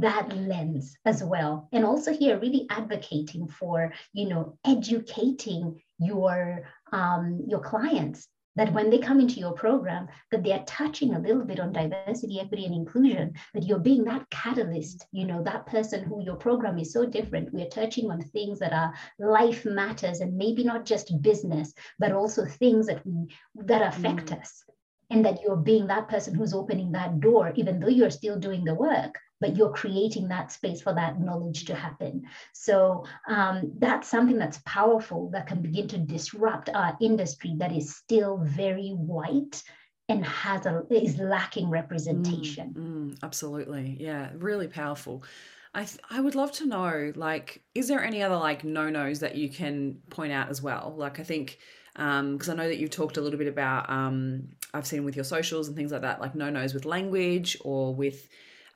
that 0.00 0.36
lens 0.36 0.96
as 1.04 1.22
well. 1.22 1.68
And 1.72 1.84
also 1.84 2.12
here 2.12 2.38
really 2.38 2.66
advocating 2.70 3.48
for 3.48 3.92
you 4.12 4.28
know 4.28 4.58
educating 4.64 5.80
your 5.98 6.62
um, 6.92 7.44
your 7.46 7.60
clients 7.60 8.28
that 8.56 8.72
when 8.72 8.90
they 8.90 8.98
come 8.98 9.20
into 9.20 9.38
your 9.38 9.52
program 9.52 10.08
that 10.30 10.42
they 10.42 10.52
are 10.52 10.64
touching 10.64 11.14
a 11.14 11.18
little 11.18 11.44
bit 11.44 11.60
on 11.60 11.72
diversity 11.72 12.40
equity 12.40 12.66
and 12.66 12.74
inclusion 12.74 13.32
that 13.54 13.64
you're 13.64 13.78
being 13.78 14.04
that 14.04 14.28
catalyst 14.30 15.06
you 15.12 15.24
know 15.24 15.42
that 15.42 15.66
person 15.66 16.04
who 16.04 16.22
your 16.22 16.36
program 16.36 16.78
is 16.78 16.92
so 16.92 17.06
different. 17.06 17.52
We're 17.52 17.68
touching 17.68 18.10
on 18.10 18.20
things 18.20 18.58
that 18.58 18.72
are 18.72 18.92
life 19.18 19.64
matters 19.64 20.20
and 20.20 20.36
maybe 20.36 20.64
not 20.64 20.84
just 20.84 21.22
business 21.22 21.72
but 21.98 22.12
also 22.12 22.44
things 22.44 22.86
that 22.86 23.04
we 23.06 23.28
that 23.54 23.94
affect 23.94 24.26
mm. 24.26 24.40
us. 24.40 24.64
And 25.12 25.24
that 25.24 25.42
you're 25.42 25.56
being 25.56 25.88
that 25.88 26.08
person 26.08 26.36
who's 26.36 26.54
opening 26.54 26.92
that 26.92 27.18
door, 27.18 27.52
even 27.56 27.80
though 27.80 27.88
you're 27.88 28.12
still 28.12 28.38
doing 28.38 28.64
the 28.64 28.76
work, 28.76 29.18
but 29.40 29.56
you're 29.56 29.72
creating 29.72 30.28
that 30.28 30.52
space 30.52 30.82
for 30.82 30.94
that 30.94 31.20
knowledge 31.20 31.64
to 31.64 31.74
happen. 31.74 32.22
So 32.52 33.04
um, 33.28 33.72
that's 33.78 34.08
something 34.08 34.38
that's 34.38 34.60
powerful 34.66 35.30
that 35.32 35.46
can 35.46 35.62
begin 35.62 35.88
to 35.88 35.98
disrupt 35.98 36.68
our 36.74 36.96
industry 37.00 37.54
that 37.58 37.72
is 37.72 37.96
still 37.96 38.38
very 38.44 38.90
white 38.90 39.62
and 40.08 40.24
has 40.24 40.66
a 40.66 40.82
is 40.90 41.18
lacking 41.18 41.70
representation. 41.70 42.74
Mm, 42.76 43.12
mm, 43.12 43.18
absolutely, 43.22 43.96
yeah, 44.00 44.30
really 44.34 44.66
powerful. 44.66 45.24
I 45.72 45.84
th- 45.84 46.00
I 46.10 46.20
would 46.20 46.34
love 46.34 46.50
to 46.52 46.66
know, 46.66 47.12
like, 47.14 47.62
is 47.76 47.86
there 47.86 48.02
any 48.02 48.22
other 48.22 48.36
like 48.36 48.64
no 48.64 48.90
nos 48.90 49.20
that 49.20 49.36
you 49.36 49.48
can 49.48 49.98
point 50.10 50.32
out 50.32 50.50
as 50.50 50.60
well? 50.60 50.94
Like, 50.96 51.20
I 51.20 51.22
think 51.22 51.58
because 51.94 52.48
um, 52.48 52.52
I 52.52 52.54
know 52.54 52.68
that 52.68 52.78
you've 52.78 52.90
talked 52.90 53.16
a 53.16 53.20
little 53.20 53.38
bit 53.38 53.48
about 53.48 53.88
um, 53.88 54.48
I've 54.74 54.86
seen 54.86 55.04
with 55.04 55.14
your 55.14 55.24
socials 55.24 55.68
and 55.68 55.76
things 55.76 55.92
like 55.92 56.02
that, 56.02 56.20
like 56.20 56.34
no 56.34 56.50
nos 56.50 56.74
with 56.74 56.84
language 56.84 57.56
or 57.64 57.94
with 57.94 58.28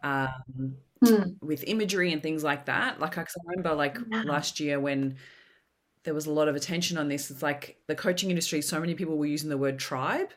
um, 0.05 0.77
mm. 1.03 1.35
with 1.41 1.65
imagery 1.67 2.13
and 2.13 2.23
things 2.23 2.45
like 2.45 2.67
that. 2.67 3.01
Like 3.01 3.19
I 3.19 3.25
remember, 3.47 3.75
like 3.75 3.99
yeah. 4.11 4.23
last 4.23 4.61
year 4.61 4.79
when 4.79 5.17
there 6.05 6.15
was 6.15 6.27
a 6.27 6.33
lot 6.33 6.47
of 6.47 6.55
attention 6.55 6.99
on 6.99 7.09
this, 7.09 7.31
it's 7.31 7.43
like 7.43 7.79
the 7.87 7.95
coaching 7.95 8.31
industry. 8.31 8.63
So 8.63 8.79
many 8.79 8.95
people 8.95 9.17
were 9.17 9.27
using 9.27 9.49
the 9.49 9.59
word 9.59 9.79
tribe, 9.79 10.31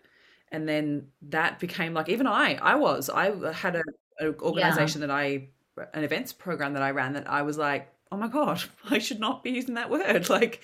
and 0.51 0.67
then 0.67 1.08
that 1.23 1.60
became 1.60 1.93
like 1.93 2.10
even 2.10 2.25
I, 2.25 2.56
I 2.56 2.75
was, 2.75 3.10
I 3.10 3.51
had 3.51 3.75
a, 3.75 3.84
an 4.19 4.36
organization 4.41 5.01
yeah. 5.01 5.08
that 5.08 5.13
I, 5.13 5.47
an 5.93 6.03
events 6.03 6.34
program 6.34 6.73
that 6.73 6.82
I 6.82 6.91
ran 6.91 7.13
that 7.13 7.30
I 7.30 7.41
was 7.41 7.58
like, 7.58 7.93
oh 8.12 8.17
my 8.17 8.30
god, 8.30 8.63
I 8.89 8.99
should 8.99 9.19
not 9.19 9.43
be 9.43 9.51
using 9.51 9.75
that 9.75 9.89
word, 9.89 10.30
like 10.30 10.63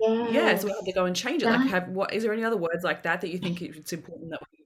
yeah, 0.00 0.56
so 0.56 0.66
we 0.66 0.72
had 0.72 0.84
to 0.84 0.92
go 0.92 1.04
and 1.04 1.14
change 1.14 1.42
it. 1.42 1.46
Like, 1.46 1.68
have 1.68 1.88
what 1.88 2.12
is 2.12 2.22
there 2.22 2.32
any 2.32 2.44
other 2.44 2.56
words 2.56 2.82
like 2.82 3.02
that 3.04 3.20
that 3.20 3.30
you 3.30 3.38
think 3.38 3.62
it's 3.62 3.92
important 3.92 4.30
that 4.30 4.40
we 4.52 4.60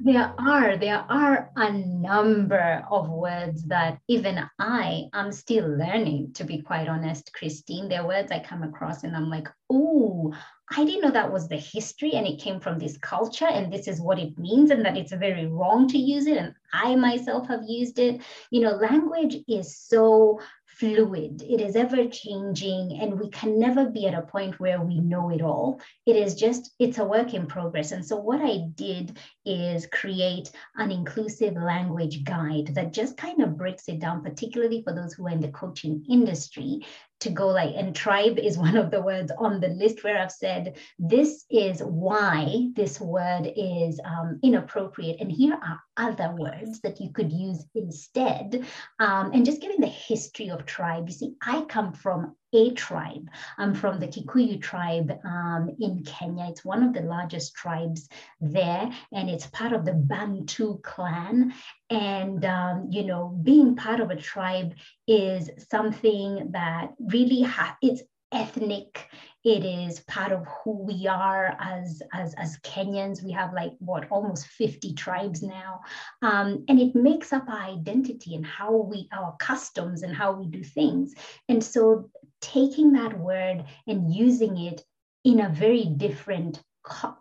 there 0.00 0.32
are 0.38 0.76
there 0.76 1.04
are 1.08 1.50
a 1.56 1.72
number 1.72 2.84
of 2.90 3.08
words 3.08 3.64
that 3.64 3.98
even 4.06 4.48
I 4.58 5.08
am 5.12 5.32
still 5.32 5.68
learning 5.68 6.34
to 6.34 6.44
be 6.44 6.62
quite 6.62 6.88
honest 6.88 7.32
Christine. 7.32 7.88
There 7.88 8.02
are 8.02 8.06
words 8.06 8.30
I 8.30 8.38
come 8.38 8.62
across 8.62 9.02
and 9.02 9.16
I'm 9.16 9.28
like 9.28 9.48
oh 9.70 10.32
I 10.70 10.84
didn't 10.84 11.02
know 11.02 11.10
that 11.10 11.32
was 11.32 11.48
the 11.48 11.56
history 11.56 12.12
and 12.12 12.26
it 12.26 12.40
came 12.40 12.60
from 12.60 12.78
this 12.78 12.96
culture 12.98 13.48
and 13.48 13.72
this 13.72 13.88
is 13.88 14.00
what 14.00 14.18
it 14.18 14.38
means 14.38 14.70
and 14.70 14.84
that 14.84 14.96
it's 14.96 15.12
very 15.12 15.46
wrong 15.46 15.88
to 15.88 15.98
use 15.98 16.26
it 16.26 16.36
and 16.36 16.54
I 16.72 16.94
myself 16.94 17.48
have 17.48 17.62
used 17.66 17.98
it. 17.98 18.20
You 18.50 18.60
know 18.60 18.72
language 18.72 19.36
is 19.48 19.76
so 19.76 20.40
fluid, 20.78 21.42
it 21.42 21.60
is 21.60 21.74
ever 21.74 22.06
changing, 22.06 23.00
and 23.00 23.18
we 23.18 23.28
can 23.30 23.58
never 23.58 23.86
be 23.86 24.06
at 24.06 24.14
a 24.14 24.22
point 24.22 24.60
where 24.60 24.80
we 24.80 25.00
know 25.00 25.30
it 25.30 25.42
all. 25.42 25.80
It 26.06 26.14
is 26.14 26.34
just, 26.34 26.70
it's 26.78 26.98
a 26.98 27.04
work 27.04 27.34
in 27.34 27.46
progress. 27.46 27.90
And 27.90 28.04
so, 28.04 28.16
what 28.16 28.40
I 28.40 28.68
did 28.74 29.18
is 29.44 29.86
create 29.86 30.50
an 30.76 30.92
inclusive 30.92 31.54
language 31.54 32.22
guide 32.24 32.74
that 32.74 32.92
just 32.92 33.16
kind 33.16 33.42
of 33.42 33.56
breaks 33.56 33.88
it 33.88 33.98
down, 33.98 34.22
particularly 34.22 34.82
for 34.82 34.94
those 34.94 35.14
who 35.14 35.26
are 35.26 35.30
in 35.30 35.40
the 35.40 35.48
coaching 35.48 36.04
industry, 36.08 36.80
to 37.20 37.30
go 37.30 37.48
like, 37.48 37.74
and 37.76 37.94
tribe 37.94 38.38
is 38.38 38.58
one 38.68 38.76
of 38.76 38.90
the 38.90 39.02
words 39.02 39.32
on 39.38 39.60
the 39.60 39.68
list 39.68 40.04
where 40.04 40.18
I've 40.18 40.32
said, 40.32 40.76
this 40.98 41.44
is 41.50 41.80
why 41.80 42.68
this 42.74 43.00
word 43.00 43.52
is 43.56 44.00
um, 44.04 44.38
inappropriate. 44.42 45.20
And 45.20 45.30
here 45.30 45.54
are 45.54 45.80
other 45.96 46.34
words 46.36 46.80
that 46.80 47.00
you 47.00 47.10
could 47.12 47.32
use 47.32 47.64
instead. 47.74 48.66
Um, 48.98 49.32
and 49.32 49.44
just 49.44 49.60
giving 49.60 49.80
the 49.80 49.86
history 49.86 50.50
of 50.50 50.66
tribe. 50.66 51.08
You 51.08 51.14
see, 51.14 51.34
I 51.42 51.62
come 51.62 51.92
from 51.92 52.36
a 52.52 52.72
tribe. 52.72 53.28
I'm 53.58 53.74
from 53.74 53.98
the 53.98 54.06
Kikuyu 54.06 54.60
tribe 54.60 55.18
um, 55.24 55.70
in 55.80 56.02
Kenya. 56.04 56.46
It's 56.48 56.64
one 56.64 56.82
of 56.82 56.94
the 56.94 57.02
largest 57.02 57.54
tribes 57.54 58.08
there, 58.40 58.90
and 59.12 59.28
it's 59.28 59.46
part 59.46 59.72
of 59.72 59.84
the 59.84 59.92
Bantu 59.92 60.80
clan. 60.82 61.52
And, 61.90 62.44
um, 62.44 62.88
you 62.90 63.04
know, 63.04 63.38
being 63.42 63.76
part 63.76 64.00
of 64.00 64.10
a 64.10 64.16
tribe 64.16 64.74
is 65.06 65.50
something 65.70 66.50
that 66.52 66.92
really 66.98 67.42
ha- 67.42 67.76
it's 67.82 68.02
ethnic 68.30 69.08
it 69.44 69.64
is 69.64 70.00
part 70.00 70.32
of 70.32 70.44
who 70.46 70.82
we 70.82 71.06
are 71.06 71.56
as 71.60 72.02
as 72.12 72.34
as 72.34 72.58
kenyans 72.58 73.22
we 73.22 73.32
have 73.32 73.54
like 73.54 73.72
what 73.78 74.06
almost 74.10 74.46
50 74.48 74.92
tribes 74.92 75.42
now 75.42 75.80
um, 76.20 76.64
and 76.68 76.78
it 76.78 76.94
makes 76.94 77.32
up 77.32 77.48
our 77.48 77.62
identity 77.62 78.34
and 78.34 78.44
how 78.44 78.76
we 78.76 79.08
our 79.12 79.34
customs 79.38 80.02
and 80.02 80.14
how 80.14 80.32
we 80.32 80.46
do 80.46 80.62
things 80.62 81.14
and 81.48 81.64
so 81.64 82.10
taking 82.40 82.92
that 82.92 83.18
word 83.18 83.64
and 83.86 84.14
using 84.14 84.58
it 84.58 84.82
in 85.24 85.40
a 85.40 85.48
very 85.48 85.84
different 85.84 86.62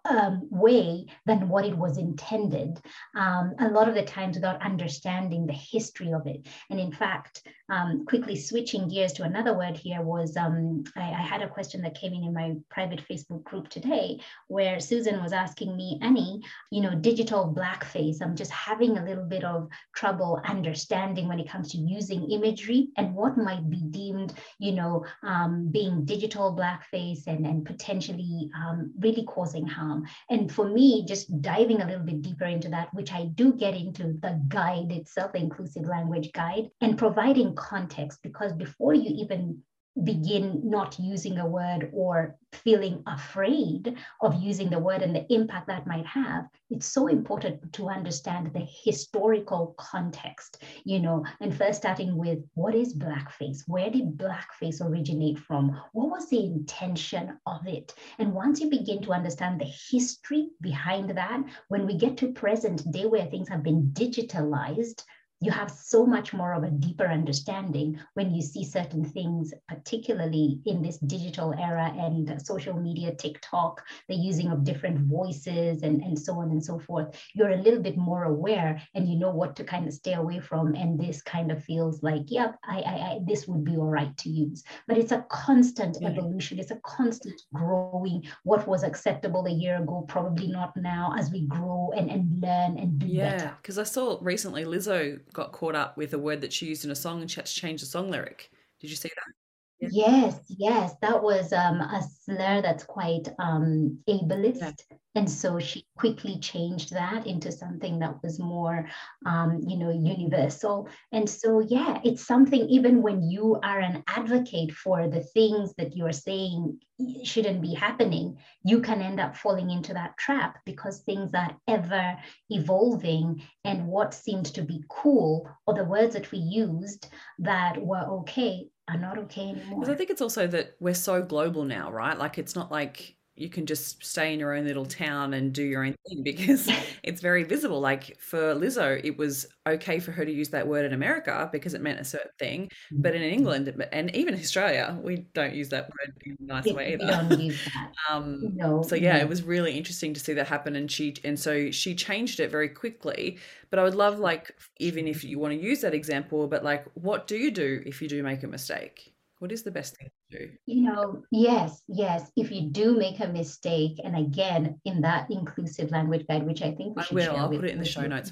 um, 0.05 0.47
way 0.49 1.05
than 1.26 1.49
what 1.49 1.65
it 1.65 1.78
was 1.78 1.97
intended, 1.97 2.80
um, 3.15 3.53
a 3.59 3.70
lot 3.70 3.89
of 3.89 3.95
the 3.95 4.03
times 4.03 4.36
without 4.36 4.61
understanding 4.61 5.45
the 5.45 5.53
history 5.53 6.13
of 6.13 6.26
it. 6.28 6.47
And 6.70 6.80
in 6.80 6.91
fact, 6.91 7.43
um, 7.70 8.05
quickly 8.05 8.36
switching 8.36 8.88
gears 8.88 9.13
to 9.13 9.24
another 9.24 9.53
word 9.53 9.76
here 9.76 10.01
was 10.01 10.38
um, 10.38 10.86
I, 10.95 11.01
I, 11.01 11.22
had 11.22 11.41
a 11.41 11.49
question 11.49 11.82
that 11.82 11.99
came 11.99 12.13
in 12.13 12.24
in 12.24 12.34
my 12.34 12.55
private 12.70 13.01
Facebook 13.09 13.43
group 13.43 13.68
today 13.68 14.22
where 14.47 14.80
Susan 14.80 15.22
was 15.22 15.34
asking 15.34 15.76
me, 15.76 15.99
Annie, 16.01 16.41
you 16.72 16.82
know, 16.82 16.95
digital 16.95 17.53
blackface. 17.53 18.22
I'm 18.22 18.38
just 18.38 18.51
having 18.51 18.97
a 18.97 19.03
little 19.03 19.26
bit 19.26 19.43
of 19.43 19.68
trouble 19.93 20.41
understanding 20.45 21.28
when 21.28 21.41
it 21.41 21.49
comes 21.49 21.72
to 21.72 21.78
using 21.78 22.32
imagery 22.32 22.88
and 22.95 23.13
what 23.13 23.38
might 23.38 23.70
be 23.70 23.82
deemed, 23.89 24.34
you 24.59 24.72
know, 24.72 25.05
um, 25.24 25.70
being 25.70 26.05
digital 26.05 26.55
blackface 26.55 27.28
and, 27.28 27.45
and 27.45 27.65
potentially 27.65 28.49
um, 28.55 28.93
really 28.99 29.26
causing 29.26 29.57
harm. 29.66 30.05
And 30.30 30.51
for 30.51 30.70
me, 30.70 31.05
just 31.08 31.41
diving 31.41 31.82
a 31.82 31.88
little 31.88 32.05
bit 32.05 32.22
deeper 32.22 32.45
into 32.45 32.70
that, 32.70 32.93
which 32.93 33.12
I 33.12 33.26
do 33.26 33.53
get 33.53 33.76
into 33.76 34.14
the 34.22 34.41
guide 34.49 34.91
itself, 34.91 35.32
the 35.32 35.39
inclusive 35.39 35.86
language 35.86 36.32
guide, 36.34 36.70
and 36.82 36.97
providing 36.97 37.55
context, 37.55 38.20
because 38.22 38.53
before 38.53 38.93
you 38.93 39.10
even 39.24 39.64
begin 40.04 40.62
not 40.64 40.98
using 41.00 41.38
a 41.39 41.48
word 41.48 41.89
or 41.93 42.36
feeling 42.52 43.04
afraid 43.08 43.95
of 44.22 44.41
using 44.41 44.70
the 44.70 44.80
word 44.80 45.02
and 45.02 45.16
the 45.16 45.34
impact 45.34 45.68
that 45.68 45.86
might 45.86 46.06
have 46.06 46.48
it's 46.70 46.86
so 46.86 47.08
important 47.08 47.74
to 47.74 47.89
understand 47.89 48.52
the 48.54 48.66
historical 48.84 49.76
context 49.78 50.64
you 50.86 51.00
know 51.00 51.26
and 51.41 51.56
first 51.56 51.80
starting 51.80 52.18
with 52.18 52.39
what 52.54 52.76
is 52.76 52.95
blackface? 52.95 53.64
Where 53.68 53.89
did 53.89 54.18
blackface 54.18 54.82
originate 54.82 55.39
from? 55.39 55.80
What 55.93 56.10
was 56.10 56.30
the 56.30 56.43
intention 56.43 57.38
of 57.45 57.68
it? 57.68 57.93
And 58.20 58.34
once 58.34 58.60
you 58.60 58.70
begin 58.70 59.02
to 59.04 59.14
understand 59.14 59.62
the 59.62 59.72
history 59.91 60.50
behind 60.62 61.12
that 61.12 61.43
when 61.70 61.86
we 61.86 61.98
get 61.98 62.18
to 62.18 62.34
present 62.34 62.89
day 62.91 63.06
where 63.06 63.26
things 63.26 63.50
have 63.50 63.64
been 63.64 63.91
digitalized 63.93 65.04
you 65.40 65.52
have 65.52 65.70
so 65.70 66.06
much 66.06 66.34
more 66.34 66.54
of 66.54 66.64
a 66.64 66.72
deeper 66.72 67.06
understanding 67.06 68.00
when 68.16 68.34
you 68.34 68.42
see 68.42 68.64
certain 68.64 69.06
things, 69.06 69.54
particularly 69.68 70.60
in 70.66 70.82
this 70.82 70.98
digital 70.98 71.54
era 71.54 71.94
and 71.96 72.42
social 72.44 72.74
media, 72.74 73.14
TikTok, 73.14 73.84
the 74.10 74.16
using 74.16 74.50
of 74.50 74.64
different 74.64 75.00
voices 75.00 75.84
and, 75.84 76.02
and 76.02 76.18
so 76.18 76.40
on 76.40 76.50
and 76.50 76.64
so 76.64 76.80
forth. 76.80 77.22
You're 77.36 77.52
a 77.52 77.62
little 77.62 77.82
bit 77.82 77.98
more 77.98 78.24
aware 78.24 78.82
and 78.96 79.08
you 79.08 79.18
know 79.18 79.30
what 79.30 79.56
to 79.58 79.64
kind 79.64 79.88
of 79.88 79.94
stay 79.94 80.14
away 80.14 80.40
from. 80.40 80.74
And 80.74 81.00
this 81.00 81.22
kind 81.22 81.52
of 81.52 81.64
feels 81.64 82.02
like, 82.02 82.24
yep, 82.28 82.58
I, 82.68 82.80
I, 82.80 82.94
I 82.94 83.20
this 83.28 83.48
would 83.48 83.64
be 83.64 83.78
all 83.78 83.86
right 83.86 84.16
to 84.18 84.30
use. 84.30 84.64
But 84.88 84.98
it's 84.98 85.12
a 85.12 85.26
constant 85.30 85.98
yeah. 86.02 86.10
evolution, 86.10 86.58
it's 86.58 86.72
a 86.72 86.80
constant 86.84 87.40
growing. 87.54 88.24
What 88.44 88.68
was 88.68 88.84
acceptable 88.84 89.46
a 89.46 89.52
year 89.52 89.78
ago, 89.78 90.04
probably 90.08 90.48
not 90.48 90.76
now, 90.76 91.14
as 91.16 91.30
we 91.32 91.42
grow 91.46 91.92
and, 91.96 92.10
and 92.10 92.42
learn 92.42 92.80
and 92.80 92.98
do 92.98 93.06
yeah, 93.06 93.38
better. 93.38 93.58
because 93.62 93.78
I 93.78 93.84
saw 93.84 94.18
recently 94.22 94.66
Lizzo 94.66 95.20
got 95.34 95.51
caught 95.51 95.75
up 95.75 95.97
with 95.97 96.13
a 96.13 96.19
word 96.19 96.41
that 96.41 96.53
she 96.53 96.65
used 96.67 96.86
in 96.86 96.91
a 96.91 96.95
song 96.95 97.21
and 97.21 97.30
she 97.30 97.38
had 97.38 97.45
to 97.45 97.53
change 97.53 97.82
the 97.82 97.88
song 97.88 98.09
lyric. 98.09 98.51
Did 98.80 98.89
you 98.89 98.95
see 98.95 99.09
that? 99.09 99.34
Yes, 99.80 100.39
yes, 100.47 100.95
that 101.01 101.21
was 101.21 101.53
um, 101.53 101.82
a 101.82 102.03
slur 102.23 102.61
that's 102.61 102.84
quite 102.84 103.28
um, 103.38 103.99
ableist. 104.09 104.59
Yeah. 104.59 104.97
And 105.13 105.30
so 105.30 105.59
she 105.59 105.86
quickly 105.97 106.39
changed 106.39 106.93
that 106.93 107.25
into 107.25 107.51
something 107.51 107.99
that 107.99 108.21
was 108.23 108.39
more, 108.39 108.88
um, 109.25 109.61
you 109.67 109.78
know, 109.78 109.89
universal. 109.91 110.89
And 111.11 111.28
so, 111.30 111.59
yeah, 111.59 111.99
it's 112.03 112.25
something 112.25 112.67
even 112.69 113.01
when 113.01 113.23
you 113.23 113.59
are 113.63 113.80
an 113.80 114.03
advocate 114.07 114.71
for 114.71 115.07
the 115.07 115.21
things 115.21 115.73
that 115.78 115.95
you're 115.95 116.11
saying 116.11 116.80
shouldn't 117.23 117.61
be 117.61 117.73
happening, 117.73 118.38
you 118.63 118.80
can 118.82 119.01
end 119.01 119.19
up 119.19 119.36
falling 119.38 119.71
into 119.71 119.93
that 119.93 120.17
trap 120.17 120.57
because 120.65 120.99
things 120.99 121.32
are 121.34 121.55
ever 121.67 122.15
evolving. 122.49 123.43
And 123.63 123.88
what 123.88 124.13
seemed 124.13 124.47
to 124.53 124.61
be 124.61 124.84
cool, 124.89 125.49
or 125.65 125.73
the 125.73 125.84
words 125.84 126.13
that 126.13 126.32
we 126.32 126.39
used 126.39 127.07
that 127.39 127.78
were 127.80 128.05
okay, 128.19 128.67
are 128.88 128.98
not 128.98 129.18
okay 129.18 129.50
anymore. 129.50 129.80
Because 129.80 129.94
I 129.94 129.96
think 129.96 130.10
it's 130.10 130.22
also 130.22 130.48
that 130.48 130.76
we're 130.80 130.94
so 130.94 131.22
global 131.22 131.66
now, 131.66 131.92
right? 131.92 132.18
Like 132.18 132.38
it's 132.38 132.56
not 132.56 132.72
like 132.72 133.16
you 133.38 133.50
can 133.50 133.66
just 133.66 134.04
stay 134.04 134.34
in 134.34 134.40
your 134.40 134.54
own 134.54 134.66
little 134.66 134.86
town 134.86 135.34
and 135.34 135.54
do 135.54 135.64
your 135.64 135.86
own 135.86 135.96
thing 136.10 136.24
because 136.24 136.70
it's 137.04 137.22
very 137.22 137.44
visible. 137.44 137.80
Like 137.80 138.20
for 138.20 138.56
Lizzo, 138.56 139.00
it 139.04 139.18
was 139.18 139.46
okay 139.68 140.00
for 140.00 140.12
her 140.12 140.26
to 140.26 140.32
use 140.32 140.50
that 140.50 140.68
word 140.68 140.86
in 140.86 140.94
America 140.94 141.48
because 141.52 141.74
it 141.74 141.82
meant 141.82 142.00
a 142.00 142.04
certain 142.04 142.32
thing, 142.40 142.70
but 142.92 143.14
in 143.14 143.22
mm-hmm. 143.22 143.34
England 143.34 143.86
and 143.92 144.16
even 144.16 144.34
Australia, 144.34 144.98
we 145.02 145.28
don't 145.34 145.54
use 145.54 145.70
that 145.70 145.90
word 145.90 146.16
in 146.26 146.38
a 146.40 146.44
nice 146.44 146.66
way 146.74 146.94
either. 146.94 147.06
We 147.06 147.12
don't 147.12 147.40
use 147.42 147.64
that. 147.66 147.92
um, 148.10 148.40
no. 148.56 148.82
So 148.82 148.96
yeah, 148.96 149.18
no. 149.18 149.20
it 149.20 149.30
was 149.30 149.44
really 149.44 149.78
interesting 149.78 150.14
to 150.14 150.20
see 150.20 150.34
that 150.34 150.48
happen, 150.48 150.76
and 150.76 150.92
she 150.92 151.16
and 151.24 151.40
so 151.40 151.72
she 151.72 151.96
changed 151.96 152.40
it 152.40 152.50
very 152.50 152.70
quickly. 152.70 153.38
But 153.70 153.80
I 153.80 153.84
would 153.84 153.96
love, 153.96 154.20
like, 154.20 154.56
even 154.78 155.08
if 155.08 155.24
you 155.24 155.40
want 155.40 155.54
to 155.54 155.60
use 155.60 155.82
that 155.82 155.94
example, 155.94 156.48
but 156.48 156.64
like, 156.64 156.86
what 156.94 157.28
do 157.28 157.36
you 157.36 157.52
do 157.52 157.84
if 157.86 158.02
you 158.02 158.08
do 158.08 158.24
make 158.24 158.44
a 158.44 158.48
mistake? 158.48 159.14
What 159.40 159.52
is 159.52 159.62
the 159.62 159.72
best 159.72 159.96
thing 159.98 160.10
to 160.32 160.40
do? 160.40 160.52
You 160.66 160.82
know, 160.82 161.24
yes, 161.32 161.84
yes. 161.88 162.32
If 162.36 162.52
you 162.52 162.70
do 162.70 162.98
make 162.98 163.20
a 163.20 163.28
mistake, 163.28 164.00
and 164.04 164.18
again, 164.18 164.80
in 164.86 165.02
that 165.02 165.30
inclusive 165.30 165.92
language 165.92 166.26
guide, 166.28 166.46
which 166.46 166.64
I 166.64 166.72
think 166.72 166.98
we 166.98 167.04
I 167.04 167.14
will, 167.14 167.38
I'll 167.38 167.50
put 167.50 167.66
it 167.66 167.72
in 167.72 167.80
the 167.80 167.86
show 167.86 168.08
notes. 168.08 168.32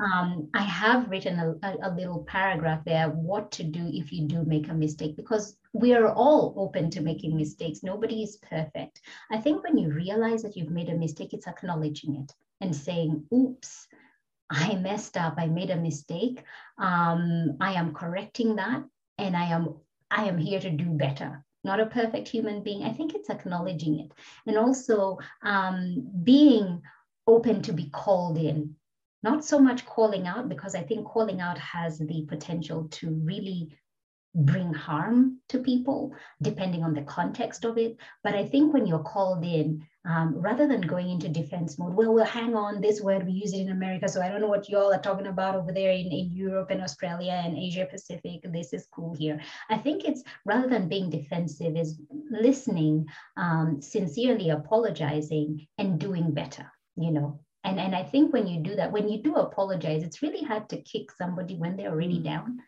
Um, 0.00 0.48
I 0.54 0.62
have 0.62 1.08
written 1.08 1.38
a, 1.40 1.66
a, 1.66 1.90
a, 1.90 1.94
little 1.94 2.22
paragraph 2.24 2.84
there 2.84 3.08
what 3.08 3.50
to 3.52 3.64
do 3.64 3.90
if 3.92 4.12
you 4.12 4.28
do 4.28 4.44
make 4.44 4.68
a 4.68 4.74
mistake 4.74 5.16
because 5.16 5.56
we 5.72 5.92
are 5.92 6.12
all 6.12 6.54
open 6.56 6.88
to 6.90 7.00
making 7.00 7.36
mistakes. 7.36 7.82
Nobody 7.82 8.22
is 8.22 8.36
perfect. 8.36 9.00
I 9.32 9.38
think 9.38 9.64
when 9.64 9.76
you 9.76 9.90
realize 9.90 10.42
that 10.42 10.56
you've 10.56 10.70
made 10.70 10.88
a 10.88 10.94
mistake, 10.94 11.32
it's 11.32 11.48
acknowledging 11.48 12.14
it 12.14 12.32
and 12.60 12.74
saying, 12.76 13.24
oops, 13.34 13.88
I 14.50 14.76
messed 14.76 15.16
up, 15.16 15.34
I 15.36 15.46
made 15.46 15.70
a 15.70 15.76
mistake. 15.76 16.44
Um, 16.78 17.56
I 17.60 17.72
am 17.72 17.92
correcting 17.92 18.56
that 18.56 18.84
and 19.18 19.36
I 19.36 19.46
am 19.46 19.74
I 20.10 20.24
am 20.24 20.38
here 20.38 20.60
to 20.60 20.70
do 20.70 20.86
better. 20.86 21.44
Not 21.64 21.80
a 21.80 21.86
perfect 21.86 22.28
human 22.28 22.62
being. 22.62 22.84
I 22.84 22.92
think 22.92 23.14
it's 23.14 23.30
acknowledging 23.30 24.00
it. 24.00 24.12
And 24.46 24.56
also 24.56 25.18
um, 25.42 26.06
being 26.22 26.82
open 27.26 27.62
to 27.62 27.72
be 27.72 27.90
called 27.90 28.38
in. 28.38 28.76
Not 29.22 29.44
so 29.44 29.58
much 29.58 29.84
calling 29.84 30.26
out, 30.26 30.48
because 30.48 30.74
I 30.74 30.82
think 30.82 31.06
calling 31.06 31.40
out 31.40 31.58
has 31.58 31.98
the 31.98 32.24
potential 32.28 32.88
to 32.92 33.10
really 33.10 33.76
bring 34.34 34.72
harm 34.72 35.38
to 35.48 35.58
people, 35.58 36.14
depending 36.40 36.84
on 36.84 36.94
the 36.94 37.02
context 37.02 37.64
of 37.64 37.76
it. 37.78 37.96
But 38.22 38.34
I 38.34 38.46
think 38.46 38.72
when 38.72 38.86
you're 38.86 39.00
called 39.00 39.44
in, 39.44 39.86
um, 40.08 40.34
rather 40.36 40.66
than 40.66 40.80
going 40.80 41.10
into 41.10 41.28
defense 41.28 41.78
mode, 41.78 41.92
well, 41.94 42.14
we'll 42.14 42.24
hang 42.24 42.54
on 42.54 42.80
this 42.80 43.02
word, 43.02 43.26
we 43.26 43.32
use 43.32 43.52
it 43.52 43.60
in 43.60 43.70
America. 43.70 44.08
So 44.08 44.22
I 44.22 44.30
don't 44.30 44.40
know 44.40 44.48
what 44.48 44.68
y'all 44.68 44.92
are 44.92 45.00
talking 45.00 45.26
about 45.26 45.54
over 45.54 45.70
there 45.70 45.92
in, 45.92 46.06
in 46.06 46.30
Europe 46.32 46.70
and 46.70 46.80
Australia 46.80 47.42
and 47.44 47.58
Asia 47.58 47.86
Pacific. 47.90 48.40
This 48.44 48.72
is 48.72 48.88
cool 48.90 49.14
here. 49.14 49.38
I 49.68 49.76
think 49.76 50.04
it's 50.04 50.22
rather 50.46 50.66
than 50.66 50.88
being 50.88 51.10
defensive, 51.10 51.76
is 51.76 52.00
listening, 52.30 53.06
um, 53.36 53.82
sincerely 53.82 54.48
apologizing, 54.48 55.66
and 55.76 56.00
doing 56.00 56.32
better, 56.32 56.72
you 56.96 57.10
know. 57.10 57.40
And, 57.64 57.78
and 57.78 57.94
I 57.94 58.02
think 58.02 58.32
when 58.32 58.46
you 58.46 58.60
do 58.60 58.76
that, 58.76 58.90
when 58.90 59.10
you 59.10 59.22
do 59.22 59.34
apologize, 59.34 60.02
it's 60.02 60.22
really 60.22 60.42
hard 60.42 60.70
to 60.70 60.80
kick 60.80 61.10
somebody 61.12 61.56
when 61.56 61.76
they're 61.76 61.90
already 61.90 62.20
mm. 62.20 62.24
down 62.24 62.60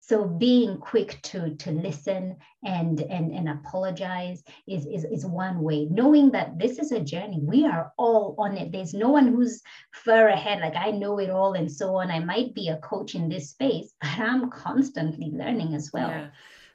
so 0.00 0.24
being 0.24 0.78
quick 0.78 1.20
to 1.22 1.54
to 1.56 1.70
listen 1.70 2.36
and 2.64 3.00
and 3.00 3.32
and 3.32 3.48
apologize 3.48 4.42
is, 4.66 4.86
is 4.86 5.04
is 5.04 5.24
one 5.26 5.60
way. 5.62 5.86
Knowing 5.90 6.30
that 6.32 6.58
this 6.58 6.78
is 6.78 6.90
a 6.92 7.00
journey 7.00 7.40
we 7.42 7.66
are 7.66 7.92
all 7.96 8.34
on 8.38 8.56
it. 8.56 8.72
There's 8.72 8.94
no 8.94 9.10
one 9.10 9.28
who's 9.28 9.62
far 9.92 10.28
ahead. 10.28 10.60
Like 10.60 10.76
i 10.76 10.90
know 10.90 11.18
it 11.18 11.30
all 11.30 11.52
and 11.52 11.70
so 11.70 11.96
on. 11.96 12.10
I 12.10 12.20
might 12.20 12.54
be 12.54 12.68
a 12.68 12.78
coach 12.78 13.14
in 13.14 13.28
this 13.28 13.50
space 13.50 13.92
but 14.00 14.18
i'm 14.18 14.50
constantly 14.50 15.30
learning 15.32 15.74
as 15.74 15.90
well. 15.92 16.08
Yeah. 16.08 16.28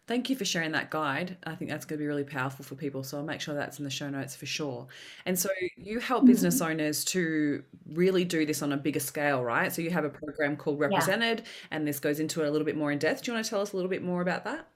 Thank 0.08 0.30
you 0.30 0.36
for 0.36 0.46
sharing 0.46 0.72
that 0.74 0.92
guide. 0.92 1.36
I 1.46 1.56
think 1.56 1.72
that's 1.72 1.84
going 1.84 1.98
to 1.98 2.04
be 2.04 2.08
really 2.08 2.24
powerful 2.24 2.64
for 2.64 2.76
people. 2.76 3.04
So 3.04 3.18
I'll 3.18 3.24
make 3.24 3.42
sure 3.42 3.56
that's 3.56 3.80
in 3.80 3.86
the 3.86 3.90
show 3.90 4.08
notes 4.08 4.36
for 4.36 4.46
sure. 4.46 4.88
And 5.26 5.38
so 5.38 5.50
you 5.78 6.00
help 6.00 6.22
mm-hmm. 6.22 6.28
business 6.28 6.62
owners 6.62 7.04
to 7.06 7.64
really 7.92 8.24
do 8.24 8.46
this 8.46 8.62
on 8.62 8.74
a 8.74 8.78
bigger 8.78 9.00
scale, 9.00 9.44
right? 9.44 9.74
So 9.74 9.82
you 9.82 9.90
have 9.90 10.06
a 10.06 10.10
program 10.10 10.58
called 10.58 10.80
Represented, 10.80 11.40
yeah. 11.40 11.46
and 11.72 11.88
this 11.88 12.00
goes 12.00 12.20
into 12.20 12.44
it 12.44 12.48
a 12.48 12.52
little 12.52 12.66
bit 12.66 12.78
more 12.78 12.92
in 12.92 13.00
depth. 13.00 13.24
Do 13.24 13.32
you 13.32 13.36
want 13.36 13.46
to 13.46 13.50
tell 13.50 13.62
us 13.62 13.74
a 13.74 13.76
little 13.76 13.90
bit 13.90 14.04
more 14.04 14.22
about 14.22 14.44
that? 14.44 14.68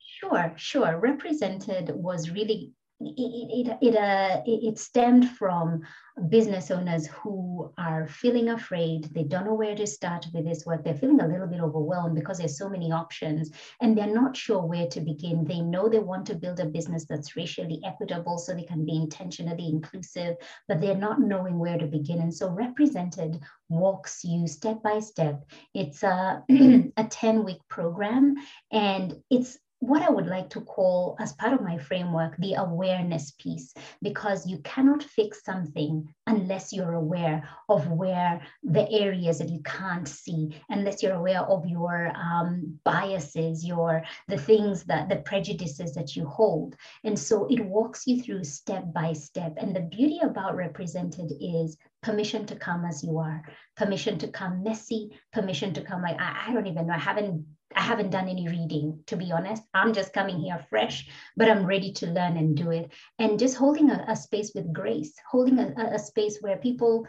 Sure, 0.00 0.52
sure. 0.56 0.98
Represented 0.98 1.90
was 1.94 2.30
really 2.30 2.72
it 3.00 3.68
it 3.70 3.78
it, 3.80 3.96
uh, 3.96 4.42
it 4.44 4.78
stemmed 4.78 5.28
from 5.30 5.82
business 6.28 6.70
owners 6.70 7.06
who 7.06 7.72
are 7.78 8.06
feeling 8.06 8.50
afraid 8.50 9.04
they 9.14 9.24
don't 9.24 9.46
know 9.46 9.54
where 9.54 9.74
to 9.74 9.86
start 9.86 10.26
with 10.34 10.44
this 10.44 10.66
work 10.66 10.84
they're 10.84 10.94
feeling 10.94 11.20
a 11.20 11.26
little 11.26 11.46
bit 11.46 11.60
overwhelmed 11.60 12.14
because 12.14 12.38
there's 12.38 12.58
so 12.58 12.68
many 12.68 12.92
options 12.92 13.50
and 13.80 13.96
they're 13.96 14.06
not 14.06 14.36
sure 14.36 14.62
where 14.62 14.86
to 14.86 15.00
begin. 15.00 15.44
They 15.44 15.60
know 15.60 15.88
they 15.88 15.98
want 15.98 16.26
to 16.26 16.34
build 16.34 16.60
a 16.60 16.66
business 16.66 17.06
that's 17.08 17.36
racially 17.36 17.80
equitable 17.84 18.38
so 18.38 18.54
they 18.54 18.62
can 18.62 18.84
be 18.84 18.96
intentionally 18.96 19.68
inclusive 19.68 20.36
but 20.68 20.80
they're 20.80 20.94
not 20.94 21.20
knowing 21.20 21.58
where 21.58 21.78
to 21.78 21.86
begin. 21.86 22.20
And 22.20 22.34
so 22.34 22.50
represented 22.50 23.40
walks 23.68 24.24
you 24.24 24.46
step 24.46 24.82
by 24.82 25.00
step. 25.00 25.44
It's 25.74 26.02
a 26.02 26.42
a 26.96 27.04
10 27.04 27.44
week 27.44 27.60
program 27.68 28.36
and 28.70 29.14
it's 29.30 29.58
what 29.82 30.00
I 30.00 30.10
would 30.10 30.28
like 30.28 30.48
to 30.50 30.60
call, 30.60 31.16
as 31.18 31.32
part 31.32 31.54
of 31.54 31.60
my 31.60 31.76
framework, 31.76 32.36
the 32.36 32.54
awareness 32.54 33.32
piece, 33.32 33.74
because 34.00 34.46
you 34.46 34.58
cannot 34.58 35.02
fix 35.02 35.42
something 35.42 36.14
unless 36.28 36.72
you're 36.72 36.92
aware 36.92 37.48
of 37.68 37.88
where 37.88 38.40
the 38.62 38.88
areas 38.92 39.40
that 39.40 39.48
you 39.48 39.60
can't 39.64 40.06
see, 40.06 40.56
unless 40.68 41.02
you're 41.02 41.16
aware 41.16 41.40
of 41.40 41.66
your 41.66 42.12
um, 42.14 42.78
biases, 42.84 43.64
your 43.66 44.04
the 44.28 44.38
things 44.38 44.84
that 44.84 45.08
the 45.08 45.16
prejudices 45.16 45.94
that 45.94 46.14
you 46.14 46.26
hold. 46.26 46.76
And 47.02 47.18
so 47.18 47.48
it 47.50 47.60
walks 47.64 48.06
you 48.06 48.22
through 48.22 48.44
step 48.44 48.84
by 48.94 49.12
step. 49.12 49.54
And 49.56 49.74
the 49.74 49.80
beauty 49.80 50.20
about 50.22 50.54
represented 50.54 51.32
is 51.40 51.76
permission 52.02 52.46
to 52.46 52.56
come 52.56 52.84
as 52.84 53.02
you 53.02 53.18
are, 53.18 53.42
permission 53.76 54.18
to 54.18 54.28
come 54.28 54.62
messy, 54.62 55.10
permission 55.32 55.72
to 55.74 55.82
come 55.82 56.02
like 56.02 56.20
I, 56.20 56.46
I 56.48 56.52
don't 56.52 56.66
even 56.66 56.86
know. 56.86 56.94
I 56.94 56.98
haven't 56.98 57.46
I 57.74 57.80
haven't 57.80 58.10
done 58.10 58.28
any 58.28 58.48
reading, 58.48 59.02
to 59.06 59.16
be 59.16 59.32
honest. 59.32 59.62
I'm 59.72 59.94
just 59.94 60.12
coming 60.12 60.38
here 60.38 60.64
fresh, 60.68 61.08
but 61.36 61.48
I'm 61.48 61.64
ready 61.64 61.92
to 61.94 62.06
learn 62.06 62.36
and 62.36 62.56
do 62.56 62.70
it. 62.70 62.90
And 63.18 63.38
just 63.38 63.56
holding 63.56 63.90
a, 63.90 64.04
a 64.08 64.16
space 64.16 64.52
with 64.54 64.72
grace, 64.72 65.14
holding 65.30 65.58
a, 65.58 65.72
a 65.94 65.98
space 65.98 66.38
where 66.40 66.58
people 66.58 67.06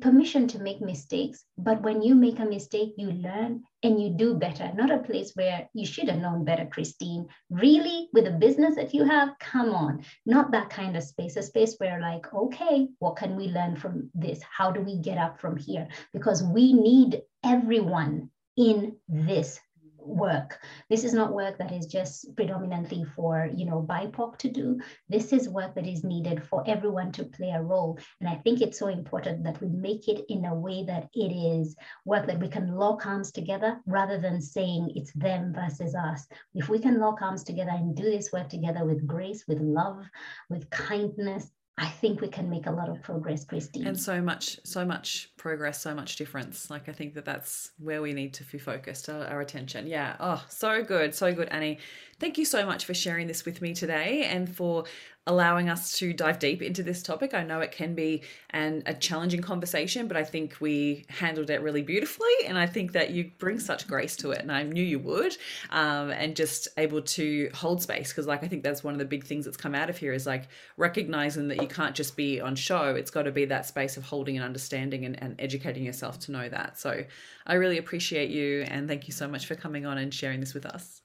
permission 0.00 0.48
to 0.48 0.58
make 0.58 0.80
mistakes 0.80 1.44
but 1.56 1.80
when 1.82 2.02
you 2.02 2.14
make 2.14 2.40
a 2.40 2.44
mistake 2.44 2.92
you 2.96 3.12
learn 3.12 3.62
and 3.82 4.02
you 4.02 4.10
do 4.10 4.34
better. 4.34 4.70
Not 4.74 4.90
a 4.90 4.98
place 4.98 5.32
where 5.34 5.68
you 5.74 5.86
should 5.86 6.08
have 6.08 6.20
known 6.20 6.44
better 6.44 6.66
christine. 6.66 7.28
Really 7.50 8.08
with 8.12 8.24
the 8.24 8.32
business 8.32 8.74
that 8.74 8.92
you 8.92 9.04
have 9.04 9.30
come 9.38 9.70
on. 9.70 10.04
Not 10.26 10.50
that 10.52 10.70
kind 10.70 10.96
of 10.96 11.04
space 11.04 11.36
a 11.36 11.42
space 11.42 11.76
where 11.78 12.00
like 12.00 12.32
okay 12.34 12.88
what 12.98 13.16
can 13.16 13.36
we 13.36 13.48
learn 13.48 13.76
from 13.76 14.10
this? 14.14 14.40
How 14.42 14.70
do 14.70 14.80
we 14.80 14.98
get 14.98 15.18
up 15.18 15.40
from 15.40 15.56
here? 15.56 15.88
Because 16.12 16.42
we 16.42 16.72
need 16.72 17.22
everyone 17.44 18.30
in 18.56 18.96
this 19.08 19.60
work. 20.04 20.58
This 20.88 21.04
is 21.04 21.12
not 21.12 21.32
work 21.32 21.58
that 21.58 21.72
is 21.72 21.86
just 21.86 22.34
predominantly 22.36 23.04
for, 23.16 23.48
you 23.54 23.66
know, 23.66 23.86
BIPOC 23.88 24.38
to 24.38 24.48
do. 24.48 24.80
This 25.08 25.32
is 25.32 25.48
work 25.48 25.74
that 25.74 25.86
is 25.86 26.04
needed 26.04 26.42
for 26.42 26.64
everyone 26.66 27.12
to 27.12 27.24
play 27.24 27.50
a 27.50 27.62
role. 27.62 27.98
And 28.20 28.28
I 28.28 28.36
think 28.36 28.60
it's 28.60 28.78
so 28.78 28.88
important 28.88 29.44
that 29.44 29.60
we 29.60 29.68
make 29.68 30.08
it 30.08 30.24
in 30.28 30.44
a 30.44 30.54
way 30.54 30.84
that 30.84 31.08
it 31.14 31.32
is 31.32 31.76
work 32.04 32.26
that 32.26 32.40
we 32.40 32.48
can 32.48 32.74
lock 32.76 33.06
arms 33.06 33.32
together 33.32 33.80
rather 33.86 34.18
than 34.18 34.40
saying 34.40 34.92
it's 34.94 35.12
them 35.12 35.52
versus 35.54 35.94
us. 35.94 36.26
If 36.54 36.68
we 36.68 36.78
can 36.78 36.98
lock 36.98 37.22
arms 37.22 37.44
together 37.44 37.72
and 37.72 37.96
do 37.96 38.04
this 38.04 38.32
work 38.32 38.48
together 38.48 38.84
with 38.84 39.06
grace, 39.06 39.44
with 39.46 39.60
love, 39.60 40.04
with 40.48 40.68
kindness, 40.70 41.50
I 41.80 41.88
think 41.88 42.20
we 42.20 42.28
can 42.28 42.50
make 42.50 42.66
a 42.66 42.70
lot 42.70 42.90
of 42.90 43.02
progress, 43.02 43.46
Christine. 43.46 43.86
And 43.86 43.98
so 43.98 44.20
much, 44.20 44.60
so 44.64 44.84
much 44.84 45.30
progress, 45.38 45.80
so 45.80 45.94
much 45.94 46.16
difference. 46.16 46.68
Like 46.68 46.90
I 46.90 46.92
think 46.92 47.14
that 47.14 47.24
that's 47.24 47.70
where 47.78 48.02
we 48.02 48.12
need 48.12 48.34
to 48.34 48.44
be 48.44 48.58
focused 48.58 49.08
our, 49.08 49.24
our 49.24 49.40
attention. 49.40 49.86
Yeah. 49.86 50.14
Oh, 50.20 50.44
so 50.50 50.84
good, 50.84 51.14
so 51.14 51.32
good, 51.32 51.48
Annie. 51.48 51.78
Thank 52.18 52.36
you 52.36 52.44
so 52.44 52.66
much 52.66 52.84
for 52.84 52.92
sharing 52.92 53.26
this 53.26 53.46
with 53.46 53.62
me 53.62 53.72
today 53.72 54.24
and 54.24 54.54
for 54.54 54.84
allowing 55.26 55.68
us 55.68 55.96
to 55.98 56.12
dive 56.12 56.38
deep 56.38 56.62
into 56.62 56.82
this 56.82 57.02
topic. 57.02 57.34
I 57.34 57.44
know 57.44 57.60
it 57.60 57.72
can 57.72 57.94
be 57.94 58.22
an, 58.50 58.82
a 58.86 58.94
challenging 58.94 59.42
conversation, 59.42 60.08
but 60.08 60.16
I 60.16 60.24
think 60.24 60.56
we 60.60 61.04
handled 61.08 61.50
it 61.50 61.60
really 61.60 61.82
beautifully. 61.82 62.32
And 62.46 62.58
I 62.58 62.66
think 62.66 62.92
that 62.92 63.10
you 63.10 63.30
bring 63.38 63.60
such 63.60 63.86
grace 63.86 64.16
to 64.16 64.30
it. 64.30 64.40
And 64.40 64.50
I 64.50 64.62
knew 64.62 64.82
you 64.82 64.98
would. 64.98 65.36
Um, 65.70 66.10
and 66.10 66.34
just 66.34 66.68
able 66.78 67.02
to 67.02 67.50
hold 67.54 67.82
space. 67.82 68.10
Because, 68.10 68.26
like, 68.26 68.42
I 68.42 68.48
think 68.48 68.62
that's 68.62 68.82
one 68.82 68.94
of 68.94 68.98
the 68.98 69.04
big 69.04 69.24
things 69.24 69.44
that's 69.44 69.56
come 69.56 69.74
out 69.74 69.90
of 69.90 69.98
here 69.98 70.12
is 70.12 70.26
like 70.26 70.48
recognizing 70.76 71.48
that 71.48 71.60
you 71.60 71.68
can't 71.68 71.94
just 71.94 72.16
be 72.16 72.40
on 72.40 72.56
show. 72.56 72.94
It's 72.94 73.10
got 73.10 73.22
to 73.22 73.32
be 73.32 73.44
that 73.44 73.66
space 73.66 73.96
of 73.96 74.04
holding 74.04 74.36
and 74.36 74.44
understanding 74.44 75.04
and, 75.04 75.22
and 75.22 75.36
educating 75.38 75.84
yourself 75.84 76.18
to 76.20 76.32
know 76.32 76.48
that. 76.48 76.78
So 76.78 77.04
I 77.46 77.54
really 77.54 77.78
appreciate 77.78 78.30
you. 78.30 78.62
And 78.62 78.88
thank 78.88 79.06
you 79.06 79.12
so 79.12 79.28
much 79.28 79.46
for 79.46 79.54
coming 79.54 79.84
on 79.84 79.98
and 79.98 80.12
sharing 80.12 80.40
this 80.40 80.54
with 80.54 80.64
us. 80.64 81.02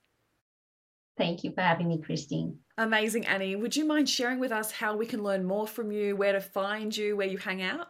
Thank 1.17 1.43
you 1.43 1.51
for 1.51 1.61
having 1.61 1.87
me, 1.87 2.01
Christine. 2.01 2.59
Amazing, 2.77 3.25
Annie. 3.25 3.55
Would 3.55 3.75
you 3.75 3.85
mind 3.85 4.09
sharing 4.09 4.39
with 4.39 4.51
us 4.51 4.71
how 4.71 4.97
we 4.97 5.05
can 5.05 5.23
learn 5.23 5.45
more 5.45 5.65
from 5.65 5.91
you, 5.91 6.15
where 6.15 6.33
to 6.33 6.41
find 6.41 6.95
you, 6.95 7.15
where 7.15 7.27
you 7.27 7.37
hang 7.37 7.61
out? 7.61 7.87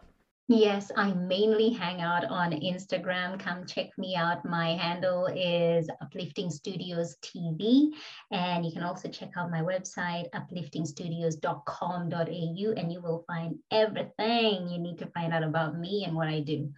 Yes, 0.48 0.92
I 0.96 1.12
mainly 1.12 1.70
hang 1.70 2.00
out 2.00 2.24
on 2.24 2.52
Instagram. 2.52 3.40
Come 3.40 3.66
check 3.66 3.88
me 3.98 4.14
out. 4.14 4.44
My 4.44 4.76
handle 4.76 5.26
is 5.26 5.90
Uplifting 6.00 6.50
Studios 6.50 7.16
TV. 7.20 7.88
And 8.30 8.64
you 8.64 8.70
can 8.70 8.84
also 8.84 9.08
check 9.08 9.30
out 9.36 9.50
my 9.50 9.62
website, 9.62 10.30
upliftingstudios.com.au, 10.30 12.80
and 12.80 12.92
you 12.92 13.00
will 13.00 13.24
find 13.26 13.56
everything 13.72 14.68
you 14.68 14.78
need 14.78 14.98
to 14.98 15.06
find 15.06 15.32
out 15.32 15.42
about 15.42 15.80
me 15.80 16.04
and 16.04 16.14
what 16.14 16.28
I 16.28 16.38
do. 16.38 16.70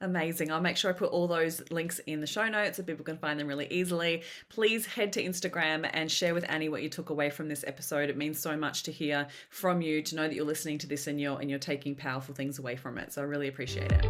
Amazing. 0.00 0.52
I'll 0.52 0.60
make 0.60 0.76
sure 0.76 0.92
I 0.92 0.94
put 0.94 1.10
all 1.10 1.26
those 1.26 1.60
links 1.72 1.98
in 2.06 2.20
the 2.20 2.26
show 2.26 2.46
notes 2.46 2.76
so 2.76 2.84
people 2.84 3.04
can 3.04 3.18
find 3.18 3.38
them 3.38 3.48
really 3.48 3.66
easily. 3.68 4.22
Please 4.48 4.86
head 4.86 5.12
to 5.14 5.24
Instagram 5.24 5.90
and 5.92 6.08
share 6.10 6.34
with 6.34 6.44
Annie 6.48 6.68
what 6.68 6.84
you 6.84 6.88
took 6.88 7.10
away 7.10 7.30
from 7.30 7.48
this 7.48 7.64
episode. 7.66 8.08
It 8.08 8.16
means 8.16 8.38
so 8.38 8.56
much 8.56 8.84
to 8.84 8.92
hear 8.92 9.26
from 9.50 9.82
you, 9.82 10.00
to 10.02 10.14
know 10.14 10.28
that 10.28 10.34
you're 10.34 10.44
listening 10.44 10.78
to 10.78 10.86
this 10.86 11.08
and 11.08 11.20
you're 11.20 11.40
and 11.40 11.50
you're 11.50 11.58
taking 11.58 11.96
powerful 11.96 12.32
things 12.32 12.60
away 12.60 12.76
from 12.76 12.96
it. 12.96 13.12
So 13.12 13.22
I 13.22 13.24
really 13.24 13.48
appreciate 13.48 13.90
it. 13.90 14.06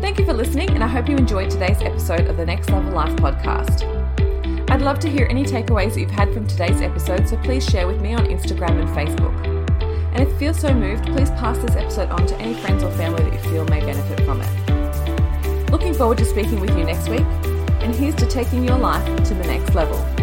Thank 0.00 0.18
you 0.18 0.24
for 0.24 0.32
listening, 0.32 0.70
and 0.70 0.82
I 0.82 0.88
hope 0.88 1.08
you 1.08 1.16
enjoyed 1.16 1.50
today's 1.50 1.82
episode 1.82 2.28
of 2.28 2.38
the 2.38 2.46
Next 2.46 2.70
Level 2.70 2.92
Life 2.92 3.14
podcast. 3.16 3.82
I'd 4.70 4.80
love 4.82 4.98
to 5.00 5.08
hear 5.10 5.26
any 5.28 5.44
takeaways 5.44 5.94
that 5.94 6.00
you've 6.00 6.10
had 6.10 6.32
from 6.32 6.46
today's 6.46 6.80
episode, 6.80 7.28
so 7.28 7.36
please 7.38 7.68
share 7.68 7.86
with 7.86 8.00
me 8.00 8.14
on 8.14 8.24
Instagram 8.26 8.80
and 8.80 8.88
Facebook. 8.88 9.55
And 10.12 10.22
if 10.22 10.28
you 10.30 10.38
feel 10.38 10.54
so 10.54 10.72
moved, 10.74 11.06
please 11.06 11.30
pass 11.30 11.58
this 11.58 11.76
episode 11.76 12.10
on 12.10 12.26
to 12.26 12.36
any 12.36 12.54
friends 12.54 12.82
or 12.82 12.90
family 12.92 13.22
that 13.24 13.32
you 13.32 13.50
feel 13.50 13.64
may 13.66 13.80
benefit 13.80 14.24
from 14.24 14.40
it. 14.42 15.70
Looking 15.70 15.94
forward 15.94 16.18
to 16.18 16.24
speaking 16.24 16.60
with 16.60 16.70
you 16.70 16.84
next 16.84 17.08
week, 17.08 17.26
and 17.80 17.94
here's 17.94 18.14
to 18.16 18.26
taking 18.26 18.64
your 18.64 18.78
life 18.78 19.04
to 19.24 19.34
the 19.34 19.44
next 19.44 19.74
level. 19.74 20.15